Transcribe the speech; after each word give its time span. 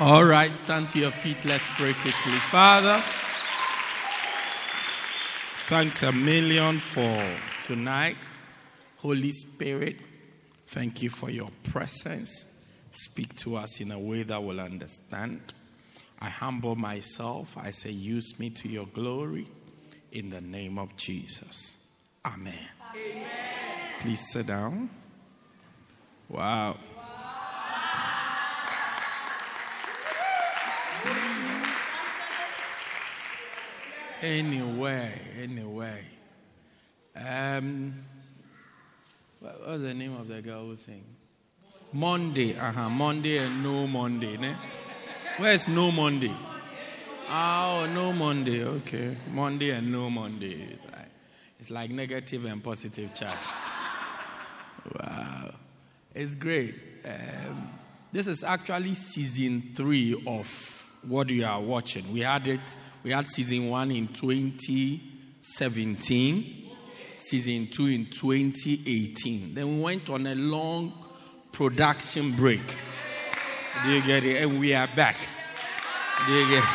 All 0.00 0.24
right, 0.24 0.54
stand 0.56 0.88
to 0.88 0.98
your 0.98 1.12
feet. 1.12 1.44
Let's 1.44 1.68
pray 1.68 1.92
quickly. 1.92 2.32
Father, 2.32 3.00
thanks 5.66 6.02
a 6.02 6.10
million 6.10 6.80
for 6.80 7.22
tonight. 7.62 8.16
Holy 8.98 9.30
Spirit, 9.30 9.98
thank 10.66 11.00
you 11.00 11.10
for 11.10 11.30
your 11.30 11.50
presence. 11.62 12.44
Speak 12.90 13.36
to 13.36 13.54
us 13.54 13.80
in 13.80 13.92
a 13.92 13.98
way 13.98 14.24
that 14.24 14.42
we'll 14.42 14.58
understand. 14.58 15.40
I 16.20 16.28
humble 16.28 16.74
myself. 16.74 17.56
I 17.56 17.70
say, 17.70 17.90
use 17.90 18.40
me 18.40 18.50
to 18.50 18.68
your 18.68 18.86
glory 18.86 19.46
in 20.10 20.28
the 20.28 20.40
name 20.40 20.76
of 20.76 20.96
Jesus. 20.96 21.78
Amen. 22.26 22.52
Amen. 22.96 23.28
Please 24.00 24.28
sit 24.28 24.48
down. 24.48 24.90
Wow. 26.28 26.78
Anyway, 34.22 35.12
anyway. 35.40 36.04
Um, 37.16 38.04
what 39.40 39.66
was 39.66 39.82
the 39.82 39.94
name 39.94 40.16
of 40.16 40.28
the 40.28 40.40
girl 40.42 40.66
who 40.66 40.76
sang? 40.76 41.04
Monday, 41.92 42.56
uh 42.56 42.72
huh. 42.72 42.88
Monday 42.88 43.38
and 43.38 43.62
no 43.62 43.86
Monday, 43.86 44.36
ne? 44.36 44.54
Where's 45.36 45.68
no 45.68 45.90
Monday? 45.92 46.34
Oh, 47.28 47.88
no 47.92 48.12
Monday. 48.12 48.64
Okay, 48.64 49.16
Monday 49.30 49.70
and 49.70 49.90
no 49.90 50.10
Monday. 50.10 50.78
It's 51.58 51.70
like 51.70 51.90
negative 51.90 52.44
and 52.44 52.62
positive 52.62 53.14
charge. 53.14 53.48
Wow, 54.98 55.50
it's 56.14 56.34
great. 56.34 56.74
Um, 57.04 57.70
this 58.12 58.26
is 58.26 58.44
actually 58.44 58.94
season 58.94 59.72
three 59.74 60.22
of 60.26 60.83
what 61.06 61.30
you 61.30 61.44
are 61.44 61.60
watching. 61.60 62.12
We 62.12 62.20
had 62.20 62.46
it. 62.48 62.76
We 63.02 63.10
had 63.10 63.28
season 63.28 63.68
one 63.68 63.90
in 63.90 64.08
2017, 64.08 66.70
season 67.16 67.66
two 67.68 67.86
in 67.86 68.06
2018. 68.06 69.54
Then 69.54 69.76
we 69.76 69.82
went 69.82 70.08
on 70.10 70.26
a 70.26 70.34
long 70.34 70.92
production 71.52 72.32
break. 72.32 72.66
Do 73.84 73.90
you 73.90 74.02
get 74.02 74.24
it? 74.24 74.42
And 74.42 74.58
we 74.60 74.74
are 74.74 74.88
back. 74.94 75.16
Do 76.26 76.32
you 76.32 76.48
get 76.48 76.64
it? 76.64 76.68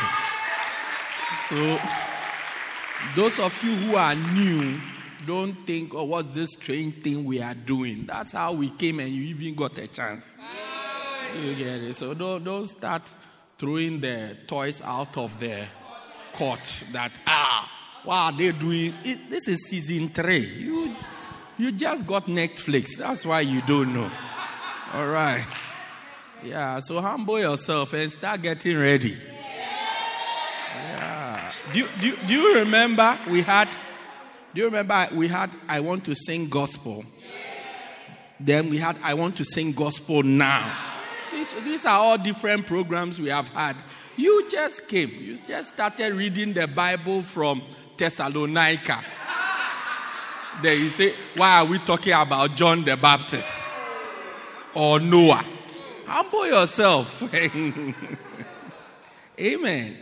So, 1.50 1.80
those 3.16 3.40
of 3.40 3.64
you 3.64 3.76
who 3.76 3.96
are 3.96 4.16
new, 4.16 4.80
don't 5.26 5.54
think, 5.66 5.94
oh, 5.94 6.06
what's 6.06 6.32
this 6.32 6.54
strange 6.54 7.04
thing 7.04 7.26
we 7.26 7.42
are 7.42 7.54
doing? 7.54 8.06
That's 8.06 8.32
how 8.32 8.54
we 8.54 8.70
came 8.70 9.00
and 9.00 9.10
you 9.10 9.24
even 9.36 9.56
got 9.56 9.78
a 9.78 9.88
chance. 9.88 10.38
You 11.42 11.56
get 11.56 11.84
it? 11.84 11.96
So 11.96 12.14
don't, 12.14 12.44
don't 12.44 12.68
start 12.68 13.14
throwing 13.60 14.00
the 14.00 14.38
toys 14.48 14.82
out 14.82 15.18
of 15.18 15.38
the 15.38 15.66
court 16.32 16.84
that, 16.94 17.12
ah, 17.28 17.70
what 18.06 18.16
are 18.16 18.32
they 18.32 18.52
doing? 18.54 18.94
It, 19.04 19.30
this 19.30 19.50
is 19.50 19.68
season 19.68 20.08
three. 20.08 20.46
You, 20.46 20.96
you 21.58 21.74
just 21.74 22.08
got 22.08 22.28
Netflix. 22.28 22.96
That's 22.98 23.26
why 23.26 23.42
you 23.42 23.62
don't 23.68 23.94
know. 23.94 24.10
All 24.94 25.08
right. 25.08 25.46
Yeah, 26.42 26.80
so 26.80 27.02
humble 27.02 27.38
yourself 27.38 27.94
and 27.94 28.10
start 28.10 28.42
getting 28.42 28.78
ready. 28.78 29.18
Yeah. 30.72 31.52
Do, 31.74 31.86
do, 32.00 32.16
do 32.26 32.34
you 32.34 32.56
remember 32.60 33.20
we 33.30 33.42
had, 33.42 33.70
do 34.54 34.62
you 34.62 34.66
remember 34.66 35.10
we 35.14 35.28
had 35.28 35.52
I 35.68 35.82
Want 35.82 36.06
to 36.06 36.16
Sing 36.16 36.48
Gospel? 36.48 37.04
Then 38.40 38.70
we 38.70 38.78
had 38.78 38.98
I 39.04 39.16
Want 39.16 39.36
to 39.36 39.44
Sing 39.44 39.74
Gospel 39.74 40.24
Now. 40.24 40.89
These, 41.32 41.54
these 41.64 41.86
are 41.86 41.98
all 41.98 42.18
different 42.18 42.66
programs 42.66 43.20
we 43.20 43.30
have 43.30 43.50
had. 43.50 43.76
You 44.16 44.48
just 44.50 44.88
came. 44.88 45.10
You 45.10 45.38
just 45.38 45.74
started 45.74 46.14
reading 46.14 46.54
the 46.54 46.68
Bible 46.68 47.22
from 47.22 47.62
Thessalonica. 47.98 49.04
Then 50.62 50.80
you 50.80 50.90
say, 50.90 51.14
why 51.36 51.60
are 51.60 51.66
we 51.66 51.80
talking 51.80 52.14
about 52.14 52.56
John 52.56 52.84
the 52.84 52.98
Baptist 52.98 53.66
or 54.74 55.00
Noah? 55.00 55.46
Humble 56.06 56.48
yourself. 56.48 57.24
Amen. 59.40 59.98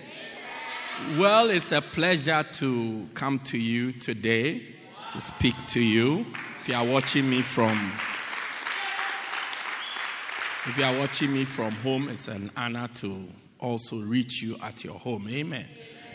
Well, 1.18 1.52
it's 1.52 1.72
a 1.72 1.82
pleasure 1.82 2.44
to 2.54 3.08
come 3.14 3.40
to 3.40 3.58
you 3.58 3.92
today 3.92 4.64
to 5.12 5.22
speak 5.22 5.56
to 5.68 5.80
you. 5.80 6.26
If 6.60 6.70
you 6.70 6.76
are 6.76 6.86
watching 6.86 7.30
me 7.30 7.42
from 7.42 7.92
if 10.68 10.78
you 10.78 10.84
are 10.84 11.00
watching 11.00 11.32
me 11.32 11.46
from 11.46 11.72
home, 11.72 12.10
it's 12.10 12.28
an 12.28 12.52
honor 12.58 12.90
to 12.96 13.26
also 13.58 14.02
reach 14.02 14.42
you 14.44 14.58
at 14.62 14.84
your 14.84 14.96
home. 14.96 15.30
Amen. 15.30 15.66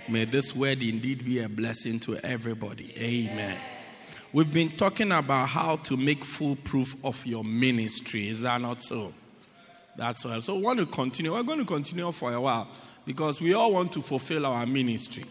May 0.09 0.27
this 0.27 0.55
word 0.55 0.83
indeed 0.83 1.25
be 1.25 1.41
a 1.41 1.49
blessing 1.49 1.99
to 2.01 2.19
everybody. 2.19 2.93
Amen. 2.99 3.57
We've 4.31 4.53
been 4.53 4.69
talking 4.69 5.11
about 5.11 5.49
how 5.49 5.77
to 5.77 5.97
make 5.97 6.23
full 6.23 6.57
proof 6.57 7.03
of 7.03 7.25
your 7.25 7.43
ministry. 7.43 8.29
Is 8.29 8.43
that 8.43 8.61
not 8.61 8.83
so? 8.83 9.15
That's 9.97 10.27
all. 10.27 10.41
So, 10.43 10.57
we 10.57 10.63
want 10.63 10.81
to 10.81 10.87
continue. 10.87 11.33
We're 11.33 11.43
going 11.45 11.61
to 11.61 11.65
continue 11.65 12.13
for 12.13 12.35
a 12.35 12.41
while 12.41 12.69
because 13.07 13.41
we 13.41 13.55
all 13.55 13.73
want 13.73 13.93
to 13.95 14.03
fulfill 14.03 14.45
our 14.45 14.67
ministry. 14.67 15.25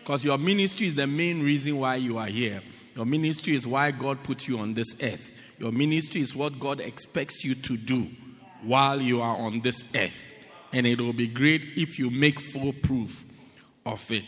Because 0.00 0.24
your 0.24 0.38
ministry 0.38 0.88
is 0.88 0.96
the 0.96 1.06
main 1.06 1.40
reason 1.40 1.78
why 1.78 1.96
you 1.96 2.18
are 2.18 2.26
here. 2.26 2.62
Your 2.96 3.06
ministry 3.06 3.54
is 3.54 3.64
why 3.64 3.92
God 3.92 4.24
put 4.24 4.48
you 4.48 4.58
on 4.58 4.74
this 4.74 5.00
earth. 5.04 5.30
Your 5.58 5.70
ministry 5.70 6.20
is 6.20 6.34
what 6.34 6.58
God 6.58 6.80
expects 6.80 7.44
you 7.44 7.54
to 7.54 7.76
do 7.76 8.08
while 8.62 9.00
you 9.00 9.20
are 9.20 9.36
on 9.36 9.60
this 9.60 9.84
earth. 9.94 10.32
And 10.72 10.86
it 10.86 11.00
will 11.00 11.12
be 11.12 11.26
great 11.26 11.62
if 11.76 11.98
you 11.98 12.10
make 12.10 12.40
full 12.40 12.72
proof 12.72 13.24
of 13.84 14.10
it. 14.10 14.24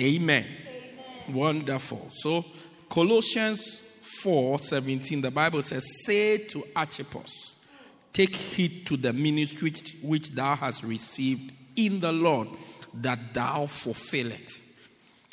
Amen. 0.00 0.46
Amen. 0.46 1.34
Wonderful. 1.34 2.08
So, 2.10 2.44
Colossians 2.88 3.82
4 4.00 4.58
17, 4.58 5.20
the 5.20 5.30
Bible 5.30 5.62
says, 5.62 5.84
Say 6.04 6.38
to 6.38 6.64
Archippus, 6.74 7.64
Take 8.12 8.34
heed 8.34 8.86
to 8.86 8.96
the 8.96 9.12
ministry 9.12 9.72
which 10.02 10.30
thou 10.30 10.54
hast 10.54 10.82
received 10.84 11.52
in 11.76 12.00
the 12.00 12.12
Lord, 12.12 12.48
that 12.94 13.32
thou 13.32 13.66
fulfill 13.66 14.30
it. 14.32 14.50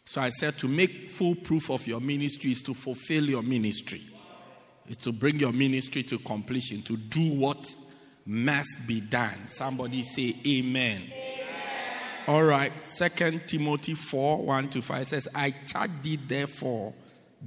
So 0.06 0.22
I 0.22 0.30
said 0.30 0.58
to 0.60 0.68
make 0.68 1.08
full 1.08 1.36
proof 1.36 1.70
of 1.70 1.86
your 1.86 2.00
ministry 2.00 2.52
is 2.52 2.64
to 2.64 2.74
fulfill 2.74 3.30
your 3.30 3.44
ministry. 3.44 4.02
It's 4.88 5.04
to 5.04 5.12
bring 5.12 5.40
your 5.40 5.54
ministry 5.54 6.02
to 6.04 6.18
completion, 6.18 6.82
to 6.84 6.98
do 6.98 7.36
what 7.36 7.76
must 8.30 8.88
be 8.88 9.02
done. 9.02 9.48
Somebody 9.48 10.04
say 10.04 10.36
amen. 10.46 11.02
amen. 11.02 11.48
All 12.28 12.44
right. 12.44 12.72
Second 12.86 13.48
Timothy 13.48 13.96
4 13.96 14.44
1 14.44 14.70
to 14.70 14.82
5 14.84 15.08
says, 15.08 15.28
I 15.34 15.50
charge 15.50 15.90
thee 16.04 16.20
therefore 16.28 16.94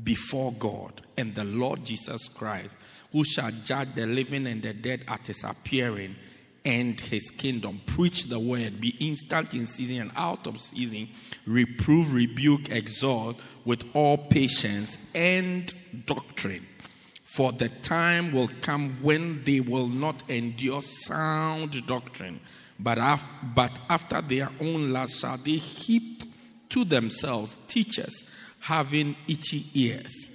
before 0.03 0.53
God 0.53 1.01
and 1.17 1.37
the 1.37 1.45
Lord 1.45 1.85
Jesus 1.85 2.27
Christ, 2.27 2.77
who 3.13 3.23
shall 3.23 3.53
judge 3.63 3.95
the 3.95 4.07
living 4.07 4.49
and 4.49 4.61
the 4.61 4.75
dead 4.75 5.05
at 5.07 5.29
his 5.29 5.45
appearing 5.45 6.17
and 6.65 7.01
his 7.01 7.31
kingdom. 7.31 7.81
Preach 7.87 8.25
the 8.25 8.41
word, 8.41 8.81
be 8.81 8.97
instant 8.99 9.55
in 9.55 9.67
season 9.67 10.01
and 10.01 10.11
out 10.17 10.49
of 10.49 10.61
season, 10.61 11.09
reprove, 11.47 12.13
rebuke, 12.13 12.71
exhort 12.71 13.37
with 13.65 13.85
all 13.95 14.19
patience 14.19 14.99
and 15.15 15.73
doctrine. 16.07 16.67
For 17.35 17.51
the 17.51 17.71
time 17.71 18.31
will 18.33 18.51
come 18.61 18.99
when 19.01 19.43
they 19.45 19.61
will 19.61 19.87
not 19.87 20.23
endure 20.29 20.83
sound 20.83 21.87
doctrine, 21.87 22.39
but, 22.79 22.99
af- 22.99 23.39
but 23.55 23.79
after 23.89 24.21
their 24.21 24.51
own 24.61 24.93
lust 24.93 25.19
shall 25.19 25.39
they 25.39 25.53
heap 25.57 26.25
to 26.69 26.85
themselves 26.85 27.57
teachers 27.69 28.25
having 28.61 29.17
itchy 29.27 29.65
ears, 29.73 30.31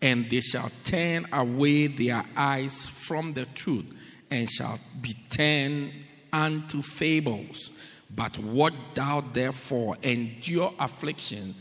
and 0.00 0.30
they 0.30 0.40
shall 0.40 0.70
turn 0.84 1.26
away 1.32 1.88
their 1.88 2.22
eyes 2.36 2.86
from 2.86 3.32
the 3.32 3.46
truth 3.46 3.92
and 4.30 4.48
shall 4.48 4.78
be 5.00 5.16
turned 5.30 5.92
unto 6.32 6.80
fables. 6.80 7.72
But 8.14 8.38
what 8.38 8.72
thou 8.94 9.20
therefore 9.20 9.96
endure 10.04 10.72
affliction, 10.78 11.56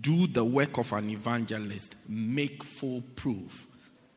do 0.00 0.26
the 0.26 0.44
work 0.44 0.78
of 0.78 0.94
an 0.94 1.10
evangelist, 1.10 1.96
make 2.08 2.64
full 2.64 3.02
proof 3.14 3.66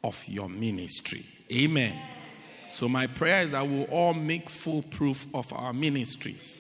of 0.04 0.24
your 0.28 0.50
ministry. 0.50 1.26
Amen. 1.52 1.98
So, 2.70 2.88
my 2.88 3.08
prayer 3.08 3.42
is 3.42 3.52
that 3.52 3.68
we'll 3.68 3.86
all 3.86 4.14
make 4.14 4.50
full 4.50 4.84
proof 4.84 5.26
of 5.34 5.52
our 5.54 5.74
ministries. 5.74 6.60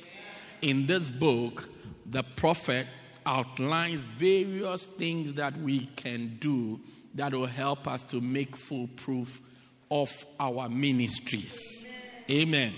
In 0.61 0.87
this 0.87 1.09
book, 1.09 1.69
the 2.05 2.23
prophet 2.23 2.87
outlines 3.25 4.05
various 4.05 4.85
things 4.85 5.33
that 5.33 5.55
we 5.57 5.85
can 5.95 6.37
do 6.39 6.79
that 7.13 7.33
will 7.33 7.45
help 7.45 7.87
us 7.87 8.03
to 8.05 8.21
make 8.21 8.55
full 8.55 8.87
proof 8.87 9.41
of 9.91 10.25
our 10.39 10.67
ministries. 10.67 11.85
Amen. 12.29 12.73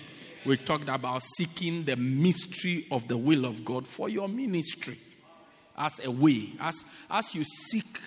We 0.45 0.57
talked 0.57 0.89
about 0.89 1.21
seeking 1.21 1.83
the 1.83 1.95
mystery 1.95 2.87
of 2.91 3.07
the 3.07 3.17
will 3.17 3.45
of 3.45 3.63
God 3.63 3.87
for 3.87 4.09
your 4.09 4.27
ministry 4.27 4.97
as 5.77 6.03
a 6.03 6.09
way. 6.09 6.53
As, 6.59 6.83
as 7.09 7.35
you 7.35 7.43
seek 7.43 7.99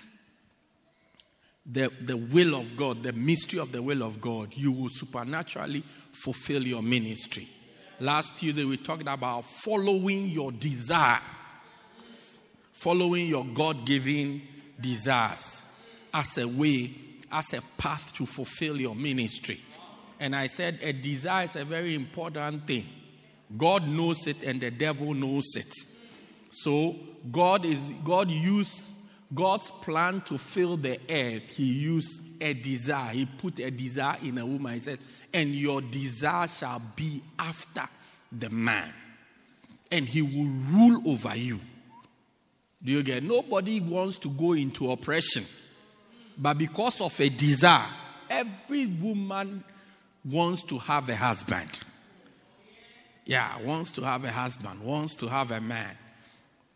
the, 1.65 1.91
the 2.01 2.15
will 2.15 2.55
of 2.55 2.75
God, 2.77 3.01
the 3.01 3.13
mystery 3.13 3.59
of 3.59 3.71
the 3.71 3.81
will 3.81 4.03
of 4.03 4.21
God, 4.21 4.53
you 4.55 4.71
will 4.71 4.89
supernaturally 4.89 5.83
fulfill 6.11 6.63
your 6.63 6.83
ministry. 6.83 7.47
Last 7.99 8.37
Tuesday, 8.37 8.65
we 8.65 8.77
talked 8.77 9.07
about 9.07 9.45
following 9.45 10.29
your 10.29 10.51
desire, 10.51 11.21
following 12.71 13.27
your 13.27 13.45
God 13.45 13.85
given 13.85 14.41
desires 14.79 15.65
as 16.13 16.37
a 16.37 16.47
way, 16.47 16.91
as 17.31 17.53
a 17.53 17.61
path 17.77 18.13
to 18.15 18.25
fulfill 18.25 18.79
your 18.79 18.95
ministry. 18.95 19.59
And 20.19 20.35
I 20.35 20.47
said 20.47 20.79
a 20.81 20.93
desire 20.93 21.45
is 21.45 21.55
a 21.55 21.65
very 21.65 21.95
important 21.95 22.67
thing. 22.67 22.85
God 23.57 23.87
knows 23.87 24.27
it 24.27 24.43
and 24.43 24.61
the 24.61 24.71
devil 24.71 25.13
knows 25.13 25.55
it. 25.55 25.73
So 26.51 26.95
God 27.31 27.65
is 27.65 27.81
God 28.03 28.29
used 28.29 28.91
God's 29.33 29.71
plan 29.71 30.21
to 30.21 30.37
fill 30.37 30.77
the 30.77 30.99
earth. 31.09 31.49
He 31.49 31.65
used 31.65 32.21
a 32.41 32.53
desire. 32.53 33.13
He 33.13 33.25
put 33.25 33.59
a 33.59 33.71
desire 33.71 34.17
in 34.21 34.37
a 34.37 34.45
woman. 34.45 34.73
He 34.73 34.79
said, 34.79 34.99
"And 35.33 35.55
your 35.55 35.81
desire 35.81 36.47
shall 36.47 36.81
be 36.95 37.21
after 37.37 37.87
the 38.31 38.49
man, 38.49 38.93
and 39.91 40.07
he 40.07 40.21
will 40.21 40.47
rule 40.47 41.09
over 41.09 41.35
you." 41.35 41.59
Do 42.83 42.91
you 42.91 43.01
get? 43.01 43.23
Nobody 43.23 43.79
wants 43.79 44.17
to 44.17 44.29
go 44.29 44.53
into 44.53 44.91
oppression, 44.91 45.43
but 46.37 46.57
because 46.57 47.01
of 47.01 47.19
a 47.19 47.29
desire, 47.29 47.89
every 48.29 48.85
woman 48.85 49.63
wants 50.23 50.61
to 50.63 50.77
have 50.77 51.09
a 51.09 51.15
husband. 51.15 51.79
Yeah, 53.25 53.57
wants 53.61 53.91
to 53.93 54.03
have 54.03 54.23
a 54.23 54.31
husband, 54.31 54.81
wants 54.81 55.15
to 55.15 55.27
have 55.27 55.49
a 55.49 55.59
man. 55.59 55.97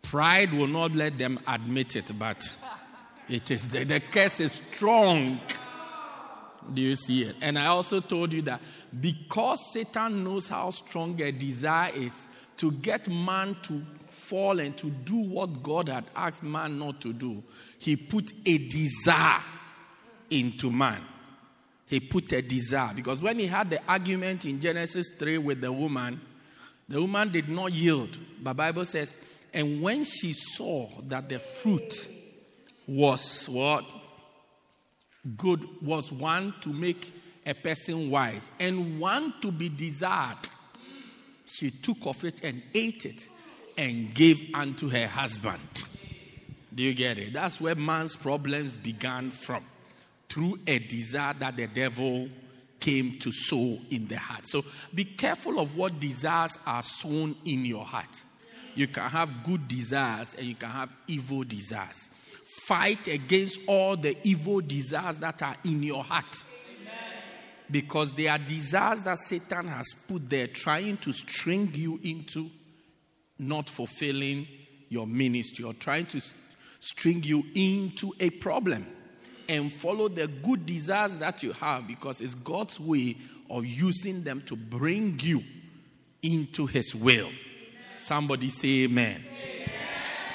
Pride 0.01 0.53
will 0.53 0.67
not 0.67 0.95
let 0.95 1.17
them 1.17 1.39
admit 1.47 1.95
it, 1.95 2.11
but 2.17 2.41
it 3.27 3.51
is 3.51 3.69
the, 3.69 3.83
the 3.83 3.99
curse 3.99 4.39
is 4.39 4.61
strong. 4.71 5.39
Do 6.73 6.81
you 6.81 6.95
see 6.95 7.23
it? 7.23 7.35
And 7.41 7.57
I 7.57 7.67
also 7.67 7.99
told 7.99 8.33
you 8.33 8.41
that 8.43 8.61
because 8.99 9.73
Satan 9.73 10.23
knows 10.23 10.47
how 10.49 10.69
strong 10.71 11.19
a 11.21 11.31
desire 11.31 11.91
is 11.93 12.27
to 12.57 12.71
get 12.71 13.07
man 13.07 13.55
to 13.63 13.81
fall 14.07 14.59
and 14.59 14.75
to 14.77 14.89
do 14.89 15.15
what 15.15 15.63
God 15.63 15.89
had 15.89 16.05
asked 16.15 16.43
man 16.43 16.77
not 16.77 17.01
to 17.01 17.13
do, 17.13 17.43
he 17.77 17.95
put 17.95 18.31
a 18.45 18.57
desire 18.57 19.41
into 20.29 20.69
man. 20.69 21.01
He 21.85 21.99
put 21.99 22.31
a 22.33 22.41
desire 22.41 22.93
because 22.93 23.21
when 23.21 23.39
he 23.39 23.47
had 23.47 23.69
the 23.69 23.81
argument 23.87 24.45
in 24.45 24.59
Genesis 24.59 25.09
3 25.17 25.39
with 25.39 25.61
the 25.61 25.71
woman, 25.71 26.21
the 26.87 27.01
woman 27.01 27.29
did 27.29 27.49
not 27.49 27.71
yield. 27.71 28.17
But 28.41 28.51
the 28.51 28.55
Bible 28.55 28.85
says 28.85 29.15
and 29.53 29.81
when 29.81 30.03
she 30.03 30.33
saw 30.33 30.87
that 31.07 31.29
the 31.29 31.39
fruit 31.39 32.09
was 32.87 33.47
what? 33.47 33.85
Good, 35.37 35.65
was 35.81 36.11
one 36.11 36.53
to 36.61 36.69
make 36.69 37.13
a 37.45 37.53
person 37.53 38.09
wise 38.09 38.49
and 38.59 38.99
one 38.99 39.33
to 39.41 39.51
be 39.51 39.69
desired, 39.69 40.37
she 41.45 41.71
took 41.71 42.05
of 42.05 42.23
it 42.23 42.43
and 42.43 42.61
ate 42.73 43.05
it 43.05 43.27
and 43.77 44.13
gave 44.13 44.51
unto 44.53 44.89
her 44.89 45.07
husband. 45.07 45.83
Do 46.73 46.83
you 46.83 46.93
get 46.93 47.17
it? 47.17 47.33
That's 47.33 47.59
where 47.59 47.75
man's 47.75 48.15
problems 48.15 48.77
began 48.77 49.31
from. 49.31 49.63
Through 50.29 50.59
a 50.67 50.79
desire 50.79 51.33
that 51.39 51.57
the 51.57 51.67
devil 51.67 52.29
came 52.79 53.17
to 53.19 53.31
sow 53.31 53.77
in 53.89 54.07
the 54.07 54.17
heart. 54.17 54.47
So 54.47 54.63
be 54.93 55.03
careful 55.03 55.59
of 55.59 55.75
what 55.75 55.99
desires 55.99 56.57
are 56.65 56.83
sown 56.83 57.35
in 57.45 57.65
your 57.65 57.83
heart. 57.83 58.23
You 58.79 58.87
can 58.87 59.09
have 59.09 59.43
good 59.43 59.67
desires 59.67 60.35
and 60.35 60.47
you 60.47 60.55
can 60.55 60.69
have 60.69 60.89
evil 61.05 61.43
desires. 61.43 62.09
Fight 62.65 63.09
against 63.09 63.59
all 63.67 63.97
the 63.97 64.15
evil 64.23 64.61
desires 64.61 65.17
that 65.17 65.41
are 65.41 65.57
in 65.65 65.83
your 65.83 66.01
heart. 66.01 66.45
Because 67.69 68.13
they 68.13 68.27
are 68.29 68.37
desires 68.37 69.03
that 69.03 69.17
Satan 69.17 69.67
has 69.67 69.93
put 70.07 70.29
there 70.29 70.47
trying 70.47 70.95
to 70.95 71.11
string 71.11 71.69
you 71.73 71.99
into 72.01 72.49
not 73.37 73.69
fulfilling 73.69 74.47
your 74.87 75.05
ministry 75.05 75.65
or 75.65 75.73
trying 75.73 76.05
to 76.05 76.21
string 76.79 77.21
you 77.23 77.43
into 77.55 78.13
a 78.21 78.29
problem. 78.29 78.87
And 79.49 79.73
follow 79.73 80.07
the 80.07 80.27
good 80.27 80.65
desires 80.65 81.17
that 81.17 81.43
you 81.43 81.51
have 81.51 81.85
because 81.85 82.21
it's 82.21 82.33
God's 82.33 82.79
way 82.79 83.17
of 83.49 83.65
using 83.65 84.23
them 84.23 84.41
to 84.45 84.55
bring 84.55 85.19
you 85.21 85.43
into 86.21 86.65
His 86.65 86.95
will. 86.95 87.29
Somebody 87.99 88.49
say 88.49 88.83
amen. 88.83 89.25
amen. 89.25 89.69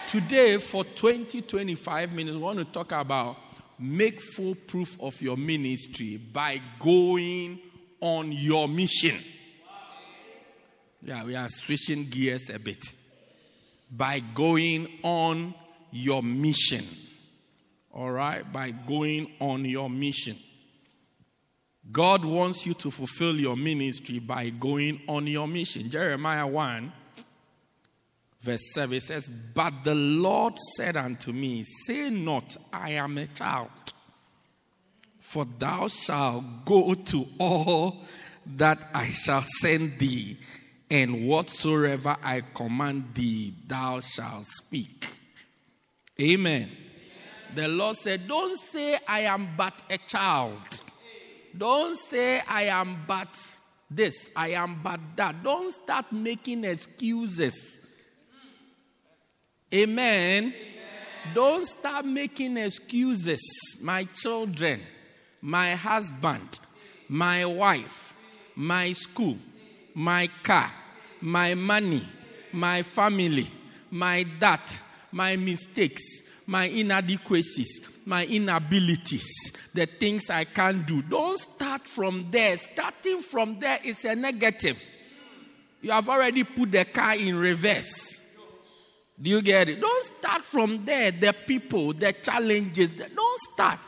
Today, 0.06 0.58
for 0.58 0.84
20, 0.84 1.40
25 1.40 2.12
minutes, 2.12 2.36
we 2.36 2.42
want 2.42 2.58
to 2.58 2.66
talk 2.66 2.92
about 2.92 3.38
make 3.78 4.20
full 4.20 4.54
proof 4.54 5.00
of 5.00 5.20
your 5.22 5.38
ministry 5.38 6.18
by 6.18 6.60
going 6.78 7.58
on 8.00 8.30
your 8.32 8.68
mission. 8.68 9.18
Yeah, 11.02 11.24
we 11.24 11.34
are 11.34 11.48
switching 11.48 12.04
gears 12.10 12.50
a 12.50 12.58
bit. 12.58 12.84
By 13.90 14.20
going 14.20 14.86
on 15.02 15.54
your 15.90 16.22
mission. 16.22 16.84
All 17.92 18.10
right? 18.10 18.50
By 18.52 18.72
going 18.72 19.32
on 19.40 19.64
your 19.64 19.88
mission. 19.88 20.36
God 21.90 22.26
wants 22.26 22.66
you 22.66 22.74
to 22.74 22.90
fulfill 22.90 23.38
your 23.40 23.56
ministry 23.56 24.18
by 24.18 24.50
going 24.50 25.00
on 25.08 25.26
your 25.26 25.48
mission. 25.48 25.88
Jeremiah 25.88 26.46
1 26.46 26.92
verse 28.44 28.72
7 28.72 28.96
it 28.96 29.02
says, 29.02 29.28
But 29.28 29.84
the 29.84 29.94
Lord 29.94 30.58
said 30.76 30.96
unto 30.96 31.32
me, 31.32 31.64
Say 31.64 32.10
not, 32.10 32.56
I 32.72 32.90
am 32.90 33.18
a 33.18 33.26
child, 33.26 33.70
for 35.18 35.44
thou 35.44 35.88
shalt 35.88 36.64
go 36.64 36.94
to 36.94 37.26
all 37.38 38.04
that 38.46 38.90
I 38.92 39.06
shall 39.06 39.42
send 39.42 39.98
thee, 39.98 40.38
and 40.90 41.26
whatsoever 41.26 42.16
I 42.22 42.42
command 42.54 43.14
thee, 43.14 43.54
thou 43.66 44.00
shalt 44.00 44.44
speak. 44.44 45.06
Amen. 46.20 46.62
Amen. 46.62 46.70
The 47.54 47.68
Lord 47.68 47.96
said, 47.96 48.28
Don't 48.28 48.56
say, 48.56 48.98
I 49.08 49.20
am 49.20 49.48
but 49.56 49.82
a 49.90 49.98
child. 49.98 50.80
Don't 51.56 51.96
say, 51.96 52.40
I 52.46 52.64
am 52.64 53.04
but 53.06 53.28
this, 53.90 54.30
I 54.36 54.50
am 54.50 54.80
but 54.82 55.00
that. 55.16 55.42
Don't 55.42 55.72
start 55.72 56.12
making 56.12 56.64
excuses 56.64 57.83
Amen. 59.74 60.44
Amen. 60.44 60.54
Don't 61.34 61.66
start 61.66 62.06
making 62.06 62.56
excuses. 62.58 63.78
My 63.82 64.04
children, 64.04 64.80
my 65.42 65.72
husband, 65.72 66.60
my 67.08 67.44
wife, 67.44 68.16
my 68.54 68.92
school, 68.92 69.36
my 69.94 70.28
car, 70.42 70.70
my 71.20 71.54
money, 71.54 72.06
my 72.52 72.82
family, 72.82 73.50
my 73.90 74.24
that, 74.38 74.80
my 75.10 75.34
mistakes, 75.34 76.22
my 76.46 76.66
inadequacies, 76.66 77.88
my 78.06 78.26
inabilities, 78.26 79.52
the 79.72 79.86
things 79.86 80.30
I 80.30 80.44
can't 80.44 80.86
do. 80.86 81.02
Don't 81.02 81.38
start 81.38 81.88
from 81.88 82.30
there. 82.30 82.56
Starting 82.58 83.22
from 83.22 83.58
there 83.58 83.80
is 83.82 84.04
a 84.04 84.14
negative. 84.14 84.82
You 85.80 85.90
have 85.90 86.08
already 86.08 86.44
put 86.44 86.70
the 86.70 86.84
car 86.84 87.16
in 87.16 87.36
reverse. 87.36 88.20
Do 89.20 89.30
you 89.30 89.42
get 89.42 89.68
it? 89.68 89.80
Don't 89.80 90.04
start 90.04 90.44
from 90.44 90.84
there, 90.84 91.10
the 91.12 91.34
people, 91.46 91.92
the 91.92 92.12
challenges. 92.12 92.94
Don't 92.94 93.40
start 93.52 93.80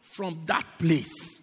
from 0.00 0.40
that 0.46 0.64
place. 0.78 1.40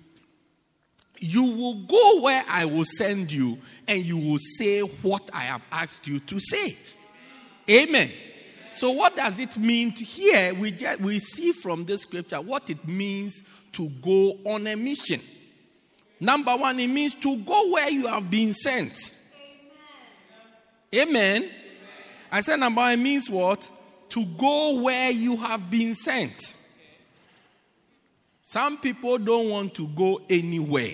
You 1.20 1.44
will 1.44 1.86
go 1.86 2.22
where 2.22 2.44
I 2.48 2.66
will 2.66 2.86
send 2.86 3.32
you 3.32 3.58
and 3.88 4.04
you 4.04 4.18
will 4.18 4.40
say 4.40 4.82
what 4.82 5.30
I 5.34 5.42
have 5.42 5.68
asked 5.72 6.08
you 6.08 6.20
to 6.22 6.40
say. 6.40 6.78
Amen. 7.70 8.12
So, 8.74 8.92
what 8.92 9.16
does 9.16 9.40
it 9.40 9.58
mean 9.58 9.92
to 9.94 10.04
here? 10.04 10.54
We, 10.54 10.72
just, 10.72 11.02
we 11.02 11.18
see 11.20 11.52
from 11.52 11.86
this 11.86 12.04
scripture 12.04 12.40
what 12.40 12.70
it 12.70 12.88
means 12.88 13.44
to 13.74 13.90
go 13.90 14.38
on 14.46 14.68
a 14.68 14.76
mission. 14.76 15.20
Number 16.20 16.56
one, 16.56 16.80
it 16.80 16.88
means 16.88 17.16
to 17.16 17.38
go 17.38 17.72
where 17.72 17.90
you 17.90 18.08
have 18.08 18.30
been 18.30 18.54
sent. 18.54 19.12
Amen. 20.94 21.10
Amen. 21.10 21.50
I 22.32 22.42
said 22.42 22.60
Nabai 22.60 23.00
means 23.00 23.30
what? 23.30 23.70
To 24.10 24.26
go 24.26 24.80
where 24.82 25.12
you 25.12 25.38
have 25.38 25.70
been 25.70 25.94
sent. 25.96 26.54
Some 28.42 28.78
people 28.78 29.18
don't 29.18 29.50
want 29.50 29.74
to 29.76 29.88
go 29.88 30.22
anywhere. 30.30 30.94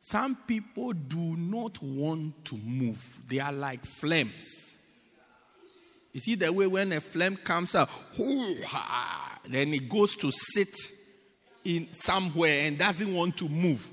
Some 0.00 0.36
people 0.46 0.92
do 0.92 1.36
not 1.36 1.80
want 1.82 2.44
to 2.46 2.56
move. 2.56 3.22
They 3.28 3.38
are 3.38 3.52
like 3.52 3.84
flames. 3.84 4.78
You 6.12 6.20
see 6.20 6.34
the 6.34 6.52
way 6.52 6.66
when 6.66 6.92
a 6.92 7.00
flame 7.00 7.36
comes 7.36 7.76
out, 7.76 7.88
then 9.48 9.72
it 9.72 9.88
goes 9.88 10.16
to 10.16 10.32
sit 10.32 10.74
in 11.64 11.92
somewhere 11.92 12.66
and 12.66 12.76
doesn't 12.76 13.14
want 13.14 13.36
to 13.36 13.48
move. 13.48 13.88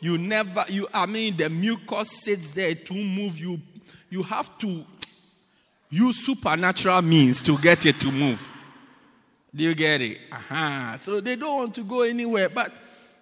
You 0.00 0.18
never, 0.18 0.64
you, 0.68 0.86
I 0.94 1.06
mean, 1.06 1.36
the 1.36 1.48
mucus 1.48 2.10
sits 2.22 2.52
there 2.52 2.74
to 2.74 2.94
move. 2.94 3.38
You, 3.38 3.60
you 4.10 4.22
have 4.22 4.56
to 4.58 4.84
use 5.90 6.24
supernatural 6.24 7.02
means 7.02 7.42
to 7.42 7.58
get 7.58 7.86
it 7.86 7.98
to 8.00 8.12
move. 8.12 8.52
Do 9.54 9.64
you 9.64 9.74
get 9.74 10.00
it? 10.00 10.18
Uh-huh. 10.30 10.98
So 10.98 11.20
they 11.20 11.36
don't 11.36 11.56
want 11.56 11.74
to 11.76 11.84
go 11.84 12.02
anywhere. 12.02 12.48
But 12.48 12.72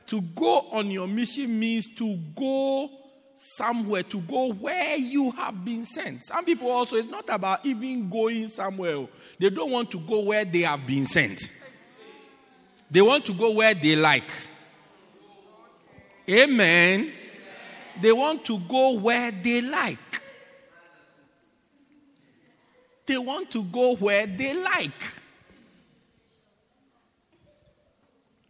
to 0.07 0.21
go 0.21 0.69
on 0.73 0.91
your 0.91 1.07
mission 1.07 1.59
means 1.59 1.87
to 1.95 2.17
go 2.35 2.91
somewhere, 3.35 4.03
to 4.03 4.21
go 4.21 4.53
where 4.53 4.97
you 4.97 5.31
have 5.33 5.65
been 5.65 5.85
sent. 5.85 6.25
Some 6.25 6.45
people 6.45 6.71
also, 6.71 6.97
it's 6.97 7.09
not 7.09 7.25
about 7.29 7.65
even 7.65 8.09
going 8.09 8.49
somewhere. 8.49 9.07
They 9.39 9.51
don't 9.51 9.71
want 9.71 9.91
to 9.93 9.99
go 9.99 10.21
where 10.21 10.45
they 10.45 10.63
have 10.63 10.87
been 10.87 11.07
sent. 11.07 11.51
They 12.91 13.03
want 13.03 13.25
to 13.27 13.33
go 13.33 13.51
where 13.51 13.75
they 13.75 13.97
like. 13.97 14.31
Amen. 16.29 17.13
They 18.01 18.13
want 18.13 18.45
to 18.47 18.59
go 18.59 18.99
where 18.99 19.31
they 19.31 19.61
like. 19.63 19.99
They 23.07 23.19
want 23.19 23.51
to 23.53 23.63
go 23.63 23.95
where 23.95 24.27
they 24.27 24.53
like. 24.53 25.03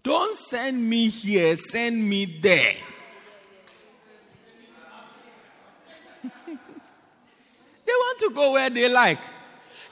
Don't 0.02 0.36
send 0.36 0.88
me 0.88 1.08
here, 1.08 1.56
send 1.56 2.08
me 2.08 2.24
there. 2.24 2.74
they 6.46 6.62
want 7.86 8.20
to 8.20 8.30
go 8.30 8.52
where 8.52 8.70
they 8.70 8.88
like. 8.88 9.18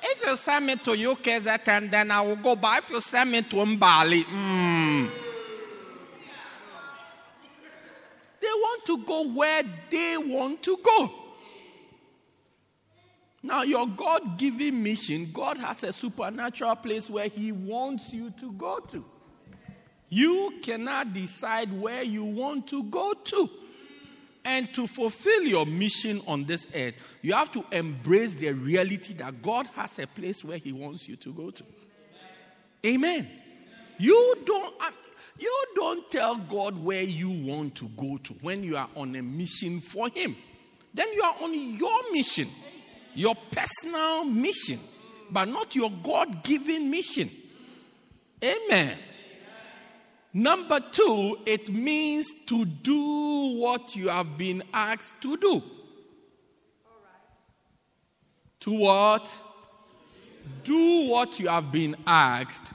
If 0.02 0.24
you 0.24 0.36
send 0.36 0.66
me 0.66 0.76
to 0.76 0.90
UKZN, 0.90 1.90
then 1.90 2.10
I 2.10 2.20
will 2.20 2.36
go. 2.36 2.54
But 2.56 2.78
if 2.78 2.90
you 2.90 3.00
send 3.00 3.32
me 3.32 3.42
to 3.42 3.56
Mbali, 3.56 4.22
mm, 4.24 5.10
want 8.54 8.84
to 8.87 8.99
go 8.99 9.28
where 9.28 9.62
they 9.90 10.16
want 10.18 10.62
to 10.62 10.78
go. 10.82 11.11
Now, 13.42 13.62
your 13.62 13.87
God 13.87 14.38
given 14.38 14.82
mission, 14.82 15.30
God 15.30 15.58
has 15.58 15.82
a 15.84 15.92
supernatural 15.92 16.76
place 16.76 17.11
where 17.11 17.28
He 17.28 17.52
wants 17.52 18.12
you 18.12 18.30
to 18.40 18.52
go 18.52 18.80
to. 18.80 19.04
You 20.08 20.54
cannot 20.62 21.12
decide 21.12 21.70
where 21.78 22.02
you 22.02 22.25
want 22.25 22.68
to 22.68 22.84
go 22.84 23.12
to. 23.12 23.50
And 24.46 24.73
to 24.75 24.87
fulfill 24.87 25.42
your 25.42 25.66
mission 25.66 26.20
on 26.26 26.44
this 26.44 26.66
earth, 26.75 26.94
you 27.23 27.32
have 27.32 27.50
to 27.52 27.64
embrace 27.73 28.34
the 28.34 28.52
reality 28.52 29.14
that 29.14 29.42
God 29.42 29.66
has 29.75 29.99
a 29.99 30.06
place 30.06 30.44
where 30.44 30.58
He 30.58 30.73
wants 30.73 31.08
you 31.08 31.16
to 31.16 31.32
go 31.32 31.50
to. 31.50 31.64
Amen. 32.87 33.28
You 33.99 34.37
don't. 34.44 34.75
You 35.44 35.64
don't 35.74 36.10
tell 36.10 36.36
God 36.36 36.82
where 36.82 37.02
you 37.02 37.28
want 37.28 37.74
to 37.74 37.84
go 37.98 38.16
to 38.16 38.32
when 38.40 38.64
you 38.64 38.78
are 38.78 38.88
on 38.96 39.14
a 39.14 39.20
mission 39.20 39.78
for 39.78 40.08
Him. 40.08 40.38
Then 40.94 41.12
you 41.12 41.22
are 41.22 41.34
on 41.42 41.52
your 41.52 42.12
mission, 42.12 42.48
your 43.14 43.34
personal 43.50 44.24
mission, 44.24 44.78
but 45.30 45.46
not 45.46 45.76
your 45.76 45.92
God 46.02 46.42
given 46.44 46.90
mission. 46.90 47.30
Amen. 48.42 48.96
Number 50.32 50.80
two, 50.80 51.38
it 51.44 51.70
means 51.70 52.26
to 52.46 52.64
do 52.64 53.58
what 53.58 53.94
you 53.94 54.08
have 54.08 54.38
been 54.38 54.62
asked 54.72 55.20
to 55.20 55.36
do. 55.36 55.62
To 58.60 58.78
what? 58.78 59.30
Do 60.62 61.10
what 61.10 61.38
you 61.38 61.48
have 61.48 61.70
been 61.70 61.96
asked 62.06 62.72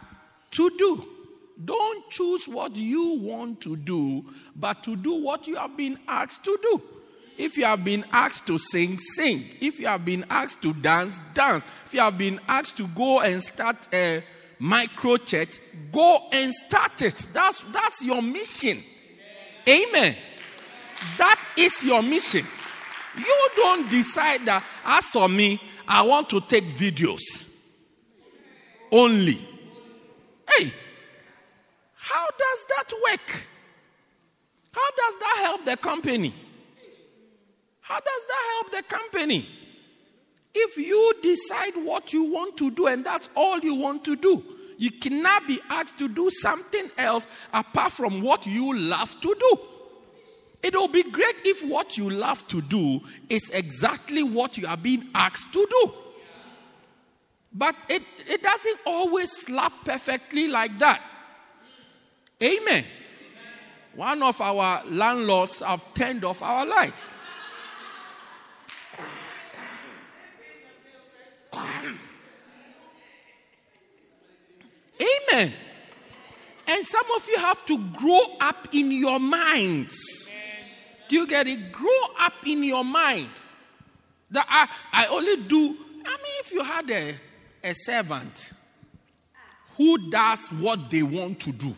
to 0.52 0.70
do. 0.78 1.19
Don't 1.64 2.10
choose 2.10 2.48
what 2.48 2.76
you 2.76 3.20
want 3.20 3.62
to 3.62 3.76
do, 3.76 4.26
but 4.56 4.84
to 4.84 4.96
do 4.96 5.22
what 5.22 5.48
you 5.48 5.56
have 5.56 5.76
been 5.76 6.00
asked 6.08 6.46
to 6.46 6.58
do. 6.62 6.82
If 7.38 7.58
you 7.58 7.66
have 7.66 7.84
been 7.84 8.06
asked 8.12 8.48
to 8.48 8.58
sing, 8.58 9.00
sing. 9.00 9.46
If 9.62 9.80
you 9.80 9.88
have 9.88 10.04
been 10.04 10.26
asked 10.30 10.62
to 10.62 10.74
dance, 10.74 11.22
dance. 11.34 11.66
If 11.86 11.94
you 11.94 12.02
have 12.02 12.18
been 12.18 12.40
asked 12.48 12.78
to 12.78 12.88
go 12.88 13.22
and 13.22 13.42
start 13.42 13.88
a 13.94 14.24
micro 14.60 15.18
church, 15.18 15.60
go 15.92 16.20
and 16.34 16.54
start 16.54 17.02
it. 17.02 17.30
That's, 17.34 17.64
that's 17.64 18.06
your 18.06 18.22
mission. 18.22 18.84
Amen. 19.68 20.16
That 21.18 21.46
is 21.58 21.84
your 21.84 22.04
mission. 22.04 22.46
You 23.18 23.50
don't 23.56 23.90
decide 23.90 24.46
that, 24.46 24.64
as 24.86 25.06
for 25.06 25.30
me, 25.30 25.62
I 25.88 26.02
want 26.04 26.30
to 26.30 26.42
take 26.42 26.66
videos 26.66 27.50
only. 28.92 29.40
Hey, 30.58 30.72
how 32.10 32.26
does 32.38 32.66
that 32.66 32.94
work? 33.10 33.48
How 34.72 34.90
does 34.98 35.18
that 35.18 35.38
help 35.42 35.66
the 35.66 35.78
company? 35.78 36.34
How 37.82 38.00
does 38.00 38.26
that 38.28 38.44
help 38.54 38.72
the 38.72 38.96
company? 38.96 39.48
If 40.54 40.78
you 40.78 41.14
decide 41.22 41.76
what 41.84 42.12
you 42.12 42.24
want 42.24 42.58
to 42.58 42.72
do 42.72 42.88
and 42.88 43.06
that's 43.06 43.30
all 43.36 43.60
you 43.60 43.76
want 43.76 44.04
to 44.06 44.16
do, 44.16 44.44
you 44.78 44.92
cannot 44.92 45.48
be 45.48 45.60
asked 45.70 46.00
to 46.00 46.08
do 46.08 46.32
something 46.32 46.90
else 46.98 47.28
apart 47.54 47.92
from 47.92 48.22
what 48.22 48.48
you 48.48 48.76
love 48.78 49.20
to 49.22 49.36
do. 49.40 49.60
It 50.64 50.76
will 50.76 50.88
be 50.88 51.04
great 51.04 51.42
if 51.46 51.64
what 51.70 51.98
you 51.98 52.10
love 52.10 52.48
to 52.48 52.62
do 52.62 53.02
is 53.30 53.50
exactly 53.52 54.24
what 54.24 54.58
you 54.58 54.68
are 54.68 54.78
being 54.78 55.10
asked 55.14 55.54
to 55.54 55.68
do. 55.70 55.94
But 57.54 57.76
it, 57.88 58.04
it 58.28 58.42
doesn't 58.42 58.80
always 58.86 59.32
slap 59.32 59.74
perfectly 59.86 60.48
like 60.48 60.78
that. 60.80 61.02
Amen. 62.42 62.86
One 63.96 64.24
of 64.24 64.40
our 64.40 64.84
landlords 64.86 65.60
have 65.60 65.94
turned 65.94 66.24
off 66.24 66.42
our 66.42 66.66
lights. 66.66 67.12
Amen. 75.02 75.54
And 76.68 76.86
some 76.86 77.06
of 77.16 77.28
you 77.28 77.38
have 77.40 77.66
to 77.66 77.78
grow 77.94 78.22
up 78.40 78.68
in 78.74 78.92
your 78.92 79.20
minds. 79.20 80.32
Do 81.08 81.16
you 81.16 81.28
get 81.28 81.48
it? 81.48 81.72
Grow 81.72 81.90
up 82.20 82.34
in 82.46 82.64
your 82.64 82.86
mind. 82.86 83.30
That 84.32 84.46
I, 84.48 84.68
I 84.94 85.08
only 85.08 85.38
do. 85.48 85.58
I 85.58 86.18
mean, 86.18 86.36
if 86.40 86.52
you 86.52 86.64
had 86.64 86.90
a, 86.92 87.16
a 87.64 87.74
servant 87.74 88.52
who 89.76 90.10
does 90.10 90.48
what 90.50 90.92
they 90.92 91.02
want 91.02 91.40
to 91.42 91.52
do, 91.52 91.76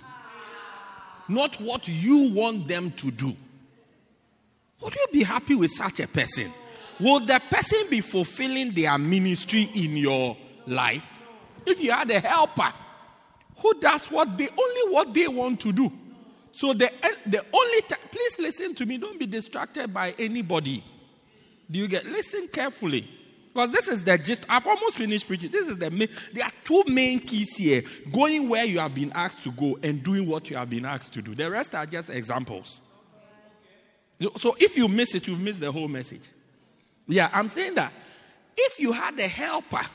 not 1.32 1.56
what 1.62 1.88
you 1.88 2.32
want 2.34 2.68
them 2.68 2.92
to 2.92 3.12
do, 3.12 3.36
would 4.82 4.96
you 4.96 5.06
be 5.12 5.24
happy 5.24 5.56
with 5.56 5.72
such 5.72 6.00
a 6.00 6.08
person? 6.08 6.52
Will 7.00 7.20
the 7.20 7.42
person 7.50 7.80
be 7.90 8.02
fulfilling 8.02 8.72
their 8.72 8.98
ministry 8.98 9.70
in 9.74 9.98
your 9.98 10.38
life? 10.68 11.24
If 11.66 11.82
you 11.82 11.92
had 11.92 12.12
a 12.12 12.20
helper 12.20 12.74
who 13.58 13.74
does 13.80 14.12
what 14.12 14.38
they 14.38 14.48
only 14.50 14.94
what 14.94 15.14
they 15.14 15.28
want 15.28 15.60
to 15.62 15.72
do. 15.72 15.92
So 16.52 16.74
the 16.74 16.92
the 17.26 17.44
only 17.54 17.82
time, 17.82 18.00
please 18.12 18.40
listen 18.40 18.76
to 18.76 18.86
me. 18.86 18.98
Don't 18.98 19.20
be 19.20 19.26
distracted 19.26 19.94
by 19.94 20.14
anybody. 20.20 20.84
Do 21.70 21.80
you 21.80 21.88
get? 21.88 22.06
Listen 22.06 22.48
carefully, 22.48 23.08
because 23.54 23.72
this 23.72 23.88
is 23.88 24.04
the 24.04 24.18
gist. 24.18 24.46
I've 24.48 24.66
almost 24.66 24.98
finished 24.98 25.28
preaching. 25.28 25.52
This 25.52 25.68
is 25.68 25.78
the 25.78 25.92
main. 25.92 26.08
There 26.34 26.46
are 26.46 26.52
two 26.64 26.84
main 26.88 27.20
keys 27.20 27.56
here: 27.58 27.84
going 28.12 28.48
where 28.48 28.66
you 28.66 28.80
have 28.80 28.96
been 28.96 29.12
asked 29.14 29.44
to 29.44 29.52
go 29.52 29.78
and 29.84 30.02
doing 30.04 30.28
what 30.28 30.50
you 30.50 30.58
have 30.58 30.70
been 30.70 30.86
asked 30.86 31.14
to 31.14 31.22
do. 31.22 31.36
The 31.36 31.50
rest 31.52 31.76
are 31.76 31.86
just 31.86 32.10
examples. 32.10 32.82
So 34.38 34.56
if 34.60 34.78
you 34.78 34.88
miss 34.88 35.16
it, 35.16 35.28
you've 35.28 35.42
missed 35.42 35.60
the 35.60 35.72
whole 35.72 35.88
message. 35.88 36.30
Yeah, 37.08 37.30
I'm 37.34 37.50
saying 37.50 37.76
that 37.76 37.92
if 38.56 38.80
you 38.80 38.92
had 38.92 39.20
a 39.20 39.28
helper 39.28 39.86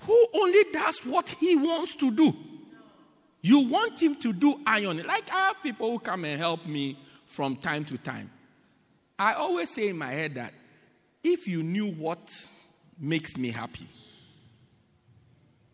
who 0.00 0.26
only 0.34 0.62
does 0.72 1.00
what 1.04 1.28
he 1.28 1.56
wants 1.56 1.96
to 1.96 2.10
do, 2.10 2.34
you 3.42 3.68
want 3.68 4.00
him 4.00 4.14
to 4.16 4.32
do 4.32 4.60
ironing. 4.66 5.06
Like 5.06 5.30
I 5.30 5.48
have 5.48 5.62
people 5.62 5.90
who 5.90 5.98
come 5.98 6.24
and 6.24 6.40
help 6.40 6.66
me 6.66 6.98
from 7.26 7.56
time 7.56 7.84
to 7.86 7.98
time. 7.98 8.30
I 9.18 9.34
always 9.34 9.70
say 9.70 9.88
in 9.88 9.98
my 9.98 10.10
head 10.10 10.34
that 10.34 10.52
if 11.22 11.48
you 11.48 11.62
knew 11.62 11.90
what 11.92 12.32
makes 12.98 13.36
me 13.36 13.50
happy, 13.50 13.86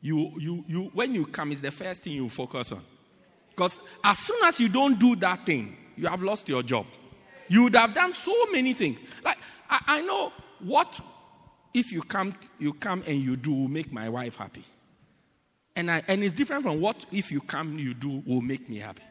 you, 0.01 0.33
you, 0.39 0.65
you, 0.67 0.91
when 0.95 1.15
you 1.15 1.27
come, 1.27 1.53
it's 1.53 1.61
the 1.61 1.71
first 1.71 2.05
thing 2.05 2.15
you 2.15 2.29
focus 2.29 2.73
on. 2.73 2.83
Because 3.51 3.79
as 4.03 4.19
soon 4.19 4.39
as 4.45 4.59
you 4.59 4.69
don't 4.69 4.99
do 4.99 5.15
that 5.17 5.47
thing, 5.47 5.77
you 5.97 6.09
have 6.09 6.23
lost 6.23 6.49
your 6.49 6.63
job. 6.63 6.87
You 7.49 7.65
would 7.65 7.77
have 7.77 7.95
done 7.95 8.13
so 8.13 8.35
many 8.51 8.73
things. 8.73 9.05
Like 9.25 9.39
I, 9.69 9.81
I 9.87 10.01
know 10.03 10.33
what 10.61 11.01
if 11.75 11.93
you 11.93 12.03
come, 12.03 12.35
you 12.59 12.73
come 12.73 13.03
and 13.07 13.17
you 13.17 13.37
do 13.37 13.53
will 13.53 13.69
make 13.69 13.93
my 13.93 14.09
wife 14.09 14.37
happy. 14.37 14.65
And, 15.77 15.91
I, 15.91 16.03
and 16.09 16.23
it's 16.23 16.35
different 16.35 16.63
from 16.63 16.81
what 16.81 17.07
if 17.13 17.33
you 17.33 17.41
come, 17.41 17.79
you 17.79 17.95
do 17.95 18.23
will 18.27 18.41
make 18.41 18.69
me 18.69 18.79
happy. 18.79 19.03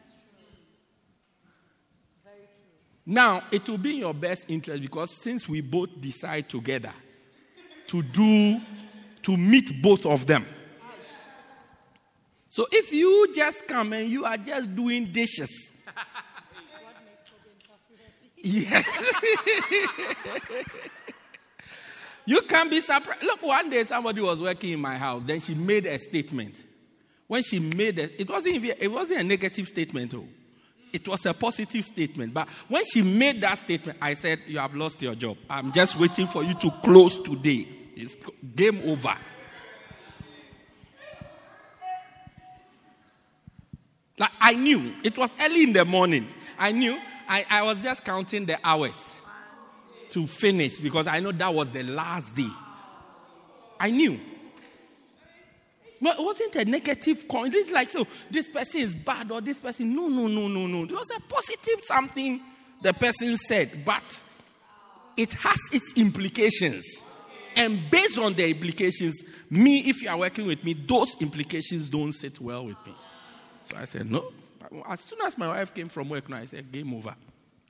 Now, 3.04 3.42
it 3.50 3.68
will 3.68 3.78
be 3.78 3.94
in 3.94 3.98
your 3.98 4.14
best 4.14 4.46
interest 4.48 4.80
because 4.80 5.22
since 5.22 5.48
we 5.48 5.60
both 5.60 6.00
decide 6.00 6.48
together 6.48 6.92
to 7.88 8.02
do, 8.02 8.60
to 9.22 9.36
meet 9.36 9.82
both 9.82 10.06
of 10.06 10.26
them. 10.26 10.46
So 12.48 12.66
if 12.70 12.92
you 12.92 13.32
just 13.34 13.66
come 13.66 13.92
and 13.94 14.08
you 14.08 14.24
are 14.24 14.36
just 14.36 14.76
doing 14.76 15.10
dishes, 15.10 15.72
yes, 18.36 19.12
you 22.26 22.42
can 22.42 22.68
be 22.68 22.80
surprised. 22.80 23.22
Look, 23.22 23.42
one 23.42 23.70
day 23.70 23.84
somebody 23.84 24.20
was 24.20 24.40
working 24.40 24.72
in 24.72 24.80
my 24.80 24.98
house, 24.98 25.24
then 25.24 25.40
she 25.40 25.54
made 25.54 25.86
a 25.86 25.98
statement. 25.98 26.62
When 27.26 27.42
she 27.42 27.58
made 27.58 27.98
it, 27.98 28.12
it 28.18 28.28
wasn't 28.28 28.62
it 28.64 28.92
wasn't 28.92 29.20
a 29.20 29.24
negative 29.24 29.66
statement. 29.66 30.14
Oh 30.14 30.28
it 30.92 31.08
was 31.08 31.24
a 31.26 31.34
positive 31.34 31.84
statement. 31.84 32.34
But 32.34 32.48
when 32.68 32.84
she 32.84 33.02
made 33.02 33.40
that 33.40 33.58
statement, 33.58 33.98
I 34.00 34.14
said, 34.14 34.40
You 34.46 34.58
have 34.58 34.74
lost 34.74 35.00
your 35.02 35.14
job. 35.14 35.36
I'm 35.48 35.72
just 35.72 35.98
waiting 35.98 36.26
for 36.26 36.44
you 36.44 36.54
to 36.54 36.70
close 36.82 37.18
today. 37.18 37.66
It's 37.96 38.16
game 38.54 38.80
over. 38.84 39.14
Like 44.18 44.30
I 44.40 44.52
knew 44.54 44.94
it 45.02 45.16
was 45.18 45.30
early 45.40 45.64
in 45.64 45.72
the 45.72 45.84
morning. 45.84 46.28
I 46.58 46.72
knew 46.72 46.98
I, 47.28 47.46
I 47.48 47.62
was 47.62 47.82
just 47.82 48.04
counting 48.04 48.46
the 48.46 48.58
hours 48.62 49.16
to 50.10 50.26
finish 50.26 50.78
because 50.78 51.06
I 51.06 51.20
know 51.20 51.32
that 51.32 51.54
was 51.54 51.72
the 51.72 51.82
last 51.82 52.36
day. 52.36 52.50
I 53.80 53.90
knew. 53.90 54.20
But 56.02 56.18
wasn't 56.18 56.56
a 56.56 56.64
negative 56.64 57.28
coin. 57.28 57.52
It's 57.54 57.70
like, 57.70 57.88
so 57.88 58.06
this 58.28 58.48
person 58.48 58.80
is 58.80 58.94
bad 58.94 59.30
or 59.30 59.40
this 59.40 59.60
person. 59.60 59.94
No, 59.94 60.08
no, 60.08 60.26
no, 60.26 60.48
no, 60.48 60.66
no. 60.66 60.82
It 60.82 60.90
was 60.90 61.10
a 61.16 61.20
positive 61.20 61.84
something 61.84 62.40
the 62.82 62.92
person 62.92 63.36
said, 63.36 63.84
but 63.84 64.22
it 65.16 65.32
has 65.34 65.58
its 65.72 65.92
implications. 65.96 67.04
And 67.54 67.80
based 67.90 68.18
on 68.18 68.34
the 68.34 68.48
implications, 68.50 69.22
me, 69.48 69.80
if 69.80 70.02
you 70.02 70.10
are 70.10 70.16
working 70.18 70.46
with 70.46 70.64
me, 70.64 70.72
those 70.72 71.20
implications 71.20 71.88
don't 71.88 72.12
sit 72.12 72.40
well 72.40 72.66
with 72.66 72.84
me. 72.84 72.94
So 73.62 73.76
I 73.76 73.84
said, 73.84 74.10
no. 74.10 74.32
As 74.88 75.02
soon 75.02 75.20
as 75.22 75.38
my 75.38 75.48
wife 75.48 75.72
came 75.72 75.88
from 75.88 76.08
work, 76.08 76.28
now 76.28 76.38
I 76.38 76.46
said, 76.46 76.72
game 76.72 76.92
over. 76.94 77.14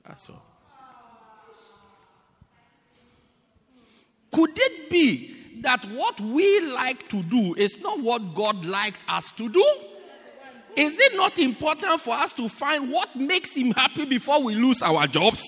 That's 0.07 0.29
all. 0.29 0.41
Could 4.31 4.51
it 4.55 4.89
be 4.89 5.42
that 5.63 5.83
what 5.85 6.19
we 6.21 6.61
like 6.61 7.09
to 7.09 7.23
do 7.23 7.55
is 7.55 7.81
not 7.81 7.99
what 7.99 8.35
God 8.35 8.65
likes 8.65 9.03
us 9.09 9.31
to 9.31 9.49
do? 9.49 9.65
Is 10.75 10.99
it 10.99 11.15
not 11.15 11.37
important 11.39 12.01
for 12.01 12.13
us 12.13 12.33
to 12.33 12.49
find 12.49 12.91
what 12.91 13.15
makes 13.15 13.55
Him 13.55 13.71
happy 13.71 14.05
before 14.05 14.41
we 14.43 14.55
lose 14.55 14.81
our 14.81 15.07
jobs? 15.07 15.43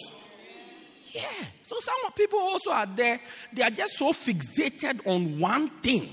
Yeah. 1.12 1.24
So 1.64 1.76
some 1.80 2.12
people 2.14 2.40
also 2.40 2.72
are 2.72 2.86
there, 2.86 3.20
they 3.54 3.64
are 3.64 3.70
just 3.70 3.98
so 3.98 4.12
fixated 4.12 5.06
on 5.08 5.40
one 5.40 5.68
thing. 5.68 6.10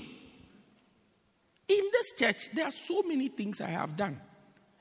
In 1.67 1.83
this 1.91 2.13
church, 2.17 2.51
there 2.53 2.65
are 2.65 2.71
so 2.71 3.03
many 3.03 3.27
things 3.27 3.61
I 3.61 3.69
have 3.69 3.95
done. 3.95 4.19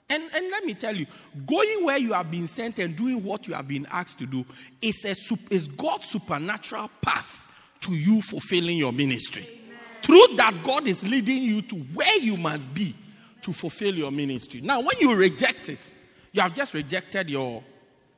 And, 0.09 0.23
and 0.35 0.51
let 0.51 0.65
me 0.65 0.75
tell 0.75 0.97
you, 0.97 1.07
going 1.47 1.85
where 1.85 1.99
you 1.99 2.13
have 2.13 2.31
been 2.31 2.47
sent 2.47 2.79
and 2.79 2.95
doing 2.97 3.23
what 3.23 3.47
you 3.47 3.55
have 3.55 3.69
been 3.69 3.87
asked 3.91 4.19
to 4.19 4.27
do 4.27 4.45
is, 4.81 5.05
a, 5.05 5.55
is 5.55 5.69
God's 5.69 6.07
supernatural 6.07 6.91
path 7.01 7.42
to 7.83 7.93
you 7.93 8.21
fulfilling 8.23 8.77
your 8.77 8.93
ministry. 8.93 9.45
Amen. 9.45 9.79
Through 10.03 10.37
that, 10.37 10.63
God 10.63 10.89
is 10.89 11.07
leading 11.07 11.43
you 11.43 11.63
to 11.63 11.77
where 11.77 12.19
you 12.19 12.37
must 12.37 12.73
be 12.73 12.95
to 13.43 13.53
fulfill 13.53 13.95
your 13.95 14.11
ministry. 14.11 14.61
Now, 14.61 14.81
when 14.81 14.97
you 15.01 15.15
reject 15.15 15.69
it, 15.69 15.93
you 16.33 16.41
have 16.41 16.55
just 16.55 16.75
rejected 16.75 17.29
your 17.29 17.63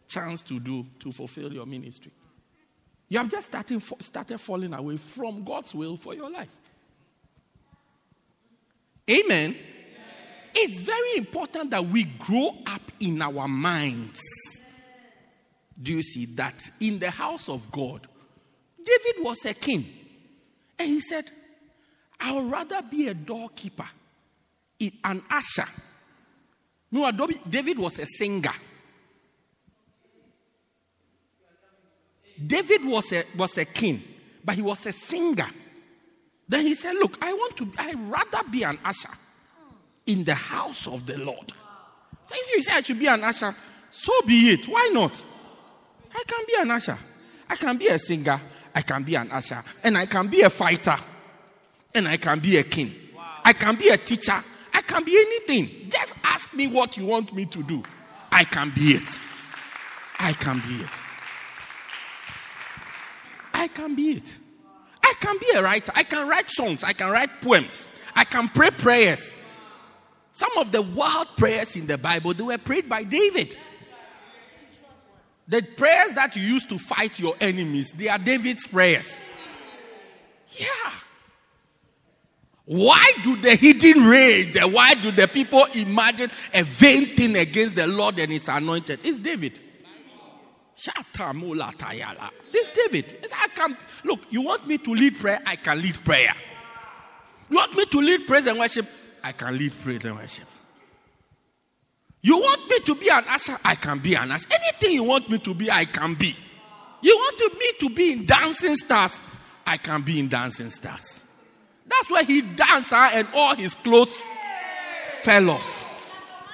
chance 0.07 0.43
to 0.43 0.61
do 0.61 0.87
to 1.01 1.11
fulfill 1.11 1.53
your 1.53 1.67
ministry. 1.67 2.13
You 3.09 3.19
have 3.19 3.31
just 3.31 3.49
started, 3.49 3.83
started 4.01 4.39
falling 4.39 4.73
away 4.73 4.97
from 4.97 5.45
God's 5.45 5.75
will 5.75 5.97
for 5.97 6.15
your 6.15 6.31
life. 6.31 6.57
Amen. 9.09 9.51
Amen. 9.51 9.57
It's 10.55 10.81
very 10.81 11.17
important 11.19 11.71
that 11.71 11.85
we 11.85 12.05
grow 12.05 12.57
up 12.67 12.83
in 13.01 13.21
our 13.21 13.49
minds. 13.49 14.23
Do 15.81 15.93
you 15.93 16.03
see 16.03 16.27
that 16.37 16.71
in 16.81 16.99
the 16.99 17.11
house 17.11 17.49
of 17.49 17.71
God, 17.73 18.07
David 18.85 19.25
was 19.25 19.45
a 19.45 19.55
king. 19.55 19.87
And 20.79 20.89
he 20.89 21.01
said, 21.01 21.31
I 22.21 22.33
would 22.33 22.51
rather 22.51 22.83
be 22.83 23.09
a 23.09 23.15
doorkeeper, 23.15 23.89
an 25.05 25.23
usher. 25.31 25.69
No, 26.91 27.11
David 27.49 27.79
was 27.79 27.99
a 27.99 28.07
singer. 28.07 28.53
David 32.47 32.85
was 32.85 33.13
a, 33.13 33.25
was 33.37 33.59
a 33.59 33.65
king, 33.65 34.03
but 34.45 34.57
he 34.57 34.63
was 34.63 34.87
a 34.87 34.93
singer. 34.93 35.47
Then 36.49 36.67
he 36.67 36.75
said, 36.75 36.95
Look, 36.95 37.17
I 37.23 37.33
want 37.33 37.57
to, 37.59 37.73
i 37.79 37.93
rather 37.95 38.49
be 38.51 38.65
an 38.65 38.79
usher 38.85 39.11
in 40.07 40.25
the 40.25 40.35
house 40.35 40.87
of 40.87 41.07
the 41.07 41.19
Lord. 41.19 41.53
So 42.27 42.35
if 42.35 42.55
you 42.55 42.63
say 42.63 42.75
I 42.75 42.81
should 42.81 42.99
be 42.99 43.07
an 43.07 43.23
usher, 43.23 43.55
so 43.91 44.13
be 44.23 44.51
it. 44.51 44.67
Why 44.67 44.91
not? 44.93 45.23
I 46.15 46.23
can 46.27 46.45
be 46.47 46.55
an 46.59 46.71
usher. 46.71 46.99
I 47.49 47.57
can 47.57 47.79
be 47.79 47.87
a 47.89 47.99
singer. 47.99 48.41
I 48.75 48.83
can 48.83 49.03
be 49.05 49.15
an 49.15 49.31
usher, 49.31 49.63
and 49.83 49.97
I 49.97 50.07
can 50.07 50.29
be 50.29 50.43
a 50.43 50.51
fighter, 50.51 50.97
and 51.95 52.09
I 52.09 52.17
can 52.17 52.41
be 52.41 52.57
a 52.57 52.63
king. 52.63 52.93
Wow. 53.15 53.23
I 53.45 53.53
can 53.53 53.77
be 53.77 53.89
a 53.89 53.97
teacher. 53.97 54.43
I 54.73 54.81
can 54.83 55.05
be 55.05 55.17
anything. 55.17 55.89
Just 55.89 56.17
ask 56.25 56.53
me 56.55 56.67
what 56.67 56.97
you 56.97 57.07
want 57.07 57.33
me 57.33 57.47
to 57.47 57.63
do. 57.63 57.83
I 58.33 58.45
can 58.45 58.73
be 58.75 58.95
it. 58.95 59.21
I 60.19 60.33
can 60.33 60.59
be 60.61 60.75
it. 60.75 60.91
I 63.53 63.69
can 63.69 63.95
be 63.95 64.13
it. 64.13 64.37
I 65.03 65.15
can 65.21 65.39
be 65.39 65.47
a 65.55 65.63
writer. 65.63 65.93
I 65.95 66.03
can 66.03 66.29
write 66.29 66.51
songs. 66.51 66.83
I 66.83 66.93
can 66.93 67.11
write 67.11 67.31
poems. 67.41 67.91
I 68.17 68.25
can 68.25 68.49
pray 68.49 68.71
prayers. 68.71 69.37
Some 70.33 70.51
of 70.59 70.73
the 70.73 70.83
wild 70.83 71.29
prayers 71.37 71.77
in 71.77 71.87
the 71.87 71.97
Bible, 71.97 72.35
they 72.35 72.43
were 72.43 72.59
prayed 72.59 72.89
by 72.89 73.05
David. 73.05 73.57
The 75.47 75.63
prayers 75.63 76.15
that 76.15 76.37
you 76.37 76.43
use 76.43 76.65
to 76.67 76.79
fight 76.79 77.19
your 77.19 77.35
enemies, 77.41 77.93
they 77.93 78.09
are 78.09 78.19
David's 78.19 78.67
prayers. 78.67 79.25
Yeah. 80.57 80.67
Why 82.67 83.13
do 83.23 83.37
the 83.37 83.55
hidden 83.57 84.07
rage? 84.07 84.57
Why 84.63 84.95
do 84.95 85.11
the 85.11 85.29
people 85.29 85.67
imagine 85.75 86.31
a 86.55 86.63
vain 86.63 87.07
thing 87.15 87.37
against 87.37 87.77
the 87.77 87.87
Lord 87.87 88.19
and 88.19 88.33
his 88.33 88.49
anointed? 88.49 89.01
It's 89.05 89.19
David. 89.19 89.61
This 92.51 92.71
David. 92.71 93.17
It's, 93.23 93.33
I 93.33 93.49
can't 93.49 93.79
look, 94.05 94.21
you 94.31 94.43
want 94.43 94.67
me 94.67 94.79
to 94.79 94.95
lead 94.95 95.19
prayer? 95.19 95.41
I 95.47 95.57
can 95.57 95.81
lead 95.81 96.03
prayer. 96.05 96.35
You 97.51 97.57
want 97.57 97.77
me 97.77 97.85
to 97.85 97.99
lead 97.99 98.27
praise 98.27 98.47
and 98.47 98.59
worship? 98.59 98.87
I 99.23 99.33
can 99.33 99.59
lead 99.59 99.73
praise 99.79 100.05
and 100.05 100.17
worship. 100.17 100.47
You 102.25 102.39
want 102.39 102.71
me 102.71 102.79
to 102.87 102.95
be 102.95 103.11
an 103.11 103.23
usher? 103.29 103.59
I 103.63 103.75
can 103.75 103.99
be 103.99 104.15
an 104.15 104.33
usher. 104.33 104.49
Anything 104.51 104.95
you 104.95 105.05
want 105.05 105.29
me 105.29 105.37
to 105.41 105.53
be, 105.53 105.71
I 105.71 105.85
can 105.85 106.15
be. 106.15 106.35
You 107.03 107.15
want 107.15 107.59
me 107.59 107.67
to 107.81 107.95
be 107.95 108.13
in 108.13 108.25
dancing 108.25 108.77
stars? 108.77 109.21
I 109.67 109.77
can 109.77 110.01
be 110.01 110.19
in 110.19 110.29
dancing 110.29 110.71
stars. 110.71 111.23
That's 111.87 112.11
why 112.11 112.23
he 112.23 112.41
danced 112.41 112.95
and 112.95 113.29
all 113.35 113.55
his 113.55 113.75
clothes 113.75 114.27
fell 115.09 115.51
off. 115.51 115.85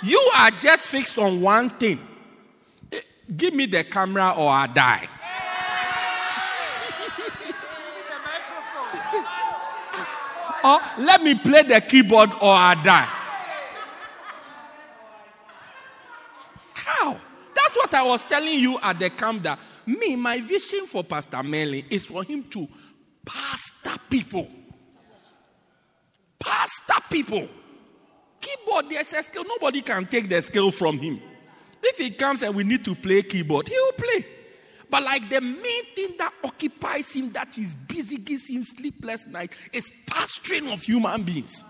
You 0.02 0.18
are 0.38 0.50
just 0.50 0.88
fixed 0.88 1.16
on 1.18 1.40
one 1.40 1.70
thing. 1.70 2.00
Eh, 2.90 2.98
give 3.36 3.54
me 3.54 3.66
the 3.66 3.84
camera 3.84 4.34
or 4.36 4.48
I 4.48 4.66
die. 4.66 5.08
or 10.64 10.80
let 11.04 11.22
me 11.22 11.36
play 11.36 11.62
the 11.62 11.80
keyboard 11.80 12.30
or 12.40 12.54
I 12.54 12.74
die. 12.82 13.19
What 17.76 17.92
I 17.94 18.02
was 18.02 18.24
telling 18.24 18.58
you 18.58 18.78
at 18.80 18.98
the 18.98 19.10
camp 19.10 19.42
that 19.44 19.58
me, 19.86 20.16
my 20.16 20.40
vision 20.40 20.86
for 20.86 21.04
Pastor 21.04 21.42
Merlin 21.42 21.84
is 21.90 22.06
for 22.06 22.24
him 22.24 22.42
to 22.44 22.68
pastor 23.24 24.00
people. 24.08 24.48
Pastor 26.38 27.02
people. 27.10 27.48
Keyboard, 28.40 28.88
there's 28.88 29.12
a 29.12 29.22
skill. 29.22 29.44
Nobody 29.44 29.82
can 29.82 30.06
take 30.06 30.28
the 30.28 30.40
skill 30.40 30.70
from 30.70 30.98
him. 30.98 31.20
If 31.82 31.98
he 31.98 32.10
comes 32.10 32.42
and 32.42 32.54
we 32.54 32.64
need 32.64 32.84
to 32.84 32.94
play 32.94 33.22
keyboard, 33.22 33.68
he 33.68 33.74
will 33.74 33.92
play. 33.92 34.26
But 34.88 35.04
like 35.04 35.28
the 35.28 35.40
main 35.40 35.84
thing 35.94 36.16
that 36.18 36.32
occupies 36.42 37.12
him, 37.12 37.30
that 37.32 37.56
is 37.56 37.74
busy, 37.74 38.16
gives 38.16 38.48
him 38.48 38.64
sleepless 38.64 39.26
night, 39.26 39.54
is 39.72 39.90
pastoring 40.06 40.72
of 40.72 40.82
human 40.82 41.22
beings. 41.22 41.62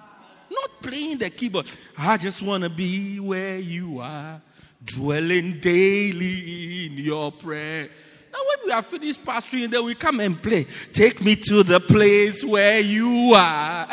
Not 0.50 0.82
playing 0.82 1.18
the 1.18 1.30
keyboard. 1.30 1.70
I 1.98 2.16
just 2.16 2.42
want 2.42 2.64
to 2.64 2.70
be 2.70 3.20
where 3.20 3.58
you 3.58 4.00
are 4.00 4.40
dwelling 4.84 5.60
daily 5.60 6.86
in 6.86 6.92
your 6.98 7.32
prayer. 7.32 7.88
Now, 8.32 8.38
when 8.48 8.66
we 8.66 8.72
are 8.72 8.82
finished 8.82 9.24
pastoring, 9.24 9.70
then 9.70 9.84
we 9.84 9.94
come 9.94 10.20
and 10.20 10.40
play. 10.40 10.66
Take 10.92 11.20
me 11.20 11.36
to 11.36 11.62
the 11.62 11.80
place 11.80 12.44
where 12.44 12.80
you 12.80 13.32
are. 13.34 13.86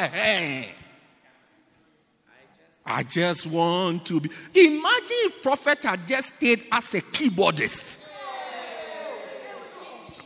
I 2.89 3.03
just 3.03 3.47
want 3.47 4.05
to 4.05 4.21
be. 4.21 4.29
Imagine 4.55 5.05
if 5.09 5.43
prophet 5.43 5.83
had 5.83 6.07
just 6.07 6.35
stayed 6.35 6.63
as 6.71 6.93
a 6.93 7.01
keyboardist. 7.01 7.97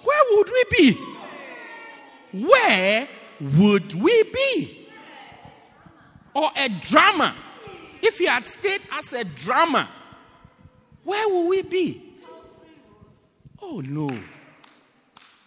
where 0.03 0.23
would 0.31 0.49
we 0.49 0.63
be? 0.77 0.97
Where 2.33 3.07
would 3.39 3.93
we 3.95 4.23
be? 4.23 4.87
Or 6.35 6.51
a 6.55 6.69
drama. 6.69 7.35
If 8.01 8.19
you 8.19 8.27
had 8.27 8.45
stayed 8.45 8.81
as 8.93 9.13
a 9.13 9.23
drama, 9.23 9.89
where 11.03 11.27
will 11.29 11.47
we 11.47 11.61
be? 11.61 12.01
Oh 13.61 13.81
no. 13.85 14.09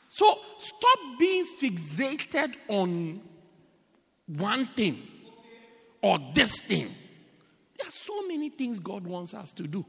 So 0.09 0.39
stop 0.59 0.99
being 1.19 1.45
fixated 1.61 2.57
on 2.69 3.21
one 4.27 4.67
thing 4.67 5.03
or 6.01 6.19
this 6.35 6.61
thing. 6.61 6.89
There 7.77 7.89
are 7.89 7.91
so 7.91 8.27
many 8.29 8.51
things 8.51 8.79
God 8.79 9.05
wants 9.05 9.35
us 9.35 9.53
to 9.53 9.67
do. 9.67 9.85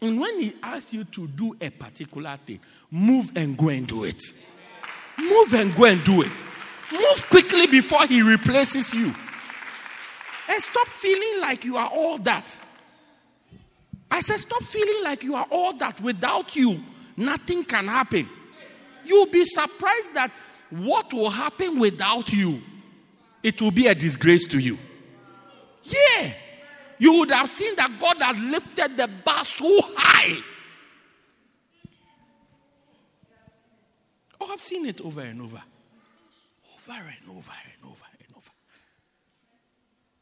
And 0.00 0.20
when 0.20 0.40
He 0.40 0.54
asks 0.62 0.92
you 0.92 1.04
to 1.04 1.28
do 1.28 1.56
a 1.60 1.70
particular 1.70 2.38
thing, 2.44 2.60
move 2.90 3.32
and 3.36 3.56
go 3.56 3.68
and 3.68 3.86
do 3.86 4.04
it. 4.04 4.22
Move 5.18 5.54
and 5.54 5.74
go 5.74 5.84
and 5.84 6.02
do 6.04 6.22
it. 6.22 6.32
Move 6.92 7.26
quickly 7.28 7.66
before 7.66 8.06
He 8.06 8.22
replaces 8.22 8.92
you. 8.92 9.14
And 10.48 10.62
stop 10.62 10.86
feeling 10.88 11.40
like 11.40 11.64
you 11.64 11.76
are 11.76 11.88
all 11.88 12.18
that. 12.18 12.58
I 14.10 14.20
said, 14.20 14.38
stop 14.38 14.62
feeling 14.62 15.04
like 15.04 15.22
you 15.22 15.34
are 15.34 15.46
all 15.50 15.76
that. 15.78 16.00
Without 16.00 16.56
you, 16.56 16.80
nothing 17.16 17.64
can 17.64 17.86
happen. 17.86 18.28
You'll 19.04 19.26
be 19.26 19.44
surprised 19.44 20.14
that 20.14 20.30
what 20.70 21.12
will 21.12 21.30
happen 21.30 21.78
without 21.78 22.32
you, 22.32 22.60
it 23.42 23.60
will 23.60 23.70
be 23.70 23.86
a 23.86 23.94
disgrace 23.94 24.46
to 24.46 24.58
you. 24.58 24.78
Yeah. 25.84 26.32
You 26.98 27.18
would 27.20 27.30
have 27.30 27.50
seen 27.50 27.76
that 27.76 27.98
God 28.00 28.20
has 28.20 28.38
lifted 28.38 28.96
the 28.96 29.08
bar 29.24 29.44
so 29.44 29.80
high. 29.96 30.42
Oh, 34.40 34.50
I've 34.52 34.60
seen 34.60 34.86
it 34.86 35.00
over 35.00 35.20
and 35.20 35.40
over. 35.40 35.62
Over 36.74 36.92
and 36.92 37.36
over 37.36 37.52
and 37.52 37.90
over 37.90 38.04
and 38.18 38.36
over. 38.36 38.50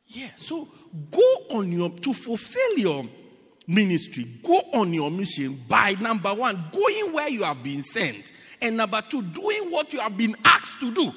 Yeah. 0.07 0.31
So 0.37 0.69
go 1.11 1.37
on 1.51 1.73
your 1.73 1.91
to 1.91 2.13
fulfill 2.13 2.79
your 2.79 3.07
ministry, 3.67 4.25
go 4.43 4.61
on 4.75 4.93
your 4.93 5.11
mission 5.11 5.61
by 5.69 5.97
number 6.01 6.33
one, 6.33 6.63
going 6.73 7.13
where 7.13 7.29
you 7.29 7.43
have 7.45 7.63
been 7.63 7.83
sent, 7.83 8.33
and 8.61 8.77
number 8.77 9.03
two, 9.09 9.23
doing 9.23 9.71
what 9.71 9.93
you 9.93 10.01
have 10.01 10.17
been 10.17 10.37
asked 10.45 10.81
to 10.81 10.93
do. 10.93 11.13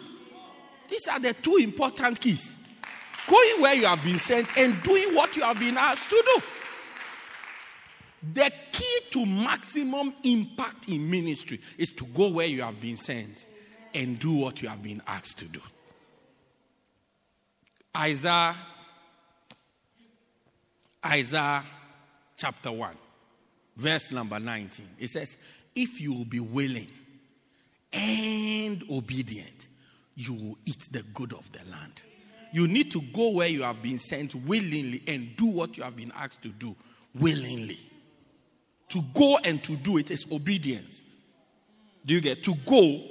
These 0.89 1.07
are 1.07 1.19
the 1.19 1.33
two 1.33 1.57
important 1.57 2.19
keys 2.19 2.55
going 3.29 3.62
where 3.62 3.75
you 3.75 3.85
have 3.85 4.03
been 4.03 4.17
sent 4.17 4.47
and 4.57 4.81
doing 4.81 5.13
what 5.13 5.35
you 5.35 5.43
have 5.43 5.59
been 5.59 5.77
asked 5.77 6.09
to 6.09 6.23
do. 6.35 6.41
The 8.33 8.51
key 8.71 8.99
to 9.12 9.25
maximum 9.25 10.13
impact 10.23 10.89
in 10.89 11.09
ministry 11.09 11.62
is 11.77 11.89
to 11.91 12.05
go 12.05 12.29
where 12.29 12.47
you 12.47 12.63
have 12.63 12.81
been 12.81 12.97
sent 12.97 13.45
and 13.93 14.19
do 14.19 14.31
what 14.31 14.62
you 14.62 14.67
have 14.67 14.83
been 14.83 15.01
asked 15.07 15.39
to 15.39 15.45
do. 15.45 15.62
Isaiah, 17.95 18.55
Isaiah 21.05 21.63
chapter 22.39 22.71
1, 22.71 22.95
verse 23.75 24.12
number 24.12 24.39
19. 24.39 24.88
It 24.97 25.10
says, 25.10 25.38
If 25.75 25.99
you 25.99 26.13
will 26.13 26.25
be 26.25 26.39
willing 26.39 26.88
and 27.91 28.84
obedient, 28.89 29.67
you 30.15 30.34
will 30.34 30.58
eat 30.65 30.88
the 30.91 31.04
good 31.13 31.34
of 31.34 31.52
the 31.52 31.60
land. 31.69 32.02
You 32.52 32.67
need 32.67 32.91
to 32.93 33.02
go 33.13 33.30
where 33.30 33.47
you 33.47 33.62
have 33.63 33.84
been 33.84 33.99
sent 33.99 34.34
willingly 34.34 35.04
and 35.06 35.36
do 35.36 35.45
what 35.45 35.78
you 35.78 35.84
have 35.84 35.95
been 35.95 36.12
asked 36.15 36.41
to 36.43 36.49
do 36.49 36.75
willingly. 37.13 37.80
To 38.89 39.04
go 39.13 39.38
and 39.43 39.63
to 39.65 39.75
do 39.75 39.97
it 39.97 40.10
is 40.10 40.25
obedience. 40.32 41.04
Do 42.06 42.15
you 42.15 42.21
get? 42.21 42.43
To 42.45 42.56
go 42.65 43.04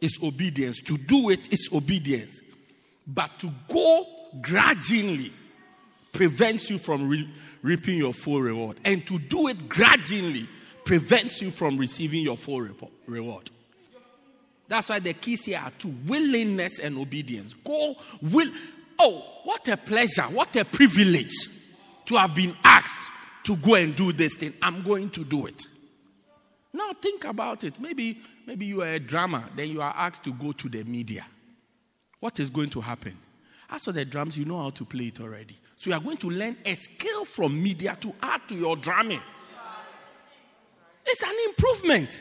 is 0.00 0.18
obedience. 0.22 0.80
To 0.82 0.96
do 0.96 1.30
it 1.30 1.52
is 1.52 1.70
obedience. 1.72 2.40
But 3.06 3.38
to 3.40 3.50
go 3.68 4.06
grudgingly 4.40 5.32
prevents 6.18 6.68
you 6.68 6.78
from 6.78 7.08
re- 7.08 7.30
reaping 7.62 7.96
your 7.96 8.12
full 8.12 8.40
reward. 8.40 8.76
And 8.84 9.06
to 9.06 9.20
do 9.20 9.46
it 9.46 9.68
grudgingly 9.68 10.48
prevents 10.84 11.40
you 11.40 11.52
from 11.52 11.78
receiving 11.78 12.22
your 12.22 12.36
full 12.36 12.68
reward. 13.06 13.50
That's 14.66 14.88
why 14.88 14.98
the 14.98 15.12
keys 15.12 15.44
here 15.44 15.60
are 15.64 15.70
two 15.78 15.94
willingness 16.08 16.80
and 16.80 16.98
obedience. 16.98 17.54
Go, 17.64 17.94
will. 18.20 18.50
Oh, 18.98 19.24
what 19.44 19.68
a 19.68 19.76
pleasure, 19.76 20.22
what 20.22 20.56
a 20.56 20.64
privilege 20.64 21.36
to 22.06 22.16
have 22.16 22.34
been 22.34 22.56
asked 22.64 23.12
to 23.44 23.54
go 23.54 23.76
and 23.76 23.94
do 23.94 24.10
this 24.10 24.34
thing. 24.34 24.54
I'm 24.60 24.82
going 24.82 25.10
to 25.10 25.22
do 25.22 25.46
it. 25.46 25.68
Now 26.72 26.90
think 27.00 27.26
about 27.26 27.62
it. 27.62 27.78
Maybe, 27.78 28.20
maybe 28.44 28.66
you 28.66 28.82
are 28.82 28.94
a 28.94 28.98
drummer, 28.98 29.44
then 29.54 29.70
you 29.70 29.80
are 29.82 29.94
asked 29.96 30.24
to 30.24 30.32
go 30.32 30.50
to 30.50 30.68
the 30.68 30.82
media. 30.82 31.24
What 32.18 32.40
is 32.40 32.50
going 32.50 32.70
to 32.70 32.80
happen? 32.80 33.16
As 33.70 33.84
for 33.84 33.92
the 33.92 34.04
drums, 34.04 34.36
you 34.36 34.46
know 34.46 34.60
how 34.60 34.70
to 34.70 34.84
play 34.84 35.04
it 35.04 35.20
already. 35.20 35.56
So 35.78 35.90
you 35.90 35.96
are 35.96 36.00
going 36.00 36.16
to 36.18 36.28
learn 36.28 36.56
a 36.64 36.74
skill 36.74 37.24
from 37.24 37.62
media 37.62 37.96
to 38.00 38.12
add 38.20 38.48
to 38.48 38.54
your 38.56 38.74
drumming. 38.76 39.22
It's 41.06 41.22
an 41.22 41.34
improvement. 41.46 42.20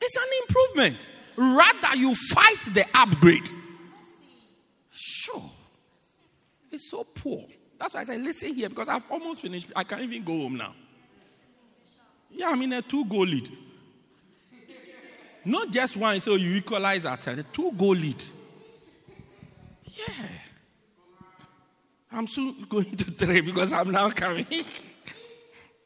It's 0.00 0.16
an 0.16 0.28
improvement. 0.42 1.08
Rather, 1.36 1.96
you 1.96 2.14
fight 2.14 2.60
the 2.74 2.84
upgrade. 2.94 3.48
Sure. 4.90 5.50
It's 6.70 6.90
so 6.90 7.04
poor. 7.04 7.44
That's 7.78 7.94
why 7.94 8.00
I 8.00 8.04
say, 8.04 8.18
listen 8.18 8.54
here, 8.54 8.68
because 8.68 8.88
I've 8.88 9.04
almost 9.10 9.40
finished. 9.40 9.70
I 9.74 9.84
can't 9.84 10.02
even 10.02 10.24
go 10.24 10.36
home 10.36 10.56
now. 10.56 10.74
Yeah, 12.30 12.50
I'm 12.50 12.60
in 12.62 12.72
a 12.72 12.82
two 12.82 13.04
goal 13.04 13.24
lead. 13.24 13.50
Not 15.44 15.70
just 15.70 15.96
one, 15.96 16.18
so 16.20 16.34
you 16.34 16.56
equalize 16.56 17.06
at 17.06 17.26
a 17.28 17.42
two 17.44 17.70
goal 17.72 17.94
lead. 17.94 18.22
Yeah. 19.86 20.12
I'm 22.14 22.28
soon 22.28 22.64
going 22.68 22.84
to 22.84 23.04
three 23.04 23.40
because 23.40 23.72
I'm 23.72 23.90
now 23.90 24.08
coming. 24.10 24.46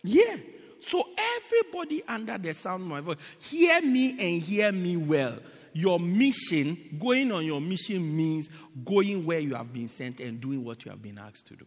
yeah. 0.04 0.36
So 0.80 1.02
everybody 1.36 2.02
under 2.06 2.38
the 2.38 2.54
sound 2.54 2.82
of 2.82 2.88
my 2.88 3.00
voice, 3.00 3.16
hear 3.40 3.80
me 3.80 4.10
and 4.10 4.42
hear 4.42 4.70
me 4.70 4.96
well. 4.96 5.38
Your 5.72 5.98
mission, 5.98 6.76
going 6.98 7.32
on 7.32 7.44
your 7.44 7.60
mission 7.60 8.16
means 8.16 8.48
going 8.84 9.24
where 9.24 9.38
you 9.38 9.54
have 9.54 9.72
been 9.72 9.88
sent 9.88 10.20
and 10.20 10.40
doing 10.40 10.64
what 10.64 10.84
you 10.84 10.90
have 10.90 11.02
been 11.02 11.18
asked 11.18 11.46
to 11.48 11.56
do. 11.56 11.66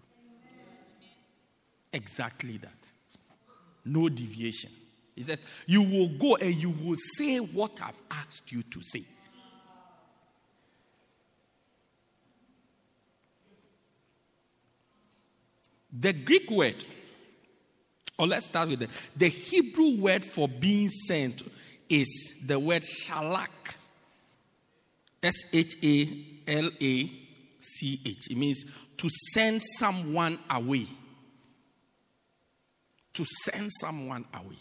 Exactly 1.93 2.57
that. 2.57 2.91
No 3.83 4.09
deviation. 4.09 4.71
He 5.15 5.23
says, 5.23 5.41
You 5.65 5.81
will 5.83 6.09
go 6.09 6.35
and 6.35 6.53
you 6.53 6.69
will 6.69 6.97
say 7.17 7.37
what 7.37 7.79
I've 7.81 8.01
asked 8.11 8.51
you 8.51 8.63
to 8.63 8.81
say. 8.81 9.03
The 15.91 16.13
Greek 16.13 16.49
word 16.49 16.83
or 18.21 18.27
let's 18.27 18.45
start 18.45 18.69
with 18.69 18.79
the, 18.81 18.87
the 19.15 19.29
Hebrew 19.29 19.97
word 19.97 20.23
for 20.23 20.47
being 20.47 20.89
sent 20.89 21.41
is 21.89 22.35
the 22.45 22.59
word 22.59 22.83
shalach. 22.83 23.47
S 25.23 25.33
H 25.51 25.75
A 25.83 26.25
L 26.47 26.69
A 26.79 27.11
C 27.59 27.99
H. 28.05 28.29
It 28.29 28.37
means 28.37 28.63
to 28.97 29.09
send 29.33 29.59
someone 29.63 30.37
away. 30.51 30.85
To 33.15 33.25
send 33.25 33.71
someone 33.79 34.25
away. 34.35 34.57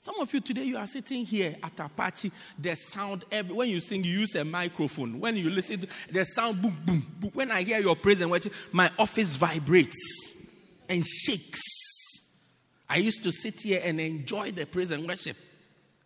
Some 0.00 0.16
of 0.18 0.34
you 0.34 0.40
today, 0.40 0.64
you 0.64 0.76
are 0.76 0.86
sitting 0.88 1.24
here 1.24 1.56
at 1.62 1.78
Apache. 1.78 2.32
The 2.58 2.74
sound, 2.74 3.24
every, 3.30 3.54
when 3.54 3.70
you 3.70 3.78
sing, 3.78 4.02
you 4.02 4.18
use 4.18 4.34
a 4.34 4.44
microphone. 4.44 5.20
When 5.20 5.36
you 5.36 5.48
listen, 5.48 5.78
to 5.80 5.88
the 6.12 6.24
sound 6.24 6.60
boom, 6.60 6.76
boom, 6.84 7.06
boom. 7.20 7.30
When 7.34 7.52
I 7.52 7.62
hear 7.62 7.78
your 7.78 7.94
praise 7.94 8.20
and 8.20 8.32
worship, 8.32 8.52
my 8.72 8.90
office 8.98 9.36
vibrates 9.36 10.33
and 10.88 11.04
shakes. 11.04 11.62
I 12.88 12.96
used 12.96 13.22
to 13.24 13.32
sit 13.32 13.60
here 13.60 13.80
and 13.82 14.00
enjoy 14.00 14.52
the 14.52 14.66
praise 14.66 14.90
and 14.90 15.06
worship 15.06 15.36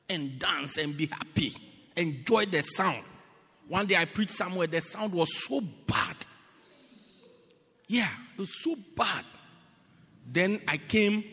and 0.08 0.38
dance 0.38 0.78
and 0.78 0.96
be 0.96 1.06
happy, 1.06 1.52
enjoy 1.96 2.46
the 2.46 2.62
sound. 2.62 3.04
One 3.68 3.86
day 3.86 3.96
I 3.96 4.06
preached 4.06 4.32
somewhere, 4.32 4.66
the 4.66 4.80
sound 4.80 5.12
was 5.12 5.44
so 5.44 5.60
bad. 5.86 6.16
Yeah, 7.86 8.08
it 8.34 8.40
was 8.40 8.62
so 8.62 8.76
bad. 8.96 9.24
Then 10.30 10.60
I 10.66 10.76
came, 10.76 11.24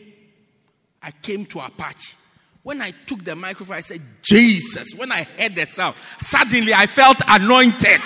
I 1.02 1.10
came 1.10 1.46
to 1.46 1.60
Apache. 1.60 2.14
When 2.62 2.82
I 2.82 2.90
took 3.06 3.22
the 3.22 3.36
microphone, 3.36 3.76
I 3.76 3.80
said, 3.80 4.00
Jesus. 4.22 4.94
When 4.94 5.12
I 5.12 5.22
heard 5.22 5.54
the 5.54 5.66
sound, 5.66 5.94
suddenly 6.20 6.74
I 6.74 6.86
felt 6.86 7.18
anointed. 7.28 8.00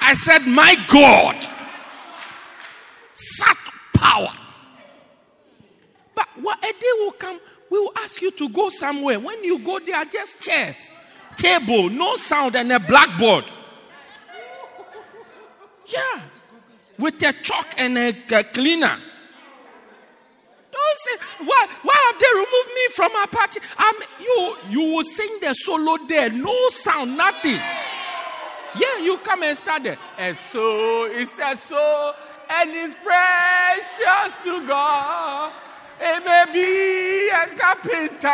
I 0.00 0.14
said, 0.14 0.46
My 0.46 0.76
God, 0.88 1.36
such 3.14 3.69
power. 4.00 4.32
But 6.14 6.28
what 6.40 6.58
a 6.58 6.72
day 6.72 6.92
will 6.98 7.12
come, 7.12 7.38
we 7.70 7.78
will 7.78 7.92
ask 7.98 8.20
you 8.20 8.30
to 8.32 8.48
go 8.48 8.68
somewhere. 8.68 9.20
When 9.20 9.44
you 9.44 9.58
go 9.60 9.78
there, 9.78 10.04
just 10.06 10.42
chairs, 10.42 10.92
table, 11.36 11.88
no 11.88 12.16
sound, 12.16 12.56
and 12.56 12.72
a 12.72 12.80
blackboard. 12.80 13.44
Yeah. 15.86 16.20
With 16.98 17.22
a 17.22 17.32
chalk 17.42 17.66
and 17.78 17.96
a, 17.96 18.08
a 18.08 18.44
cleaner. 18.44 18.96
Don't 20.72 20.98
say, 20.98 21.44
why, 21.44 21.66
why 21.82 22.10
have 22.10 22.20
they 22.20 22.32
removed 22.34 22.68
me 22.74 22.88
from 22.94 23.12
our 23.16 23.26
party? 23.26 23.60
Um, 23.78 23.94
you, 24.20 24.56
you 24.68 24.94
will 24.94 25.04
sing 25.04 25.38
the 25.40 25.54
solo 25.54 25.96
there, 26.06 26.30
no 26.30 26.68
sound, 26.68 27.16
nothing. 27.16 27.58
Yeah, 28.76 28.98
you 29.02 29.18
come 29.18 29.42
and 29.42 29.56
start 29.56 29.82
there. 29.82 29.98
And 30.18 30.36
so 30.36 31.06
it's 31.06 31.38
a 31.38 31.56
soul, 31.56 32.12
and 32.50 32.70
it's 32.70 32.94
precious 32.94 34.32
to 34.44 34.66
God. 34.66 35.52
It 36.00 36.24
may 36.24 36.44
be 36.52 37.28
a 37.28 37.46
carpenter. 37.56 38.28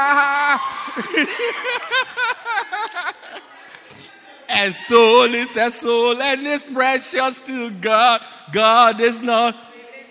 a 4.48 4.72
soul 4.72 5.34
is 5.34 5.56
a 5.56 5.70
soul, 5.70 6.22
and 6.22 6.46
it's 6.46 6.64
precious 6.64 7.40
to 7.40 7.70
God. 7.72 8.22
God 8.52 9.00
is 9.00 9.20
not 9.20 9.54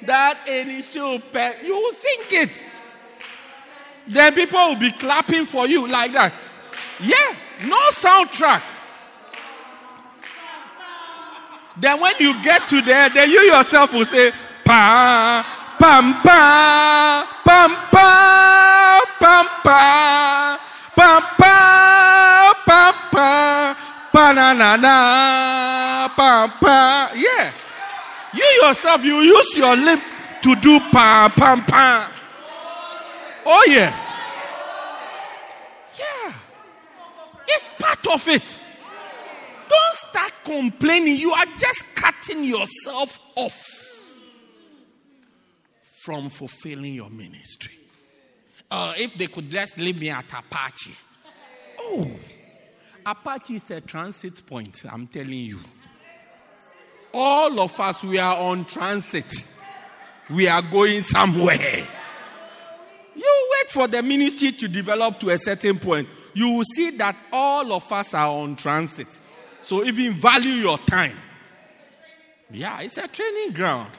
that 0.03 0.37
any 0.47 0.83
pay. 1.31 1.55
You 1.63 1.73
will 1.73 1.93
sing 1.93 2.19
it. 2.29 2.69
Then 4.07 4.35
people 4.35 4.59
will 4.59 4.75
be 4.75 4.91
clapping 4.91 5.45
for 5.45 5.65
you 5.67 5.87
like 5.87 6.13
that. 6.13 6.33
Yeah, 6.99 7.35
no 7.65 7.79
soundtrack. 7.89 8.61
Then 11.77 11.99
when 11.99 12.13
you 12.19 12.41
get 12.41 12.67
to 12.69 12.81
there, 12.81 13.09
then 13.09 13.29
you 13.29 13.41
yourself 13.41 13.93
will 13.93 14.05
say, 14.05 14.31
pa, 14.63 15.45
pam, 15.77 16.13
pa, 16.23 17.41
pam, 17.43 17.71
pa, 17.91 19.01
pam, 19.19 19.45
pa, 19.63 20.59
pam, 20.95 21.21
pa, 21.37 22.53
pam, 22.65 22.93
pa, 23.11 23.75
pa, 24.11 24.31
na, 24.31 24.53
na, 24.53 24.75
na, 24.77 26.07
pam, 26.15 26.49
pa. 26.61 27.11
Yeah. 27.13 27.51
You 28.33 28.45
yourself, 28.63 29.03
you 29.03 29.15
use 29.15 29.57
your 29.57 29.75
lips 29.75 30.11
to 30.43 30.55
do 30.55 30.79
pam, 30.91 31.31
pam, 31.31 31.63
pam. 31.65 32.11
Oh, 33.45 33.63
yes. 33.67 34.15
Yeah. 35.99 36.33
It's 37.47 37.67
part 37.77 38.07
of 38.07 38.27
it. 38.29 38.61
Don't 39.75 39.95
start 39.95 40.33
complaining. 40.43 41.17
You 41.17 41.31
are 41.31 41.45
just 41.57 41.95
cutting 41.95 42.45
yourself 42.45 43.19
off 43.35 44.15
from 45.81 46.29
fulfilling 46.29 46.93
your 46.93 47.09
ministry. 47.09 47.73
Uh, 48.71 48.93
if 48.97 49.15
they 49.15 49.27
could 49.27 49.49
just 49.49 49.77
leave 49.77 49.99
me 49.99 50.09
at 50.09 50.31
Apache. 50.33 50.93
Oh, 51.79 52.09
Apache 53.05 53.55
is 53.55 53.71
a 53.71 53.81
transit 53.81 54.45
point, 54.45 54.83
I'm 54.89 55.07
telling 55.07 55.33
you. 55.33 55.59
All 57.13 57.59
of 57.59 57.79
us, 57.79 58.03
we 58.03 58.17
are 58.17 58.37
on 58.37 58.65
transit. 58.65 59.45
We 60.29 60.47
are 60.47 60.61
going 60.61 61.01
somewhere. 61.01 61.85
You 63.15 63.49
wait 63.51 63.71
for 63.71 63.87
the 63.87 64.01
ministry 64.01 64.51
to 64.53 64.67
develop 64.67 65.19
to 65.21 65.29
a 65.29 65.37
certain 65.37 65.79
point. 65.79 66.07
You 66.33 66.49
will 66.49 66.65
see 66.65 66.91
that 66.91 67.21
all 67.31 67.71
of 67.73 67.91
us 67.91 68.13
are 68.13 68.27
on 68.27 68.55
transit. 68.55 69.19
So 69.65 69.83
even 69.83 70.13
value 70.13 70.51
your 70.51 70.77
time. 70.77 71.17
Yeah, 72.51 72.81
it's 72.81 72.97
a 72.97 73.07
training 73.07 73.51
ground. 73.53 73.89